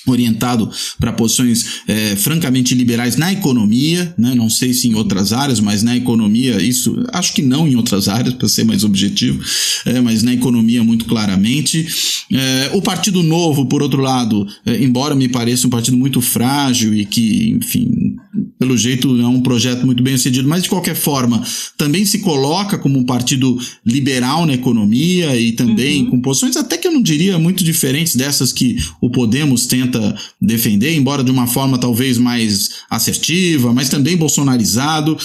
orientado 0.06 0.70
para 0.98 1.12
posições 1.12 1.82
é, 1.86 2.16
francamente 2.16 2.74
liberais 2.74 3.16
na 3.16 3.32
economia, 3.32 4.14
né? 4.18 4.34
não 4.34 4.50
sei 4.50 4.72
se 4.72 4.88
em 4.88 4.94
outras 4.94 5.32
áreas, 5.32 5.60
mas 5.60 5.82
na 5.82 5.96
economia, 5.96 6.60
isso 6.60 7.04
acho 7.12 7.32
que 7.34 7.42
não 7.42 7.66
em 7.66 7.76
outras 7.76 8.08
áreas, 8.08 8.34
para 8.34 8.48
ser 8.48 8.64
mais 8.64 8.84
objetivo, 8.84 9.42
é, 9.86 10.00
mas 10.00 10.22
na 10.22 10.32
economia 10.32 10.82
muito 10.82 11.04
claramente. 11.04 11.86
É, 12.32 12.70
o 12.72 12.82
Partido 12.82 13.22
Novo, 13.22 13.66
por 13.66 13.82
outro 13.82 14.00
lado, 14.00 14.46
é, 14.66 14.82
embora 14.82 15.14
me 15.14 15.28
pareça 15.28 15.66
um 15.66 15.70
partido 15.70 15.96
muito 15.96 16.20
frágil 16.20 16.94
e 16.94 17.04
que, 17.04 17.50
enfim, 17.50 18.16
pelo 18.58 18.76
jeito 18.78 19.20
é 19.20 19.26
um 19.26 19.42
projeto 19.42 19.84
muito 19.84 20.02
bem 20.02 20.16
sucedido, 20.16 20.48
mas 20.48 20.62
de 20.62 20.68
qualquer 20.68 20.94
forma 20.94 21.44
também 21.76 22.04
se 22.04 22.20
coloca 22.20 22.78
como 22.78 22.98
um 22.98 23.04
partido 23.04 23.58
liberal 23.84 24.46
na 24.46 24.54
economia 24.54 25.36
e 25.36 25.52
também 25.52 26.04
uhum. 26.04 26.10
com 26.10 26.20
posições 26.20 26.56
até 26.56 26.78
que 26.78 26.88
eu 26.88 26.92
não 26.92 27.02
diria 27.02 27.38
muito 27.38 27.62
diferentes 27.62 28.16
dessas 28.16 28.52
que 28.52 28.76
o 29.00 29.10
Podemos 29.10 29.66
tenta 29.66 30.16
defender, 30.40 30.96
embora 30.96 31.22
de 31.22 31.30
uma 31.30 31.46
forma 31.46 31.76
talvez 31.76 32.16
mais 32.16 32.70
assertiva, 32.88 33.72
mas 33.72 33.90
também 33.90 34.16
bolsonarizado. 34.16 35.16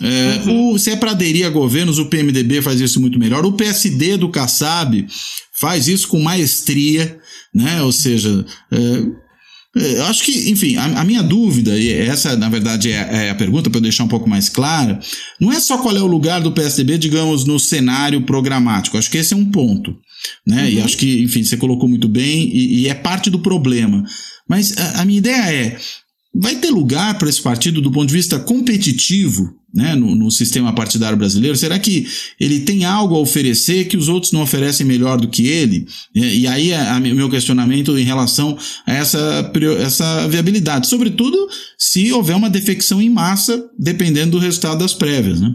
É, 0.00 0.42
uhum. 0.46 0.74
o, 0.74 0.78
se 0.78 0.90
é 0.90 0.96
para 0.96 1.10
aderir 1.10 1.46
a 1.46 1.50
governos, 1.50 1.98
o 1.98 2.06
PMDB 2.06 2.62
faz 2.62 2.80
isso 2.80 3.00
muito 3.00 3.18
melhor. 3.18 3.44
O 3.44 3.52
PSD 3.52 4.16
do 4.16 4.28
Kassab 4.28 5.04
faz 5.52 5.88
isso 5.88 6.08
com 6.08 6.20
maestria, 6.20 7.18
né? 7.52 7.82
Ou 7.82 7.92
seja, 7.92 8.44
é, 8.70 9.02
eu 9.74 10.04
acho 10.04 10.22
que, 10.22 10.50
enfim, 10.50 10.76
a, 10.76 11.00
a, 11.00 11.04
minha 11.04 11.22
dúvida, 11.22 11.78
e 11.78 11.90
essa 11.90 12.36
na 12.36 12.48
verdade 12.50 12.92
é, 12.92 13.26
é 13.26 13.30
a 13.30 13.34
pergunta 13.34 13.70
para 13.70 13.78
eu 13.78 13.82
deixar 13.82 14.04
um 14.04 14.08
pouco 14.08 14.28
mais 14.28 14.48
clara, 14.50 15.00
não 15.40 15.50
é 15.50 15.58
só 15.58 15.78
qual 15.78 15.96
é 15.96 16.02
o 16.02 16.06
lugar 16.06 16.42
do 16.42 16.52
PSDB, 16.52 16.98
digamos, 16.98 17.46
no 17.46 17.58
cenário 17.58 18.20
programático. 18.22 18.98
Acho 18.98 19.10
que 19.10 19.16
esse 19.16 19.32
é 19.32 19.36
um 19.36 19.50
ponto. 19.50 19.96
Né? 20.46 20.64
Uhum. 20.64 20.68
E 20.68 20.80
acho 20.82 20.96
que, 20.96 21.22
enfim, 21.22 21.42
você 21.42 21.56
colocou 21.56 21.88
muito 21.88 22.06
bem 22.06 22.50
e, 22.52 22.82
e 22.82 22.88
é 22.88 22.94
parte 22.94 23.30
do 23.30 23.38
problema. 23.38 24.04
Mas 24.46 24.76
a, 24.76 25.00
a 25.00 25.04
minha 25.06 25.18
ideia 25.18 25.52
é: 25.52 25.78
vai 26.34 26.56
ter 26.56 26.70
lugar 26.70 27.18
para 27.18 27.30
esse 27.30 27.40
partido 27.40 27.80
do 27.80 27.90
ponto 27.90 28.08
de 28.08 28.14
vista 28.14 28.38
competitivo 28.38 29.54
né, 29.72 29.94
no, 29.94 30.14
no, 30.14 30.30
sistema 30.30 30.72
partidário 30.74 31.16
brasileiro? 31.16 31.56
Será 31.56 31.78
que 31.78 32.06
ele 32.38 32.60
tem 32.60 32.84
algo 32.84 33.14
a 33.14 33.18
oferecer 33.18 33.86
que 33.86 33.96
os 33.96 34.08
outros 34.08 34.32
não 34.32 34.42
oferecem 34.42 34.86
melhor 34.86 35.20
do 35.20 35.28
que 35.28 35.46
ele? 35.46 35.86
E, 36.14 36.40
e 36.40 36.46
aí 36.46 36.72
é 36.72 36.92
o 36.92 37.00
meu 37.00 37.30
questionamento 37.30 37.96
em 37.98 38.04
relação 38.04 38.56
a 38.86 38.92
essa, 38.92 39.52
essa 39.80 40.28
viabilidade, 40.28 40.86
sobretudo 40.86 41.36
se 41.78 42.12
houver 42.12 42.36
uma 42.36 42.50
defecção 42.50 43.00
em 43.00 43.08
massa, 43.08 43.68
dependendo 43.78 44.32
do 44.32 44.38
resultado 44.38 44.78
das 44.78 44.94
prévias. 44.94 45.40
Né? 45.40 45.54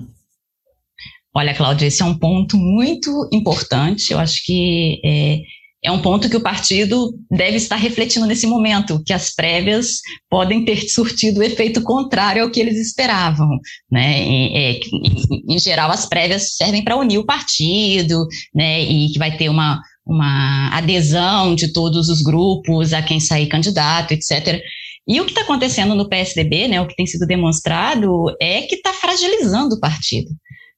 Olha, 1.35 1.53
Cláudia, 1.53 1.85
esse 1.85 2.01
é 2.01 2.05
um 2.05 2.17
ponto 2.17 2.57
muito 2.57 3.29
importante. 3.31 4.11
Eu 4.11 4.19
acho 4.19 4.43
que 4.43 4.99
é, 5.05 5.41
é 5.83 5.91
um 5.91 6.01
ponto 6.01 6.29
que 6.29 6.35
o 6.35 6.41
partido 6.41 7.13
deve 7.29 7.57
estar 7.57 7.75
refletindo 7.75 8.25
nesse 8.25 8.47
momento, 8.47 9.01
que 9.05 9.13
as 9.13 9.33
prévias 9.33 9.99
podem 10.29 10.65
ter 10.65 10.89
surtido 10.89 11.39
o 11.39 11.43
efeito 11.43 11.81
contrário 11.83 12.43
ao 12.43 12.49
que 12.49 12.59
eles 12.59 12.77
esperavam. 12.77 13.47
Né? 13.91 14.19
Em, 14.23 14.57
é, 14.57 14.71
em, 14.71 15.55
em 15.55 15.59
geral, 15.59 15.91
as 15.91 16.05
prévias 16.05 16.55
servem 16.55 16.83
para 16.83 16.97
unir 16.97 17.19
o 17.19 17.25
partido, 17.25 18.25
né? 18.53 18.81
e 18.81 19.11
que 19.11 19.19
vai 19.19 19.37
ter 19.37 19.49
uma, 19.49 19.79
uma 20.05 20.69
adesão 20.75 21.53
de 21.53 21.71
todos 21.71 22.09
os 22.09 22.21
grupos 22.21 22.91
a 22.91 23.01
quem 23.01 23.19
sair 23.19 23.47
candidato, 23.47 24.13
etc. 24.13 24.59
E 25.07 25.21
o 25.21 25.25
que 25.25 25.31
está 25.31 25.41
acontecendo 25.41 25.93
no 25.93 26.09
PSDB, 26.09 26.67
né, 26.67 26.81
o 26.81 26.87
que 26.87 26.95
tem 26.95 27.05
sido 27.05 27.25
demonstrado, 27.25 28.25
é 28.41 28.63
que 28.63 28.75
está 28.75 28.91
fragilizando 28.93 29.75
o 29.75 29.79
partido. 29.79 30.29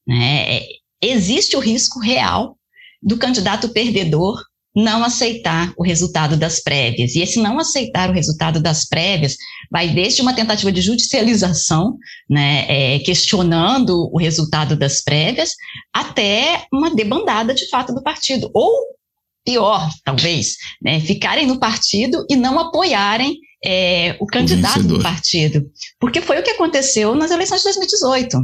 Né? 0.05 0.57
É, 0.57 0.65
existe 1.01 1.55
o 1.55 1.59
risco 1.59 1.99
real 1.99 2.55
do 3.01 3.17
candidato 3.17 3.69
perdedor 3.69 4.39
não 4.75 5.03
aceitar 5.03 5.73
o 5.77 5.83
resultado 5.83 6.37
das 6.37 6.61
prévias. 6.61 7.15
E 7.15 7.21
esse 7.21 7.39
não 7.39 7.59
aceitar 7.59 8.09
o 8.09 8.13
resultado 8.13 8.61
das 8.61 8.87
prévias 8.87 9.35
vai 9.71 9.89
desde 9.89 10.21
uma 10.21 10.33
tentativa 10.33 10.71
de 10.71 10.81
judicialização, 10.81 11.97
né, 12.29 12.65
é, 12.67 12.99
questionando 12.99 14.09
o 14.11 14.17
resultado 14.17 14.75
das 14.75 15.01
prévias, 15.01 15.51
até 15.93 16.65
uma 16.71 16.93
debandada 16.93 17.53
de 17.53 17.67
fato 17.69 17.93
do 17.93 18.03
partido. 18.03 18.49
Ou 18.53 18.71
pior, 19.43 19.89
talvez, 20.03 20.57
né, 20.81 20.99
ficarem 20.99 21.47
no 21.47 21.59
partido 21.59 22.25
e 22.29 22.35
não 22.35 22.59
apoiarem 22.59 23.37
é, 23.63 24.15
o 24.19 24.25
candidato 24.25 24.81
o 24.81 24.87
do 24.87 25.01
partido. 25.01 25.65
Porque 25.99 26.21
foi 26.21 26.39
o 26.39 26.43
que 26.43 26.51
aconteceu 26.51 27.15
nas 27.15 27.31
eleições 27.31 27.59
de 27.59 27.65
2018. 27.65 28.37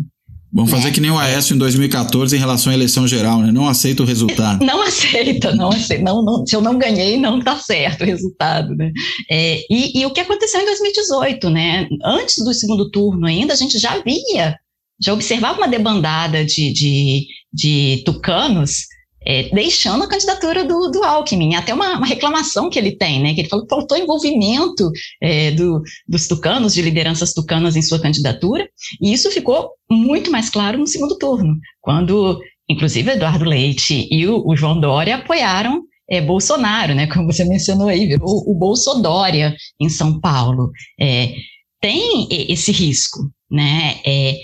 Vamos 0.56 0.72
fazer 0.72 0.86
né? 0.86 0.92
que 0.94 1.02
nem 1.02 1.12
o 1.12 1.20
Aécio 1.20 1.54
em 1.54 1.58
2014 1.58 2.34
em 2.34 2.40
relação 2.40 2.72
à 2.72 2.76
eleição 2.76 3.06
geral, 3.06 3.42
né? 3.42 3.52
Não 3.52 3.68
aceita 3.68 4.04
o 4.04 4.06
resultado. 4.06 4.66
Não 4.66 4.82
aceita, 4.82 5.54
não 5.54 5.68
aceita. 5.68 6.02
Não, 6.02 6.24
não, 6.24 6.48
se 6.48 6.56
eu 6.56 6.62
não 6.62 6.78
ganhei, 6.78 7.18
não 7.18 7.40
está 7.40 7.58
certo 7.60 8.04
o 8.04 8.06
resultado, 8.06 8.74
né? 8.74 8.90
É, 9.30 9.60
e, 9.70 10.00
e 10.00 10.06
o 10.06 10.14
que 10.14 10.22
aconteceu 10.22 10.62
em 10.62 10.66
2018, 10.66 11.50
né? 11.50 11.90
Antes 12.06 12.38
do 12.42 12.54
segundo 12.54 12.90
turno 12.90 13.28
ainda, 13.28 13.54
a 13.54 13.58
gente 13.58 13.78
já 13.78 14.02
via, 14.02 14.56
já 15.02 15.14
observava 15.14 15.58
uma 15.58 15.68
debandada 15.68 16.46
de, 16.46 16.72
de, 16.72 17.28
de 17.52 18.02
tucanos 18.06 18.86
é, 19.26 19.50
deixando 19.50 20.04
a 20.04 20.08
candidatura 20.08 20.64
do, 20.64 20.90
do 20.92 21.04
Alckmin. 21.04 21.56
Até 21.56 21.74
uma, 21.74 21.98
uma, 21.98 22.06
reclamação 22.06 22.70
que 22.70 22.78
ele 22.78 22.96
tem, 22.96 23.22
né? 23.22 23.34
Que 23.34 23.42
ele 23.42 23.50
falou 23.50 23.66
que 23.66 23.76
faltou 23.76 23.98
envolvimento 23.98 24.92
é, 25.22 25.52
do, 25.52 25.82
dos 26.08 26.28
tucanos, 26.28 26.74
de 26.74 26.82
lideranças 26.82 27.34
tucanas 27.34 27.76
em 27.76 27.82
sua 27.82 28.00
candidatura, 28.00 28.68
e 29.02 29.12
isso 29.12 29.32
ficou 29.32 29.72
muito 29.90 30.32
mais 30.32 30.50
claro 30.50 30.78
no 30.78 30.88
segundo 30.88 31.18
turno, 31.18 31.58
quando, 31.82 32.40
inclusive, 32.70 33.12
Eduardo 33.12 33.46
Leite 33.46 34.08
e 34.12 34.28
o, 34.28 34.44
o 34.46 34.56
João 34.56 34.80
Dória 34.80 35.16
apoiaram 35.16 35.84
é, 36.10 36.22
Bolsonaro, 36.22 36.94
né? 36.94 37.08
Como 37.08 37.32
você 37.32 37.44
mencionou 37.46 37.88
aí, 37.88 38.06
virou 38.06 38.44
o, 38.48 38.54
Bolsodória 38.54 39.56
em 39.80 39.90
São 39.90 40.20
Paulo. 40.20 40.72
É, 41.00 41.34
tem 41.82 42.28
esse 42.32 42.72
risco, 42.72 43.20
né? 43.50 44.00
É, 44.06 44.38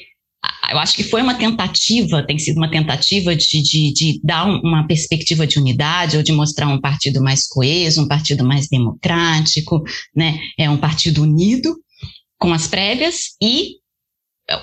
eu 0.72 0.80
acho 0.80 0.96
que 0.96 1.04
foi 1.04 1.22
uma 1.22 1.36
tentativa, 1.36 2.26
tem 2.26 2.40
sido 2.40 2.58
uma 2.58 2.70
tentativa 2.70 3.36
de, 3.36 3.62
de, 3.62 3.94
de 3.94 4.22
dar 4.24 4.46
uma 4.46 4.88
perspectiva 4.88 5.46
de 5.46 5.60
unidade 5.60 6.18
ou 6.18 6.24
de 6.24 6.32
mostrar 6.32 6.68
um 6.68 6.80
partido 6.80 7.22
mais 7.22 7.48
coeso, 7.48 8.02
um 8.02 8.08
partido 8.08 8.44
mais 8.44 8.68
democrático, 8.68 9.84
né? 10.16 10.40
É 10.58 10.70
um 10.70 10.78
partido 10.78 11.24
unido 11.24 11.76
com 12.40 12.54
as 12.54 12.68
prévias 12.68 13.36
e 13.42 13.82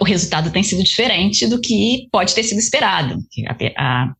o 0.01 0.05
resultado 0.05 0.51
tem 0.51 0.62
sido 0.62 0.83
diferente 0.83 1.47
do 1.47 1.61
que 1.61 2.09
pode 2.11 2.35
ter 2.35 2.43
sido 2.43 2.59
esperado. 2.59 3.16
A, 3.47 3.57
a, 3.76 4.14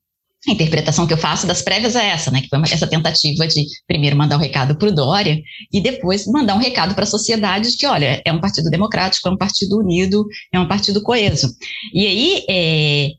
a 0.51 0.55
interpretação 0.55 1.07
que 1.07 1.13
eu 1.13 1.19
faço 1.19 1.47
das 1.47 1.63
prévias 1.63 1.97
é 1.97 2.09
essa, 2.09 2.31
né? 2.31 2.41
Que 2.41 2.49
foi 2.49 2.61
essa 2.71 2.87
tentativa 2.87 3.47
de 3.47 3.65
primeiro 3.87 4.17
mandar 4.17 4.37
um 4.37 4.41
recado 4.41 4.77
para 4.77 4.89
o 4.89 4.95
Dória 4.95 5.41
e 5.73 5.81
depois 5.81 6.27
mandar 6.27 6.55
um 6.55 6.61
recado 6.61 6.95
para 6.95 7.05
a 7.05 7.07
sociedade 7.07 7.71
de 7.71 7.77
que, 7.77 7.87
olha, 7.87 8.23
é 8.25 8.33
um 8.33 8.41
partido 8.41 8.71
democrático, 8.71 9.29
é 9.29 9.33
um 9.33 9.37
partido 9.37 9.79
unido, 9.79 10.25
é 10.53 10.59
um 10.59 10.69
partido 10.69 11.03
coeso. 11.03 11.49
E 11.93 12.07
aí, 12.07 12.45
é, 12.49 13.11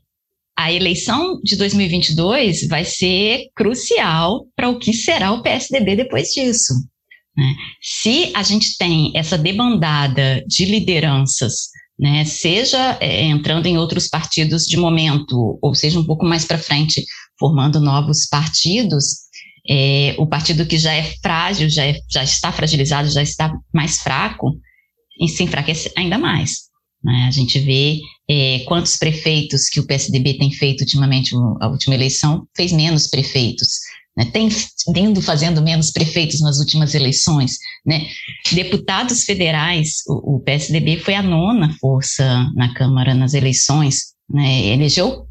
a 0.56 0.72
eleição 0.72 1.40
de 1.42 1.56
2022 1.56 2.68
vai 2.68 2.84
ser 2.84 3.48
crucial 3.54 4.46
para 4.54 4.68
o 4.68 4.78
que 4.78 4.92
será 4.92 5.32
o 5.32 5.42
PSDB 5.42 5.96
depois 5.96 6.28
disso. 6.28 6.74
Né? 7.36 7.54
Se 7.80 8.30
a 8.34 8.42
gente 8.42 8.76
tem 8.76 9.12
essa 9.14 9.38
debandada 9.38 10.44
de 10.46 10.66
lideranças 10.66 11.70
né, 12.00 12.24
seja 12.24 12.96
é, 12.98 13.24
entrando 13.24 13.66
em 13.66 13.76
outros 13.76 14.08
partidos 14.08 14.64
de 14.64 14.78
momento, 14.78 15.58
ou 15.60 15.74
seja, 15.74 16.00
um 16.00 16.04
pouco 16.04 16.24
mais 16.24 16.46
para 16.46 16.56
frente, 16.56 17.04
formando 17.38 17.78
novos 17.78 18.26
partidos, 18.26 19.16
é, 19.68 20.14
o 20.16 20.26
partido 20.26 20.64
que 20.64 20.78
já 20.78 20.94
é 20.94 21.02
frágil, 21.22 21.68
já, 21.68 21.84
é, 21.84 22.00
já 22.10 22.24
está 22.24 22.50
fragilizado, 22.50 23.10
já 23.10 23.22
está 23.22 23.52
mais 23.72 23.98
fraco, 23.98 24.58
e 25.20 25.28
se 25.28 25.42
enfraquece 25.42 25.92
ainda 25.94 26.16
mais. 26.16 26.70
Né? 27.04 27.26
A 27.28 27.30
gente 27.30 27.58
vê 27.58 27.98
é, 28.26 28.60
quantos 28.60 28.96
prefeitos 28.96 29.68
que 29.68 29.78
o 29.78 29.86
PSDB 29.86 30.38
tem 30.38 30.50
feito 30.50 30.80
ultimamente, 30.80 31.34
a 31.60 31.68
última 31.68 31.94
eleição 31.94 32.46
fez 32.56 32.72
menos 32.72 33.08
prefeitos 33.08 33.78
né, 34.16 34.24
tem 34.26 34.48
vindo 34.92 35.20
fazendo 35.22 35.62
menos 35.62 35.90
prefeitos 35.90 36.40
nas 36.40 36.58
últimas 36.58 36.94
eleições, 36.94 37.58
né? 37.86 38.06
Deputados 38.52 39.24
federais, 39.24 40.02
o, 40.06 40.36
o, 40.36 40.40
PSDB 40.40 40.98
foi 40.98 41.14
a 41.14 41.22
nona 41.22 41.74
força 41.80 42.46
na 42.54 42.74
Câmara 42.74 43.14
nas 43.14 43.34
eleições, 43.34 44.12
né? 44.28 44.66
Elegeu 44.66 45.26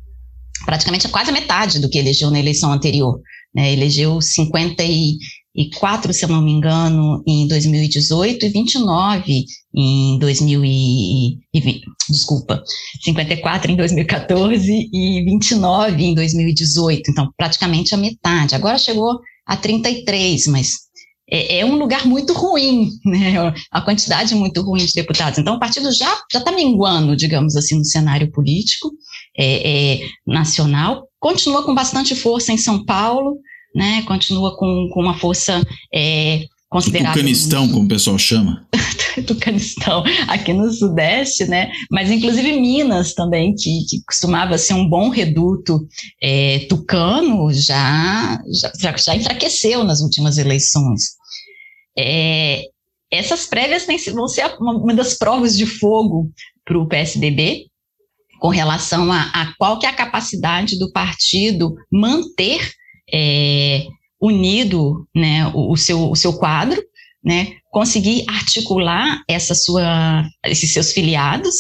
praticamente 0.66 1.08
quase 1.08 1.30
a 1.30 1.34
metade 1.34 1.80
do 1.80 1.90
que 1.90 1.98
elegeu 1.98 2.32
na 2.32 2.40
eleição 2.40 2.72
anterior, 2.72 3.20
né? 3.54 3.72
Elegeu 3.72 4.22
50 4.22 4.84
e 4.84 5.18
e 5.56 5.70
quatro, 5.72 6.14
se 6.14 6.24
eu 6.24 6.30
não 6.30 6.41
me 6.41 6.52
engano, 6.52 7.24
em 7.28 7.47
2018 7.47 8.45
e 8.45 8.50
29 8.50 9.45
em 9.76 10.20
2020, 10.20 11.82
desculpa, 12.10 12.64
54 13.02 13.72
em 13.72 13.76
2014 13.76 14.89
e 14.91 15.24
29 15.26 16.04
em 16.04 16.14
2018, 16.14 17.12
então 17.12 17.30
praticamente 17.36 17.93
a 17.93 17.97
metade. 17.97 18.56
Agora 18.56 18.78
chegou 18.78 19.20
a 19.45 19.58
33, 19.58 20.47
mas 20.47 20.89
é, 21.30 21.60
é 21.60 21.66
um 21.66 21.76
lugar 21.76 22.06
muito 22.06 22.34
ruim, 22.34 22.91
né? 23.06 23.54
A 23.72 23.82
quantidade 23.82 24.34
muito 24.36 24.62
ruim 24.62 24.86
de 24.86 24.93
deputados. 24.93 25.39
Então 25.39 25.56
o 25.56 25.60
partido 25.60 25.91
já 25.91 26.16
já 26.32 26.39
está 26.39 26.52
minguando, 26.52 27.16
digamos 27.16 27.56
assim, 27.56 27.78
no 27.78 27.86
cenário 27.86 28.32
político 28.32 28.91
é, 29.38 29.95
é, 29.95 30.08
nacional. 30.26 31.08
Continua 31.20 31.64
com 31.64 31.76
bastante 31.76 32.16
força 32.16 32.52
em 32.52 32.58
São 32.58 32.86
Paulo, 32.86 33.38
né, 33.74 34.01
continua 34.03 34.55
com, 34.57 34.89
com 34.93 35.01
uma 35.01 35.17
força 35.17 35.61
é, 35.93 36.45
considerável. 36.70 37.13
Tucanistão, 37.13 37.67
como 37.67 37.86
o 37.86 37.88
pessoal 37.88 38.17
chama. 38.17 38.67
Tucanistão, 39.26 40.03
aqui 40.28 40.53
no 40.53 40.72
Sudeste, 40.72 41.45
né? 41.45 41.72
Mas 41.91 42.11
inclusive 42.11 42.59
Minas 42.59 43.13
também, 43.13 43.53
que, 43.55 43.86
que 43.89 44.03
costumava 44.05 44.57
ser 44.57 44.74
um 44.74 44.88
bom 44.88 45.09
reduto 45.09 45.88
é, 46.22 46.59
tucano, 46.70 47.51
já, 47.51 48.39
já, 48.80 48.95
já 48.95 49.15
enfraqueceu 49.15 49.84
nas 49.84 50.01
últimas 50.01 50.38
eleições. 50.38 51.17
É, 51.97 52.63
essas 53.11 53.47
prévias 53.47 53.86
vão 54.13 54.28
ser 54.28 54.45
uma 54.59 54.93
das 54.93 55.15
provas 55.15 55.57
de 55.57 55.65
fogo 55.65 56.32
para 56.63 56.78
o 56.78 56.88
PSDB 56.88 57.65
com 58.39 58.49
relação 58.49 59.11
a, 59.11 59.24
a 59.34 59.53
qual 59.57 59.80
que 59.80 59.86
é 59.86 59.89
a 59.89 59.95
capacidade 59.95 60.78
do 60.78 60.91
partido 60.91 61.76
manter 61.91 62.72
é, 63.14 63.86
unido 64.22 65.07
né, 65.16 65.47
o, 65.53 65.72
o, 65.74 65.78
seu, 65.78 66.12
o 66.12 66.16
seu 66.16 66.34
quadro, 66.34 66.82
né, 67.24 67.53
conseguir 67.72 68.26
articular 68.28 69.22
essa 69.28 69.53
sua, 69.53 70.28
esses 70.45 70.72
seus 70.74 70.91
filiados. 70.91 71.55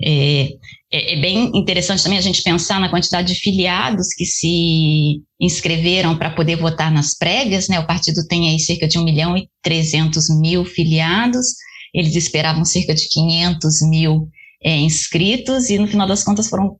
É, 0.00 0.50
é, 0.92 1.14
é, 1.14 1.20
bem 1.20 1.50
interessante 1.54 2.02
também 2.02 2.18
a 2.18 2.22
gente 2.22 2.42
pensar 2.42 2.78
na 2.78 2.90
quantidade 2.90 3.32
de 3.32 3.40
filiados 3.40 4.08
que 4.14 4.26
se 4.26 5.22
inscreveram 5.40 6.16
para 6.16 6.30
poder 6.30 6.56
votar 6.56 6.92
nas 6.92 7.16
prévias, 7.16 7.68
né? 7.68 7.80
O 7.80 7.86
partido 7.86 8.26
tem 8.28 8.50
aí 8.50 8.60
cerca 8.60 8.86
de 8.86 8.98
1 8.98 9.04
milhão 9.04 9.36
e 9.36 9.48
300 9.62 10.28
mil 10.38 10.64
filiados, 10.64 11.46
eles 11.94 12.14
esperavam 12.14 12.64
cerca 12.64 12.94
de 12.94 13.08
500 13.08 13.82
mil 13.88 14.28
é, 14.62 14.76
inscritos, 14.76 15.70
e 15.70 15.78
no 15.78 15.88
final 15.88 16.06
das 16.06 16.22
contas 16.22 16.48
foram 16.48 16.76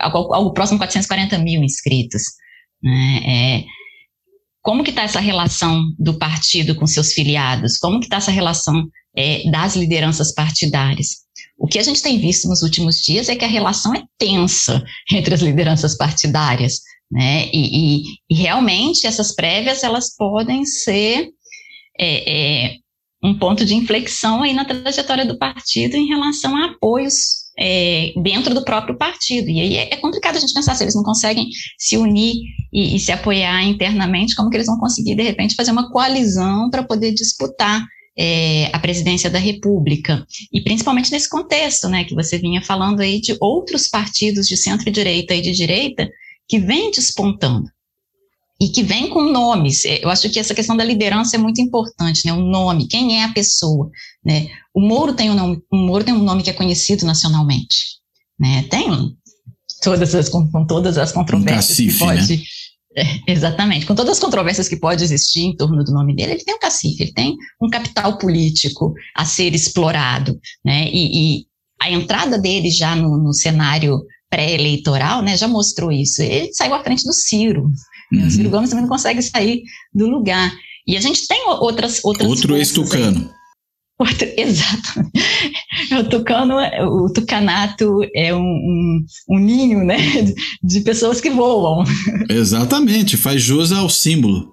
algo, 0.00 0.34
algo 0.34 0.52
próximo 0.52 0.76
a 0.76 0.86
440 0.86 1.38
mil 1.38 1.62
inscritos. 1.62 2.22
Né? 2.84 3.20
É, 3.26 3.64
como 4.60 4.84
que 4.84 4.90
está 4.90 5.02
essa 5.02 5.20
relação 5.20 5.82
do 5.98 6.18
partido 6.18 6.74
com 6.74 6.86
seus 6.86 7.14
filiados? 7.14 7.78
Como 7.78 7.98
que 7.98 8.06
está 8.06 8.18
essa 8.18 8.30
relação 8.30 8.86
é, 9.16 9.50
das 9.50 9.74
lideranças 9.74 10.34
partidárias? 10.34 11.24
O 11.58 11.66
que 11.66 11.78
a 11.78 11.82
gente 11.82 12.02
tem 12.02 12.18
visto 12.18 12.46
nos 12.46 12.62
últimos 12.62 12.96
dias 12.96 13.28
é 13.30 13.36
que 13.36 13.44
a 13.44 13.48
relação 13.48 13.94
é 13.94 14.02
tensa 14.18 14.84
entre 15.10 15.34
as 15.34 15.40
lideranças 15.40 15.96
partidárias, 15.96 16.80
né? 17.10 17.48
E, 17.52 18.00
e, 18.00 18.02
e 18.28 18.34
realmente 18.34 19.06
essas 19.06 19.34
prévias 19.34 19.82
elas 19.82 20.14
podem 20.14 20.64
ser 20.66 21.30
é, 21.98 22.64
é, 22.66 22.76
um 23.22 23.38
ponto 23.38 23.64
de 23.64 23.74
inflexão 23.74 24.42
aí 24.42 24.52
na 24.52 24.64
trajetória 24.64 25.24
do 25.24 25.38
partido 25.38 25.94
em 25.94 26.06
relação 26.06 26.56
a 26.56 26.66
apoios 26.66 27.43
é, 27.58 28.12
dentro 28.22 28.54
do 28.54 28.64
próprio 28.64 28.96
partido. 28.96 29.48
E 29.48 29.60
aí 29.60 29.76
é, 29.76 29.94
é, 29.94 29.96
complicado 29.96 30.36
a 30.36 30.40
gente 30.40 30.52
pensar 30.52 30.74
se 30.74 30.84
eles 30.84 30.94
não 30.94 31.02
conseguem 31.02 31.48
se 31.78 31.96
unir 31.96 32.34
e, 32.72 32.96
e, 32.96 33.00
se 33.00 33.12
apoiar 33.12 33.62
internamente, 33.62 34.34
como 34.34 34.50
que 34.50 34.56
eles 34.56 34.66
vão 34.66 34.78
conseguir, 34.78 35.14
de 35.14 35.22
repente, 35.22 35.54
fazer 35.54 35.70
uma 35.70 35.90
coalizão 35.90 36.68
para 36.70 36.82
poder 36.82 37.12
disputar 37.12 37.84
é, 38.16 38.70
a 38.72 38.78
presidência 38.78 39.30
da 39.30 39.38
República. 39.38 40.24
E 40.52 40.60
principalmente 40.62 41.10
nesse 41.10 41.28
contexto, 41.28 41.88
né, 41.88 42.04
que 42.04 42.14
você 42.14 42.38
vinha 42.38 42.62
falando 42.62 43.00
aí 43.00 43.20
de 43.20 43.36
outros 43.40 43.88
partidos 43.88 44.46
de 44.46 44.56
centro-direita 44.56 45.34
e 45.34 45.42
de 45.42 45.52
direita 45.52 46.08
que 46.48 46.58
vêm 46.58 46.90
despontando 46.90 47.73
e 48.60 48.68
que 48.68 48.82
vem 48.82 49.08
com 49.10 49.22
nomes. 49.22 49.84
Eu 49.84 50.08
acho 50.08 50.28
que 50.30 50.38
essa 50.38 50.54
questão 50.54 50.76
da 50.76 50.84
liderança 50.84 51.36
é 51.36 51.38
muito 51.38 51.60
importante, 51.60 52.24
né? 52.24 52.32
O 52.32 52.40
nome, 52.40 52.86
quem 52.86 53.20
é 53.20 53.24
a 53.24 53.32
pessoa, 53.32 53.90
né? 54.24 54.48
O 54.72 54.80
Moro 54.80 55.14
tem 55.14 55.30
um 55.30 55.34
nome, 55.34 55.62
o 55.70 55.76
Moro 55.76 56.04
tem 56.04 56.14
um 56.14 56.22
nome 56.22 56.42
que 56.42 56.50
é 56.50 56.54
conhecido 56.54 57.04
nacionalmente, 57.04 57.98
né? 58.38 58.64
Tem 58.70 58.88
todas 59.82 60.14
as 60.14 60.28
com, 60.28 60.66
todas 60.66 60.96
as 60.96 61.12
controvérsias 61.12 61.78
um 61.78 61.84
cacife, 61.84 61.92
que 61.92 61.98
pode 61.98 62.36
né? 62.36 62.42
é, 62.96 63.32
exatamente, 63.32 63.86
com 63.86 63.94
todas 63.94 64.12
as 64.12 64.20
controvérsias 64.20 64.68
que 64.68 64.76
pode 64.76 65.02
existir 65.02 65.40
em 65.40 65.56
torno 65.56 65.82
do 65.82 65.92
nome 65.92 66.14
dele, 66.14 66.32
ele 66.32 66.44
tem 66.44 66.54
um 66.54 66.60
cacife, 66.60 67.02
ele 67.02 67.12
tem 67.12 67.36
um 67.60 67.68
capital 67.68 68.18
político 68.18 68.94
a 69.16 69.24
ser 69.24 69.52
explorado, 69.54 70.38
né? 70.64 70.88
E, 70.92 71.40
e 71.40 71.46
a 71.80 71.90
entrada 71.90 72.38
dele 72.38 72.70
já 72.70 72.94
no, 72.94 73.18
no 73.18 73.34
cenário 73.34 74.00
pré-eleitoral, 74.30 75.22
né, 75.22 75.36
já 75.36 75.46
mostrou 75.46 75.92
isso. 75.92 76.20
Ele 76.20 76.52
saiu 76.52 76.74
à 76.74 76.82
frente 76.82 77.04
do 77.04 77.12
Ciro, 77.12 77.70
Uhum. 78.12 78.26
O 78.26 78.30
Ciro 78.30 78.50
Gomes 78.50 78.70
também 78.70 78.82
não 78.82 78.90
consegue 78.90 79.22
sair 79.22 79.62
do 79.92 80.06
lugar. 80.06 80.52
E 80.86 80.96
a 80.96 81.00
gente 81.00 81.26
tem 81.26 81.48
outras 81.48 82.00
outras 82.04 82.28
Outro 82.28 82.56
ex-tucano. 82.56 83.30
Outro, 83.98 84.28
exato. 84.36 85.00
O 85.98 86.04
tucano, 86.04 86.56
o 86.56 87.12
tucanato 87.12 88.00
é 88.14 88.34
um, 88.34 88.40
um, 88.40 89.04
um 89.30 89.38
ninho, 89.38 89.84
né, 89.84 89.96
de, 90.62 90.80
pessoas 90.80 91.20
que 91.20 91.30
voam. 91.30 91.84
Exatamente, 92.28 93.16
faz 93.16 93.40
jus 93.40 93.72
ao 93.72 93.88
símbolo. 93.88 94.52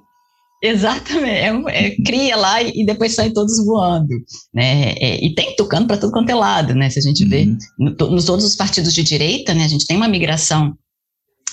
Exatamente, 0.64 1.26
é, 1.28 1.88
é, 1.88 1.95
cria 2.06 2.36
lá 2.36 2.62
e, 2.62 2.82
e, 2.82 2.86
depois 2.86 3.16
sai 3.16 3.32
todos 3.32 3.66
voando, 3.66 4.14
né? 4.54 4.93
É, 4.93 5.26
e 5.26 5.34
tem 5.34 5.56
tucano 5.56 5.88
para 5.88 5.97
tudo 5.97 6.12
quanto 6.12 6.30
é 6.30 6.36
lado, 6.36 6.76
né? 6.76 6.88
Se 6.88 6.99
a 6.99 7.02
gente 7.02 7.26
vê 7.26 7.45
uhum. 7.45 7.58
no, 7.80 8.12
nos 8.12 8.26
todos 8.26 8.45
os 8.45 8.56
partidos 8.56 8.93
de 8.93 9.02
direita, 9.02 9.56
né? 9.56 9.66
A 9.66 9.68
gente 9.68 9.88
tem 9.88 9.97
uma 9.97 10.08
migração 10.08 10.76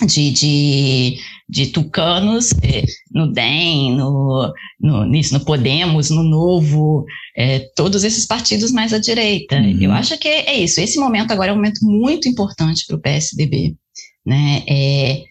de, 0.06 0.30
de, 0.30 1.18
de 1.48 1.66
tucanos 1.66 2.52
é, 2.62 2.84
no 3.12 3.32
DEM, 3.32 3.96
no, 3.96 4.52
no, 4.80 5.04
nisso, 5.04 5.34
no 5.34 5.44
Podemos, 5.44 6.10
no 6.10 6.22
Novo, 6.22 7.04
é, 7.36 7.60
todos 7.74 8.04
esses 8.04 8.26
partidos 8.26 8.70
mais 8.70 8.92
à 8.92 8.98
direita. 8.98 9.56
Uhum. 9.56 9.78
Eu 9.80 9.92
acho 9.92 10.18
que 10.18 10.28
é, 10.28 10.58
isso. 10.58 10.80
Esse 10.80 10.98
momento 10.98 11.32
agora 11.32 11.50
é 11.50 11.52
um 11.52 11.56
momento 11.56 11.80
muito 11.82 12.28
importante 12.28 12.84
para 12.86 12.96
o 12.96 13.00
PSDB. 13.00 13.74
Né? 14.24 14.62
É, 14.68 15.22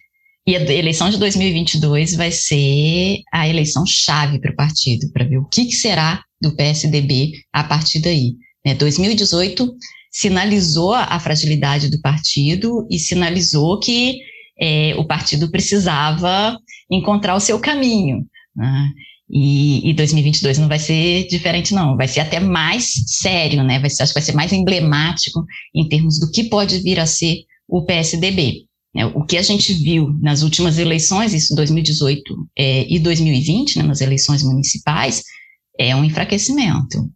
E 0.46 0.56
a 0.56 0.72
eleição 0.72 1.08
de 1.10 1.18
2022 1.18 2.14
vai 2.14 2.32
ser 2.32 3.20
a 3.32 3.48
eleição 3.48 3.84
chave 3.86 4.40
para 4.40 4.52
o 4.52 4.56
partido, 4.56 5.10
para 5.12 5.24
ver 5.24 5.38
o 5.38 5.48
que, 5.48 5.66
que, 5.66 5.76
será 5.76 6.22
do 6.40 6.54
PSDB 6.54 7.32
a 7.52 7.64
partir 7.64 8.00
daí. 8.00 8.34
Né? 8.64 8.74
2018 8.74 9.72
sinalizou 10.10 10.94
a 10.94 11.20
fragilidade 11.20 11.90
do 11.90 12.00
partido 12.00 12.86
e 12.90 12.98
sinalizou 12.98 13.78
que 13.78 14.18
é, 14.60 14.94
o 14.96 15.04
partido 15.04 15.50
precisava 15.50 16.58
encontrar 16.90 17.34
o 17.34 17.40
seu 17.40 17.58
caminho. 17.58 18.26
Né? 18.56 18.90
E, 19.30 19.90
e, 19.90 19.94
2022 19.94 20.58
não 20.58 20.68
vai 20.68 20.78
ser 20.78 21.26
diferente, 21.28 21.74
não. 21.74 21.96
Vai 21.96 22.08
ser 22.08 22.20
até 22.20 22.40
mais 22.40 22.92
sério, 23.06 23.62
né? 23.62 23.78
Vai 23.78 23.90
ser, 23.90 24.02
acho 24.02 24.12
que 24.12 24.20
vai 24.20 24.26
ser 24.26 24.34
mais 24.34 24.52
emblemático 24.52 25.44
em 25.74 25.86
termos 25.86 26.18
do 26.18 26.30
que 26.30 26.44
pode 26.44 26.78
vir 26.78 26.98
a 26.98 27.06
ser 27.06 27.42
o 27.68 27.84
PSDB. 27.84 28.64
É, 28.96 29.04
o 29.04 29.22
que 29.24 29.36
a 29.36 29.42
gente 29.42 29.72
viu 29.74 30.18
nas 30.22 30.42
últimas 30.42 30.78
eleições, 30.78 31.34
isso 31.34 31.54
2018 31.54 32.22
é, 32.58 32.86
e 32.92 32.98
2020, 32.98 33.76
né, 33.76 33.82
nas 33.82 34.00
eleições 34.00 34.42
municipais, 34.42 35.22
é 35.78 35.94
um 35.94 36.04
enfraquecimento. 36.04 37.08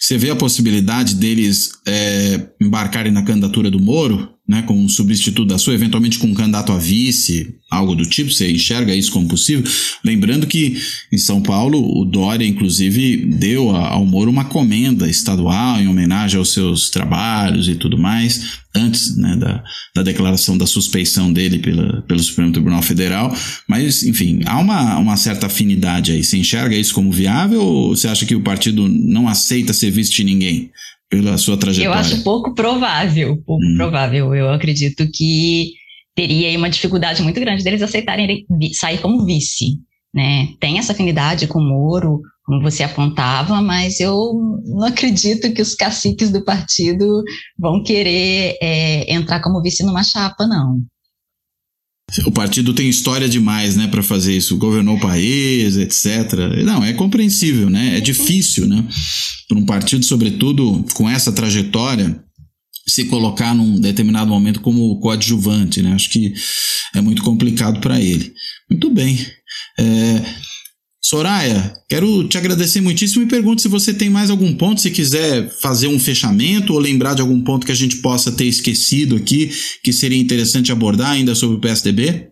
Você 0.00 0.16
vê 0.16 0.30
a 0.30 0.36
possibilidade 0.36 1.16
deles 1.16 1.72
é, 1.86 2.48
embarcarem 2.60 3.12
na 3.12 3.24
candidatura 3.24 3.70
do 3.70 3.80
Moro? 3.80 4.31
Né, 4.46 4.62
como 4.62 4.82
um 4.82 4.88
substituto 4.88 5.46
da 5.46 5.56
sua, 5.56 5.74
eventualmente 5.74 6.18
com 6.18 6.26
um 6.26 6.34
candidato 6.34 6.72
a 6.72 6.78
vice, 6.78 7.54
algo 7.70 7.94
do 7.94 8.04
tipo, 8.04 8.30
você 8.30 8.50
enxerga 8.50 8.94
isso 8.94 9.12
como 9.12 9.28
possível? 9.28 9.64
Lembrando 10.04 10.46
que 10.48 10.76
em 11.12 11.16
São 11.16 11.40
Paulo 11.40 11.78
o 11.80 12.04
Dória, 12.04 12.44
inclusive, 12.44 13.18
deu 13.18 13.70
ao 13.70 14.04
Moro 14.04 14.30
uma 14.30 14.44
comenda 14.44 15.08
estadual 15.08 15.80
em 15.80 15.86
homenagem 15.86 16.38
aos 16.38 16.52
seus 16.52 16.90
trabalhos 16.90 17.68
e 17.68 17.76
tudo 17.76 17.96
mais, 17.96 18.58
antes 18.74 19.16
né, 19.16 19.36
da, 19.36 19.62
da 19.94 20.02
declaração 20.02 20.58
da 20.58 20.66
suspeição 20.66 21.32
dele 21.32 21.60
pela, 21.60 22.02
pelo 22.02 22.20
Supremo 22.20 22.52
Tribunal 22.52 22.82
Federal, 22.82 23.34
mas, 23.68 24.02
enfim, 24.02 24.40
há 24.44 24.58
uma, 24.58 24.98
uma 24.98 25.16
certa 25.16 25.46
afinidade 25.46 26.10
aí. 26.10 26.24
Você 26.24 26.36
enxerga 26.36 26.74
isso 26.74 26.94
como 26.94 27.12
viável 27.12 27.62
ou 27.62 27.94
você 27.94 28.08
acha 28.08 28.26
que 28.26 28.34
o 28.34 28.42
partido 28.42 28.88
não 28.88 29.28
aceita 29.28 29.72
ser 29.72 29.90
visto 29.90 30.16
de 30.16 30.24
ninguém? 30.24 30.70
Pela 31.12 31.36
sua 31.36 31.58
trajetória? 31.58 31.88
Eu 31.88 31.92
acho 31.92 32.24
pouco 32.24 32.54
provável, 32.54 33.36
pouco 33.44 33.62
hum. 33.62 33.74
provável. 33.76 34.34
Eu 34.34 34.50
acredito 34.50 35.06
que 35.12 35.72
teria 36.14 36.56
uma 36.58 36.70
dificuldade 36.70 37.22
muito 37.22 37.38
grande 37.38 37.62
deles 37.62 37.82
aceitarem 37.82 38.46
sair 38.72 38.98
como 38.98 39.26
vice. 39.26 39.76
Né? 40.14 40.48
Tem 40.58 40.78
essa 40.78 40.92
afinidade 40.92 41.46
com 41.46 41.58
o 41.58 41.68
Moro, 41.68 42.20
como 42.44 42.62
você 42.62 42.82
apontava, 42.82 43.60
mas 43.60 44.00
eu 44.00 44.32
não 44.64 44.86
acredito 44.86 45.52
que 45.52 45.60
os 45.60 45.74
caciques 45.74 46.30
do 46.30 46.44
partido 46.44 47.22
vão 47.58 47.82
querer 47.82 48.56
é, 48.62 49.14
entrar 49.14 49.40
como 49.42 49.60
vice 49.60 49.84
numa 49.84 50.02
chapa, 50.02 50.46
não. 50.46 50.80
O 52.26 52.30
partido 52.30 52.74
tem 52.74 52.88
história 52.88 53.28
demais, 53.28 53.74
né, 53.74 53.86
para 53.86 54.02
fazer 54.02 54.36
isso. 54.36 54.56
Governou 54.56 54.96
o 54.96 55.00
país, 55.00 55.76
etc. 55.76 56.32
Não, 56.64 56.84
é 56.84 56.92
compreensível, 56.92 57.70
né? 57.70 57.96
É 57.96 58.00
difícil, 58.00 58.66
né? 58.66 58.86
Para 59.48 59.58
um 59.58 59.64
partido, 59.64 60.04
sobretudo 60.04 60.84
com 60.94 61.08
essa 61.08 61.32
trajetória, 61.32 62.22
se 62.86 63.06
colocar 63.06 63.54
num 63.54 63.80
determinado 63.80 64.30
momento 64.30 64.60
como 64.60 64.98
coadjuvante, 65.00 65.80
né? 65.80 65.92
Acho 65.92 66.10
que 66.10 66.34
é 66.94 67.00
muito 67.00 67.22
complicado 67.22 67.80
para 67.80 68.00
ele. 68.00 68.32
Muito 68.70 68.90
bem. 68.90 69.18
É, 69.78 70.22
Soraya, 71.12 71.74
quero 71.90 72.26
te 72.26 72.38
agradecer 72.38 72.80
muitíssimo 72.80 73.22
e 73.22 73.28
pergunto 73.28 73.60
se 73.60 73.68
você 73.68 73.92
tem 73.92 74.08
mais 74.08 74.30
algum 74.30 74.56
ponto, 74.56 74.80
se 74.80 74.90
quiser 74.90 75.50
fazer 75.60 75.86
um 75.86 75.98
fechamento 75.98 76.72
ou 76.72 76.78
lembrar 76.78 77.12
de 77.12 77.20
algum 77.20 77.38
ponto 77.44 77.66
que 77.66 77.72
a 77.72 77.74
gente 77.74 77.96
possa 77.96 78.32
ter 78.32 78.46
esquecido 78.46 79.16
aqui, 79.16 79.50
que 79.84 79.92
seria 79.92 80.16
interessante 80.16 80.72
abordar 80.72 81.10
ainda 81.10 81.34
sobre 81.34 81.56
o 81.56 81.60
PSDB. 81.60 82.30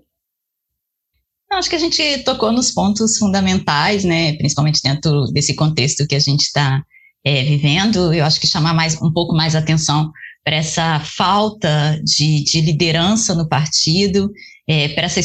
Acho 1.52 1.68
que 1.68 1.76
a 1.76 1.78
gente 1.78 2.24
tocou 2.24 2.52
nos 2.52 2.70
pontos 2.70 3.18
fundamentais, 3.18 4.02
né, 4.02 4.32
principalmente 4.38 4.80
dentro 4.82 5.26
desse 5.26 5.52
contexto 5.54 6.06
que 6.06 6.14
a 6.14 6.20
gente 6.20 6.40
está 6.40 6.82
é, 7.22 7.44
vivendo. 7.44 8.14
Eu 8.14 8.24
acho 8.24 8.40
que 8.40 8.46
chamar 8.46 8.72
mais 8.72 8.94
um 9.02 9.12
pouco 9.12 9.36
mais 9.36 9.54
atenção 9.54 10.10
para 10.42 10.56
essa 10.56 11.00
falta 11.00 12.00
de, 12.02 12.44
de 12.44 12.62
liderança 12.62 13.34
no 13.34 13.46
partido 13.46 14.30
é, 14.70 14.88
para 14.90 15.06
essa 15.06 15.20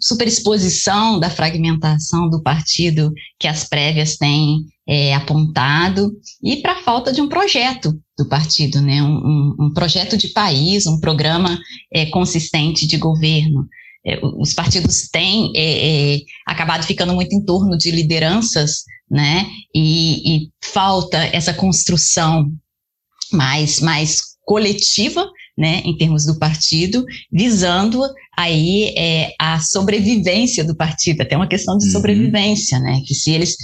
superexposição 0.00 1.18
da 1.18 1.28
fragmentação 1.28 2.30
do 2.30 2.40
partido 2.40 3.12
que 3.36 3.48
as 3.48 3.64
prévias 3.64 4.16
têm 4.16 4.60
é, 4.86 5.12
apontado 5.14 6.12
e 6.40 6.58
para 6.58 6.74
a 6.74 6.82
falta 6.84 7.12
de 7.12 7.20
um 7.20 7.28
projeto 7.28 7.92
do 8.16 8.28
partido, 8.28 8.80
né? 8.80 9.02
um, 9.02 9.56
um, 9.58 9.72
projeto 9.74 10.16
de 10.16 10.28
país, 10.28 10.86
um 10.86 11.00
programa 11.00 11.58
é, 11.92 12.06
consistente 12.06 12.86
de 12.86 12.96
governo. 12.98 13.66
É, 14.06 14.20
os 14.38 14.54
partidos 14.54 15.08
têm 15.08 15.50
é, 15.56 16.14
é, 16.14 16.20
acabado 16.46 16.84
ficando 16.84 17.12
muito 17.12 17.34
em 17.34 17.44
torno 17.44 17.76
de 17.76 17.90
lideranças, 17.90 18.84
né? 19.10 19.44
E, 19.74 20.36
e 20.36 20.50
falta 20.62 21.18
essa 21.32 21.52
construção 21.52 22.48
mais, 23.32 23.80
mais 23.80 24.20
coletiva 24.44 25.28
né, 25.58 25.82
em 25.84 25.96
termos 25.96 26.24
do 26.24 26.38
partido, 26.38 27.04
visando 27.32 28.00
aí 28.36 28.94
é, 28.96 29.32
a 29.40 29.58
sobrevivência 29.58 30.62
do 30.62 30.76
partido, 30.76 31.22
até 31.22 31.36
uma 31.36 31.48
questão 31.48 31.76
de 31.76 31.86
uhum. 31.86 31.92
sobrevivência, 31.92 32.78
né, 32.78 33.02
que 33.04 33.14
se 33.14 33.32
eles 33.32 33.56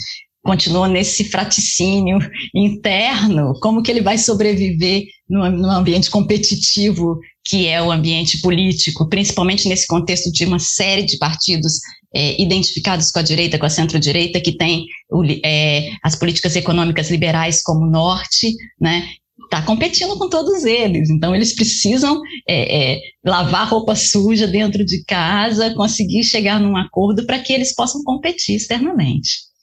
continuam 0.42 0.88
nesse 0.88 1.24
fraticínio 1.24 2.18
interno, 2.54 3.54
como 3.62 3.82
que 3.82 3.90
ele 3.90 4.02
vai 4.02 4.18
sobreviver 4.18 5.04
no, 5.30 5.48
no 5.48 5.70
ambiente 5.70 6.10
competitivo 6.10 7.18
que 7.46 7.68
é 7.68 7.80
o 7.82 7.92
ambiente 7.92 8.40
político, 8.40 9.06
principalmente 9.08 9.68
nesse 9.68 9.86
contexto 9.86 10.32
de 10.32 10.46
uma 10.46 10.58
série 10.58 11.02
de 11.02 11.18
partidos 11.18 11.74
é, 12.14 12.40
identificados 12.40 13.10
com 13.10 13.18
a 13.18 13.22
direita, 13.22 13.58
com 13.58 13.66
a 13.66 13.70
centro-direita, 13.70 14.40
que 14.40 14.56
tem 14.56 14.86
o, 15.10 15.22
é, 15.44 15.90
as 16.02 16.16
políticas 16.16 16.56
econômicas 16.56 17.10
liberais 17.10 17.62
como 17.62 17.86
norte, 17.86 18.54
né, 18.80 19.06
está 19.54 19.62
competindo 19.62 20.18
com 20.18 20.28
todos 20.28 20.64
eles. 20.64 21.08
Então, 21.08 21.34
eles 21.34 21.54
precisam 21.54 22.20
é, 22.48 22.94
é, 22.94 23.00
lavar 23.24 23.68
roupa 23.68 23.94
suja 23.94 24.46
dentro 24.46 24.84
de 24.84 25.04
casa, 25.04 25.74
conseguir 25.74 26.24
chegar 26.24 26.60
num 26.60 26.76
acordo 26.76 27.24
para 27.24 27.38
que 27.38 27.52
eles 27.52 27.74
possam 27.74 28.02
competir 28.02 28.56
externamente. 28.56 29.53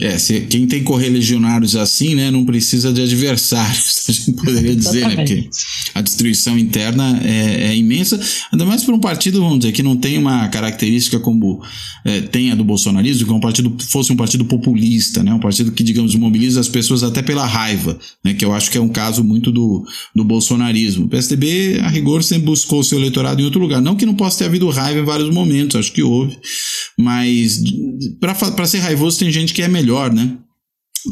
É, 0.00 0.16
se, 0.16 0.42
quem 0.42 0.64
tem 0.66 0.84
correligionários 0.84 1.74
assim, 1.74 2.14
né, 2.14 2.30
não 2.30 2.44
precisa 2.44 2.92
de 2.92 3.02
adversários, 3.02 4.04
a 4.08 4.12
gente 4.12 4.32
poderia 4.32 4.76
dizer, 4.76 5.08
né, 5.08 5.16
porque 5.16 5.50
a 5.92 6.00
destruição 6.00 6.56
interna 6.56 7.20
é, 7.24 7.70
é, 7.70 7.76
imensa, 7.76 8.18
ainda 8.52 8.64
mais 8.64 8.84
por 8.84 8.94
um 8.94 9.00
partido, 9.00 9.40
vamos 9.40 9.58
dizer, 9.58 9.72
que 9.72 9.82
não 9.82 9.96
tem 9.96 10.16
uma 10.16 10.46
característica 10.48 11.18
como 11.18 11.60
é, 12.04 12.20
tem 12.20 12.52
a 12.52 12.54
do 12.54 12.62
bolsonarismo, 12.62 13.26
que 13.26 13.32
é 13.32 13.34
um 13.34 13.40
partido 13.40 13.76
fosse 13.88 14.12
um 14.12 14.16
partido 14.16 14.44
populista, 14.44 15.22
né, 15.24 15.34
um 15.34 15.40
partido 15.40 15.72
que, 15.72 15.82
digamos, 15.82 16.14
mobiliza 16.14 16.60
as 16.60 16.68
pessoas 16.68 17.02
até 17.02 17.20
pela 17.20 17.44
raiva, 17.44 17.98
né, 18.24 18.34
que 18.34 18.44
eu 18.44 18.52
acho 18.52 18.70
que 18.70 18.78
é 18.78 18.80
um 18.80 18.88
caso 18.88 19.24
muito 19.24 19.50
do, 19.50 19.84
do 20.14 20.22
bolsonarismo. 20.22 21.06
O 21.06 21.08
PSDB, 21.08 21.80
a 21.82 21.88
rigor, 21.88 22.22
sempre 22.22 22.46
buscou 22.46 22.84
seu 22.84 22.98
eleitorado 22.98 23.40
em 23.40 23.44
outro 23.44 23.60
lugar, 23.60 23.80
não 23.80 23.96
que 23.96 24.06
não 24.06 24.14
possa 24.14 24.38
ter 24.38 24.44
havido 24.44 24.68
raiva 24.70 25.00
em 25.00 25.04
vários 25.04 25.30
momentos, 25.30 25.74
acho 25.74 25.92
que 25.92 26.04
houve, 26.04 26.38
mas 26.96 27.60
para 28.20 28.66
ser 28.66 28.78
raivoso 28.78 29.18
tem 29.18 29.32
gente 29.32 29.52
que 29.52 29.62
é 29.62 29.66
melhor 29.66 29.87
melhor, 29.88 30.12
né? 30.12 30.36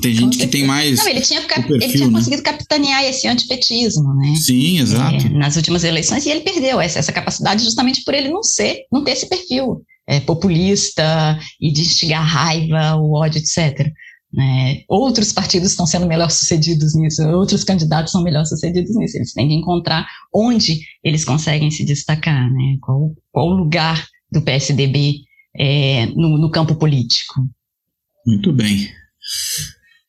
Tem 0.02 0.12
gente 0.12 0.36
que 0.36 0.46
tem 0.46 0.66
mais. 0.66 0.98
Não, 0.98 1.08
ele 1.08 1.20
tinha, 1.20 1.40
perfil, 1.42 1.76
ele 1.76 1.88
tinha 1.88 2.06
né? 2.08 2.12
conseguido 2.12 2.42
capitanear 2.42 3.04
esse 3.04 3.26
antipetismo, 3.26 4.14
né? 4.14 4.34
Sim, 4.34 4.80
exato. 4.80 5.26
É, 5.26 5.28
nas 5.30 5.56
últimas 5.56 5.84
eleições, 5.84 6.26
e 6.26 6.30
ele 6.30 6.40
perdeu 6.40 6.80
essa, 6.80 6.98
essa 6.98 7.12
capacidade 7.12 7.64
justamente 7.64 8.04
por 8.04 8.12
ele 8.12 8.28
não 8.28 8.42
ser, 8.42 8.80
não 8.92 9.04
ter 9.04 9.12
esse 9.12 9.28
perfil 9.28 9.82
é, 10.06 10.20
populista 10.20 11.38
e 11.60 11.72
de 11.72 11.80
instigar 11.82 12.26
raiva, 12.26 12.96
o 12.96 13.14
ódio, 13.14 13.38
etc. 13.38 13.88
Né? 14.34 14.82
Outros 14.88 15.32
partidos 15.32 15.70
estão 15.70 15.86
sendo 15.86 16.06
melhor 16.06 16.30
sucedidos 16.30 16.94
nisso, 16.94 17.22
outros 17.28 17.64
candidatos 17.64 18.12
são 18.12 18.22
melhor 18.22 18.44
sucedidos 18.44 18.94
nisso. 18.96 19.16
Eles 19.16 19.32
têm 19.32 19.48
que 19.48 19.54
encontrar 19.54 20.06
onde 20.34 20.80
eles 21.02 21.24
conseguem 21.24 21.70
se 21.70 21.84
destacar, 21.84 22.52
né? 22.52 22.76
Qual, 22.82 23.14
qual 23.32 23.46
o 23.46 23.56
lugar 23.56 24.04
do 24.30 24.42
PSDB 24.42 25.20
é, 25.58 26.06
no, 26.06 26.38
no 26.38 26.50
campo 26.50 26.74
político. 26.74 27.34
Muito 28.26 28.52
bem. 28.52 28.90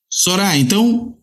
Soraya, 0.10 0.60
então, 0.60 1.14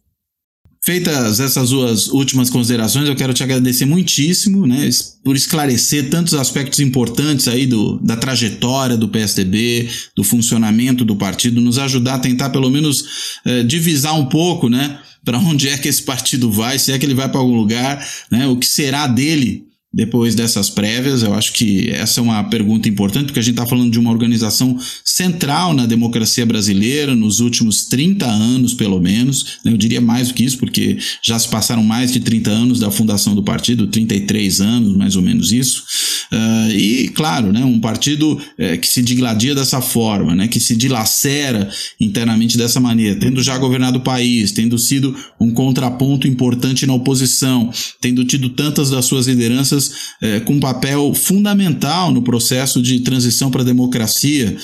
feitas 0.85 1.41
essas 1.41 1.71
duas 1.71 2.07
últimas 2.09 2.49
considerações, 2.49 3.09
eu 3.09 3.17
quero 3.17 3.35
te 3.35 3.43
agradecer 3.43 3.85
muitíssimo, 3.85 4.67
né, 4.67 4.89
por 5.25 5.35
esclarecer 5.35 6.11
tantos 6.11 6.35
aspectos 6.35 6.79
importantes 6.79 7.49
aí 7.49 7.67
do, 7.67 7.99
da 7.99 8.17
trajetória 8.17 8.97
do 8.97 9.09
PSDB, 9.09 9.89
do 10.15 10.23
funcionamento 10.23 11.05
do 11.05 11.17
partido, 11.17 11.61
nos 11.61 11.79
ajudar 11.79 12.15
a 12.15 12.19
tentar 12.21 12.51
pelo 12.51 12.71
menos 12.71 13.05
eh, 13.45 13.63
divisar 13.65 14.15
um 14.15 14.27
pouco, 14.27 14.69
né, 14.69 15.01
para 15.25 15.39
onde 15.39 15.69
é 15.69 15.79
que 15.79 15.89
esse 15.89 16.03
partido 16.03 16.51
vai, 16.51 16.79
se 16.79 16.93
é 16.93 16.99
que 16.99 17.07
ele 17.07 17.15
vai 17.15 17.29
para 17.29 17.41
algum 17.41 17.57
lugar, 17.57 18.07
né, 18.31 18.47
o 18.47 18.57
que 18.57 18.67
será 18.67 19.07
dele 19.07 19.65
depois 19.95 20.35
dessas 20.35 20.69
prévias? 20.69 21.23
Eu 21.23 21.35
acho 21.35 21.53
que 21.53 21.89
essa 21.91 22.21
é 22.21 22.23
uma 22.23 22.43
pergunta 22.45 22.89
importante, 22.89 23.27
porque 23.27 23.39
a 23.39 23.43
gente 23.43 23.55
está 23.55 23.67
falando 23.67 23.91
de 23.91 23.99
uma 23.99 24.11
organização 24.11 24.77
central 25.05 25.73
na 25.73 25.87
democracia 25.87 26.45
brasileira 26.45 27.15
nos 27.15 27.39
últimos 27.39 27.85
30 27.85 28.27
anos, 28.27 28.75
pelo 28.75 29.01
menos. 29.01 29.59
Né? 29.65 29.73
Eu 29.73 29.77
diria 29.77 30.01
mais 30.01 30.29
do 30.29 30.35
que 30.35 30.45
isso, 30.45 30.59
porque 30.59 30.99
já 31.23 31.39
se 31.39 31.49
passaram 31.49 31.85
mais 31.85 32.13
de 32.13 32.21
30 32.21 32.51
anos 32.51 32.81
da 32.81 32.91
fundação 32.91 33.35
do 33.35 33.43
partido, 33.43 33.87
33 33.87 34.61
anos, 34.61 34.97
mais 34.97 35.15
ou 35.15 35.23
menos 35.23 35.53
isso. 35.53 35.85
Uh, 36.33 36.73
e, 36.73 37.09
claro, 37.11 37.53
né, 37.53 37.65
um 37.65 37.79
partido 37.79 38.41
é, 38.59 38.77
que 38.77 38.89
se 38.89 39.03
digladia 39.03 39.55
dessa 39.55 39.81
forma, 39.81 40.35
né, 40.35 40.49
que 40.49 40.59
se 40.59 40.75
dilacera 40.75 41.71
internamente 42.01 42.59
dessa 42.59 42.81
maneira, 42.81 43.15
tendo 43.21 43.43
já 43.43 43.57
governado 43.57 43.99
o 43.99 44.03
país, 44.03 44.51
tendo 44.51 44.77
sido 44.79 45.15
um 45.39 45.53
contraponto 45.53 46.27
importante 46.27 46.87
na 46.87 46.95
oposição, 46.95 47.71
tendo 48.01 48.25
tido 48.25 48.49
tantas 48.49 48.91
das 48.91 49.05
suas 49.05 49.29
lideranças 49.29 49.84
é, 50.23 50.41
com 50.41 50.55
um 50.55 50.61
papel 50.61 51.13
fundamental 51.15 52.13
no 52.13 52.23
processo 52.23 52.83
de 52.83 53.01
transição 53.01 53.51
para 53.51 53.63
a 53.63 53.65
democracia 53.65 54.57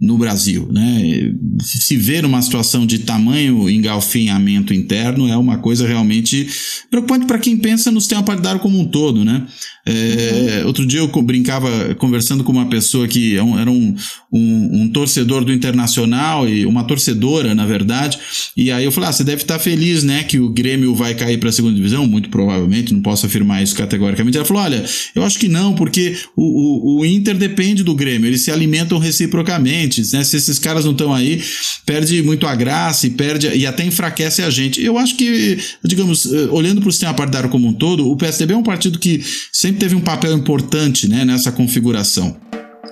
no 0.00 0.18
Brasil. 0.18 0.68
Né? 0.70 1.32
Se 1.60 1.96
ver 1.96 2.24
uma 2.24 2.42
situação 2.42 2.86
de 2.86 3.00
tamanho 3.00 3.68
engalfinhamento 3.68 4.74
interno 4.74 5.28
é 5.28 5.36
uma 5.36 5.58
coisa 5.58 5.86
realmente 5.86 6.48
preocupante 6.90 7.26
para 7.26 7.38
quem 7.38 7.56
pensa 7.56 7.90
no 7.90 8.00
sistema 8.00 8.22
partidário 8.22 8.60
como 8.60 8.78
um 8.78 8.84
todo. 8.84 9.24
Né? 9.24 9.46
É. 9.88 10.64
Outro 10.66 10.84
dia 10.84 10.98
eu 10.98 11.08
brincava 11.22 11.94
conversando 11.94 12.42
com 12.42 12.50
uma 12.50 12.66
pessoa 12.68 13.06
que 13.06 13.36
é 13.36 13.46
era 13.60 13.70
um, 13.70 13.94
um, 14.32 14.82
um, 14.82 14.88
torcedor 14.88 15.44
do 15.44 15.52
Internacional 15.52 16.48
e 16.48 16.66
uma 16.66 16.82
torcedora, 16.82 17.54
na 17.54 17.64
verdade, 17.64 18.18
e 18.56 18.72
aí 18.72 18.84
eu 18.84 18.90
falei: 18.90 19.10
ah, 19.10 19.12
você 19.12 19.22
deve 19.22 19.42
estar 19.42 19.58
feliz, 19.60 20.02
né, 20.02 20.24
que 20.24 20.40
o 20.40 20.48
Grêmio 20.48 20.94
vai 20.94 21.14
cair 21.14 21.38
para 21.38 21.50
a 21.50 21.52
segunda 21.52 21.76
divisão? 21.76 22.06
Muito 22.06 22.28
provavelmente, 22.28 22.92
não 22.92 23.00
posso 23.00 23.26
afirmar 23.26 23.62
isso 23.62 23.76
categoricamente. 23.76 24.36
Ela 24.36 24.44
falou: 24.46 24.62
olha, 24.62 24.84
eu 25.14 25.22
acho 25.22 25.38
que 25.38 25.48
não, 25.48 25.74
porque 25.74 26.16
o, 26.36 26.42
o, 26.42 27.00
o 27.00 27.06
Inter 27.06 27.36
depende 27.36 27.84
do 27.84 27.94
Grêmio, 27.94 28.28
eles 28.28 28.40
se 28.40 28.50
alimentam 28.50 28.98
reciprocamente, 28.98 30.02
né? 30.12 30.24
Se 30.24 30.36
esses 30.36 30.58
caras 30.58 30.84
não 30.84 30.92
estão 30.92 31.14
aí, 31.14 31.40
perde 31.84 32.22
muito 32.22 32.46
a 32.46 32.54
graça 32.56 33.06
e 33.06 33.10
perde 33.10 33.48
e 33.56 33.64
até 33.64 33.84
enfraquece 33.84 34.42
a 34.42 34.50
gente. 34.50 34.82
Eu 34.82 34.98
acho 34.98 35.16
que, 35.16 35.58
digamos, 35.84 36.26
eh, 36.26 36.48
olhando 36.50 36.80
para 36.80 36.88
o 36.88 36.92
sistema 36.92 37.14
partidário 37.14 37.48
como 37.48 37.68
um 37.68 37.72
todo, 37.72 38.10
o 38.10 38.16
PSDB 38.16 38.54
é 38.54 38.56
um 38.56 38.62
partido 38.62 38.98
que 38.98 39.22
sempre 39.52 39.75
teve 39.76 39.94
um 39.94 40.00
papel 40.00 40.32
importante 40.32 41.08
né, 41.08 41.24
nessa 41.24 41.52
configuração. 41.52 42.36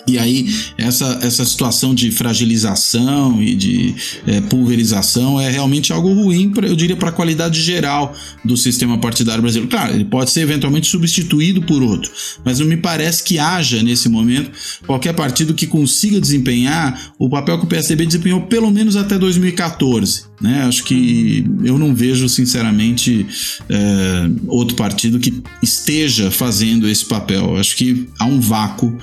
E 0.07 0.19
aí, 0.19 0.47
essa, 0.77 1.19
essa 1.23 1.45
situação 1.45 1.95
de 1.95 2.11
fragilização 2.11 3.43
e 3.43 3.55
de 3.55 3.95
é, 4.27 4.41
pulverização 4.43 5.41
é 5.41 5.51
realmente 5.51 5.93
algo 5.93 6.13
ruim, 6.13 6.51
pra, 6.51 6.67
eu 6.67 6.77
diria, 6.77 6.97
para 6.97 7.09
a 7.09 7.13
qualidade 7.13 7.61
geral 7.63 8.15
do 8.45 8.57
sistema 8.57 8.99
partidário 8.99 9.41
brasileiro. 9.41 9.71
Claro, 9.71 9.95
ele 9.95 10.05
pode 10.05 10.31
ser 10.31 10.41
eventualmente 10.41 10.89
substituído 10.89 11.63
por 11.63 11.83
outro, 11.83 12.11
mas 12.45 12.59
não 12.61 12.67
me 12.67 12.77
parece 12.77 13.25
que 13.25 13.39
haja, 13.39 13.83
nesse 13.83 14.09
momento, 14.09 14.51
qualquer 14.87 15.15
partido 15.15 15.55
que 15.55 15.67
consiga 15.67 16.21
desempenhar 16.21 17.15
o 17.19 17.31
papel 17.31 17.59
que 17.59 17.65
o 17.65 17.69
PSDB 17.69 18.05
desempenhou 18.05 18.43
pelo 18.43 18.71
menos 18.71 18.97
até 18.97 19.19
2014. 19.19 20.34
Né? 20.41 20.63
Acho 20.63 20.85
que 20.85 21.45
eu 21.63 21.79
não 21.79 21.95
vejo, 21.95 22.29
sinceramente, 22.29 23.27
é, 23.69 24.31
outro 24.47 24.77
partido 24.77 25.19
que 25.19 25.43
esteja 25.63 26.31
fazendo 26.31 26.89
esse 26.89 27.05
papel. 27.05 27.57
Acho 27.57 27.77
que 27.77 28.09
há 28.19 28.25
um 28.25 28.41
vácuo 28.41 28.97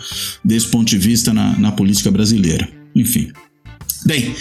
desse 0.44 0.68
ponto 0.68 0.90
de 0.90 0.98
vista 0.98 1.34
na, 1.34 1.58
na 1.58 1.72
política 1.72 2.12
brasileira. 2.12 2.70
Enfim. 2.96 3.32
Bem, 4.06 4.36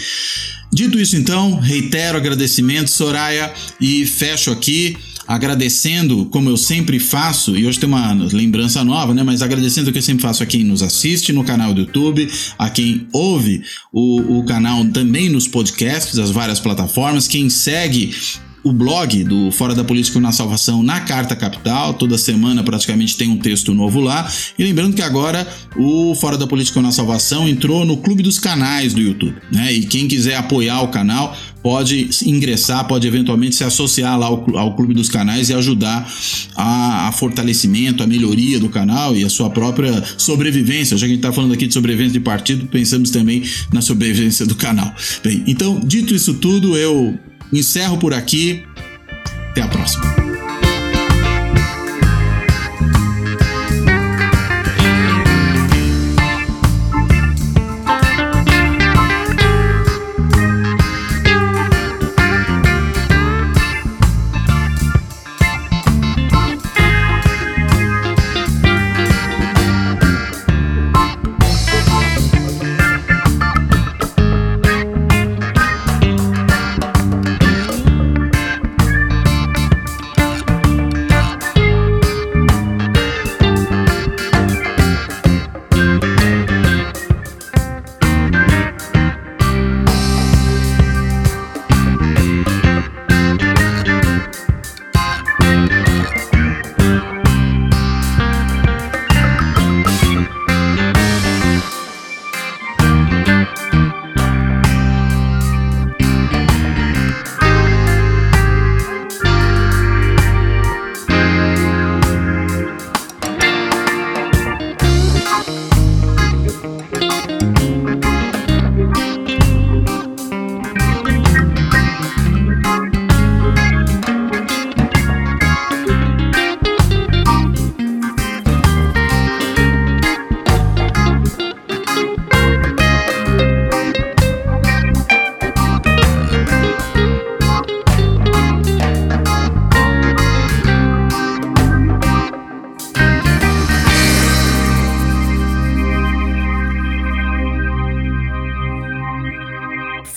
dito 0.73 0.99
isso 0.99 1.15
então, 1.15 1.59
reitero 1.59 2.17
agradecimento, 2.17 2.89
Soraya, 2.89 3.53
e 3.79 4.05
fecho 4.05 4.51
aqui 4.51 4.97
agradecendo, 5.31 6.25
como 6.25 6.49
eu 6.49 6.57
sempre 6.57 6.99
faço, 6.99 7.55
e 7.55 7.65
hoje 7.65 7.79
tem 7.79 7.87
uma 7.87 8.11
lembrança 8.11 8.83
nova, 8.83 9.13
né? 9.13 9.23
Mas 9.23 9.41
agradecendo 9.41 9.89
o 9.89 9.93
que 9.93 9.99
eu 9.99 10.03
sempre 10.03 10.21
faço 10.21 10.43
a 10.43 10.45
quem 10.45 10.61
nos 10.61 10.83
assiste 10.83 11.31
no 11.31 11.41
canal 11.41 11.73
do 11.73 11.81
YouTube, 11.81 12.29
a 12.59 12.69
quem 12.69 13.07
ouve 13.13 13.63
o, 13.93 14.39
o 14.39 14.43
canal 14.43 14.83
também 14.87 15.29
nos 15.29 15.47
podcasts, 15.47 16.15
das 16.15 16.31
várias 16.31 16.59
plataformas, 16.59 17.29
quem 17.29 17.49
segue 17.49 18.13
o 18.63 18.71
blog 18.71 19.23
do 19.23 19.51
Fora 19.51 19.73
da 19.73 19.83
Política 19.83 20.19
na 20.19 20.31
Salvação 20.31 20.83
na 20.83 20.99
Carta 20.99 21.35
Capital. 21.35 21.93
Toda 21.93 22.17
semana 22.17 22.63
praticamente 22.63 23.17
tem 23.17 23.29
um 23.29 23.37
texto 23.37 23.73
novo 23.73 23.99
lá. 23.99 24.29
E 24.57 24.63
lembrando 24.63 24.95
que 24.95 25.01
agora 25.01 25.47
o 25.75 26.13
Fora 26.15 26.37
da 26.37 26.45
Política 26.45 26.81
na 26.81 26.91
Salvação 26.91 27.47
entrou 27.47 27.85
no 27.85 27.97
Clube 27.97 28.21
dos 28.21 28.37
Canais 28.37 28.93
do 28.93 29.01
YouTube. 29.01 29.35
Né? 29.51 29.73
E 29.73 29.85
quem 29.85 30.07
quiser 30.07 30.35
apoiar 30.35 30.81
o 30.81 30.89
canal 30.89 31.35
pode 31.61 32.09
ingressar, 32.25 32.87
pode 32.87 33.07
eventualmente 33.07 33.55
se 33.55 33.63
associar 33.63 34.17
lá 34.17 34.27
ao, 34.27 34.57
ao 34.57 34.75
Clube 34.75 34.93
dos 34.93 35.09
Canais 35.09 35.49
e 35.49 35.53
ajudar 35.53 36.11
a, 36.55 37.07
a, 37.07 37.11
fortalecimento, 37.11 38.03
a 38.03 38.07
melhoria 38.07 38.59
do 38.59 38.69
canal 38.69 39.15
e 39.15 39.23
a 39.23 39.29
sua 39.29 39.49
própria 39.49 40.03
sobrevivência. 40.17 40.97
Já 40.97 41.05
que 41.05 41.11
a 41.11 41.15
gente 41.15 41.19
está 41.19 41.31
falando 41.31 41.53
aqui 41.53 41.67
de 41.67 41.73
sobrevivência 41.73 42.13
de 42.13 42.19
partido, 42.19 42.65
pensamos 42.67 43.11
também 43.11 43.43
na 43.71 43.81
sobrevivência 43.81 44.45
do 44.45 44.55
canal. 44.55 44.93
Bem, 45.23 45.43
então, 45.47 45.79
dito 45.79 46.13
isso 46.13 46.33
tudo, 46.35 46.77
eu 46.77 47.17
Encerro 47.51 47.97
por 47.97 48.13
aqui. 48.13 48.63
Até 49.51 49.61
a 49.61 49.67
próxima. 49.67 50.30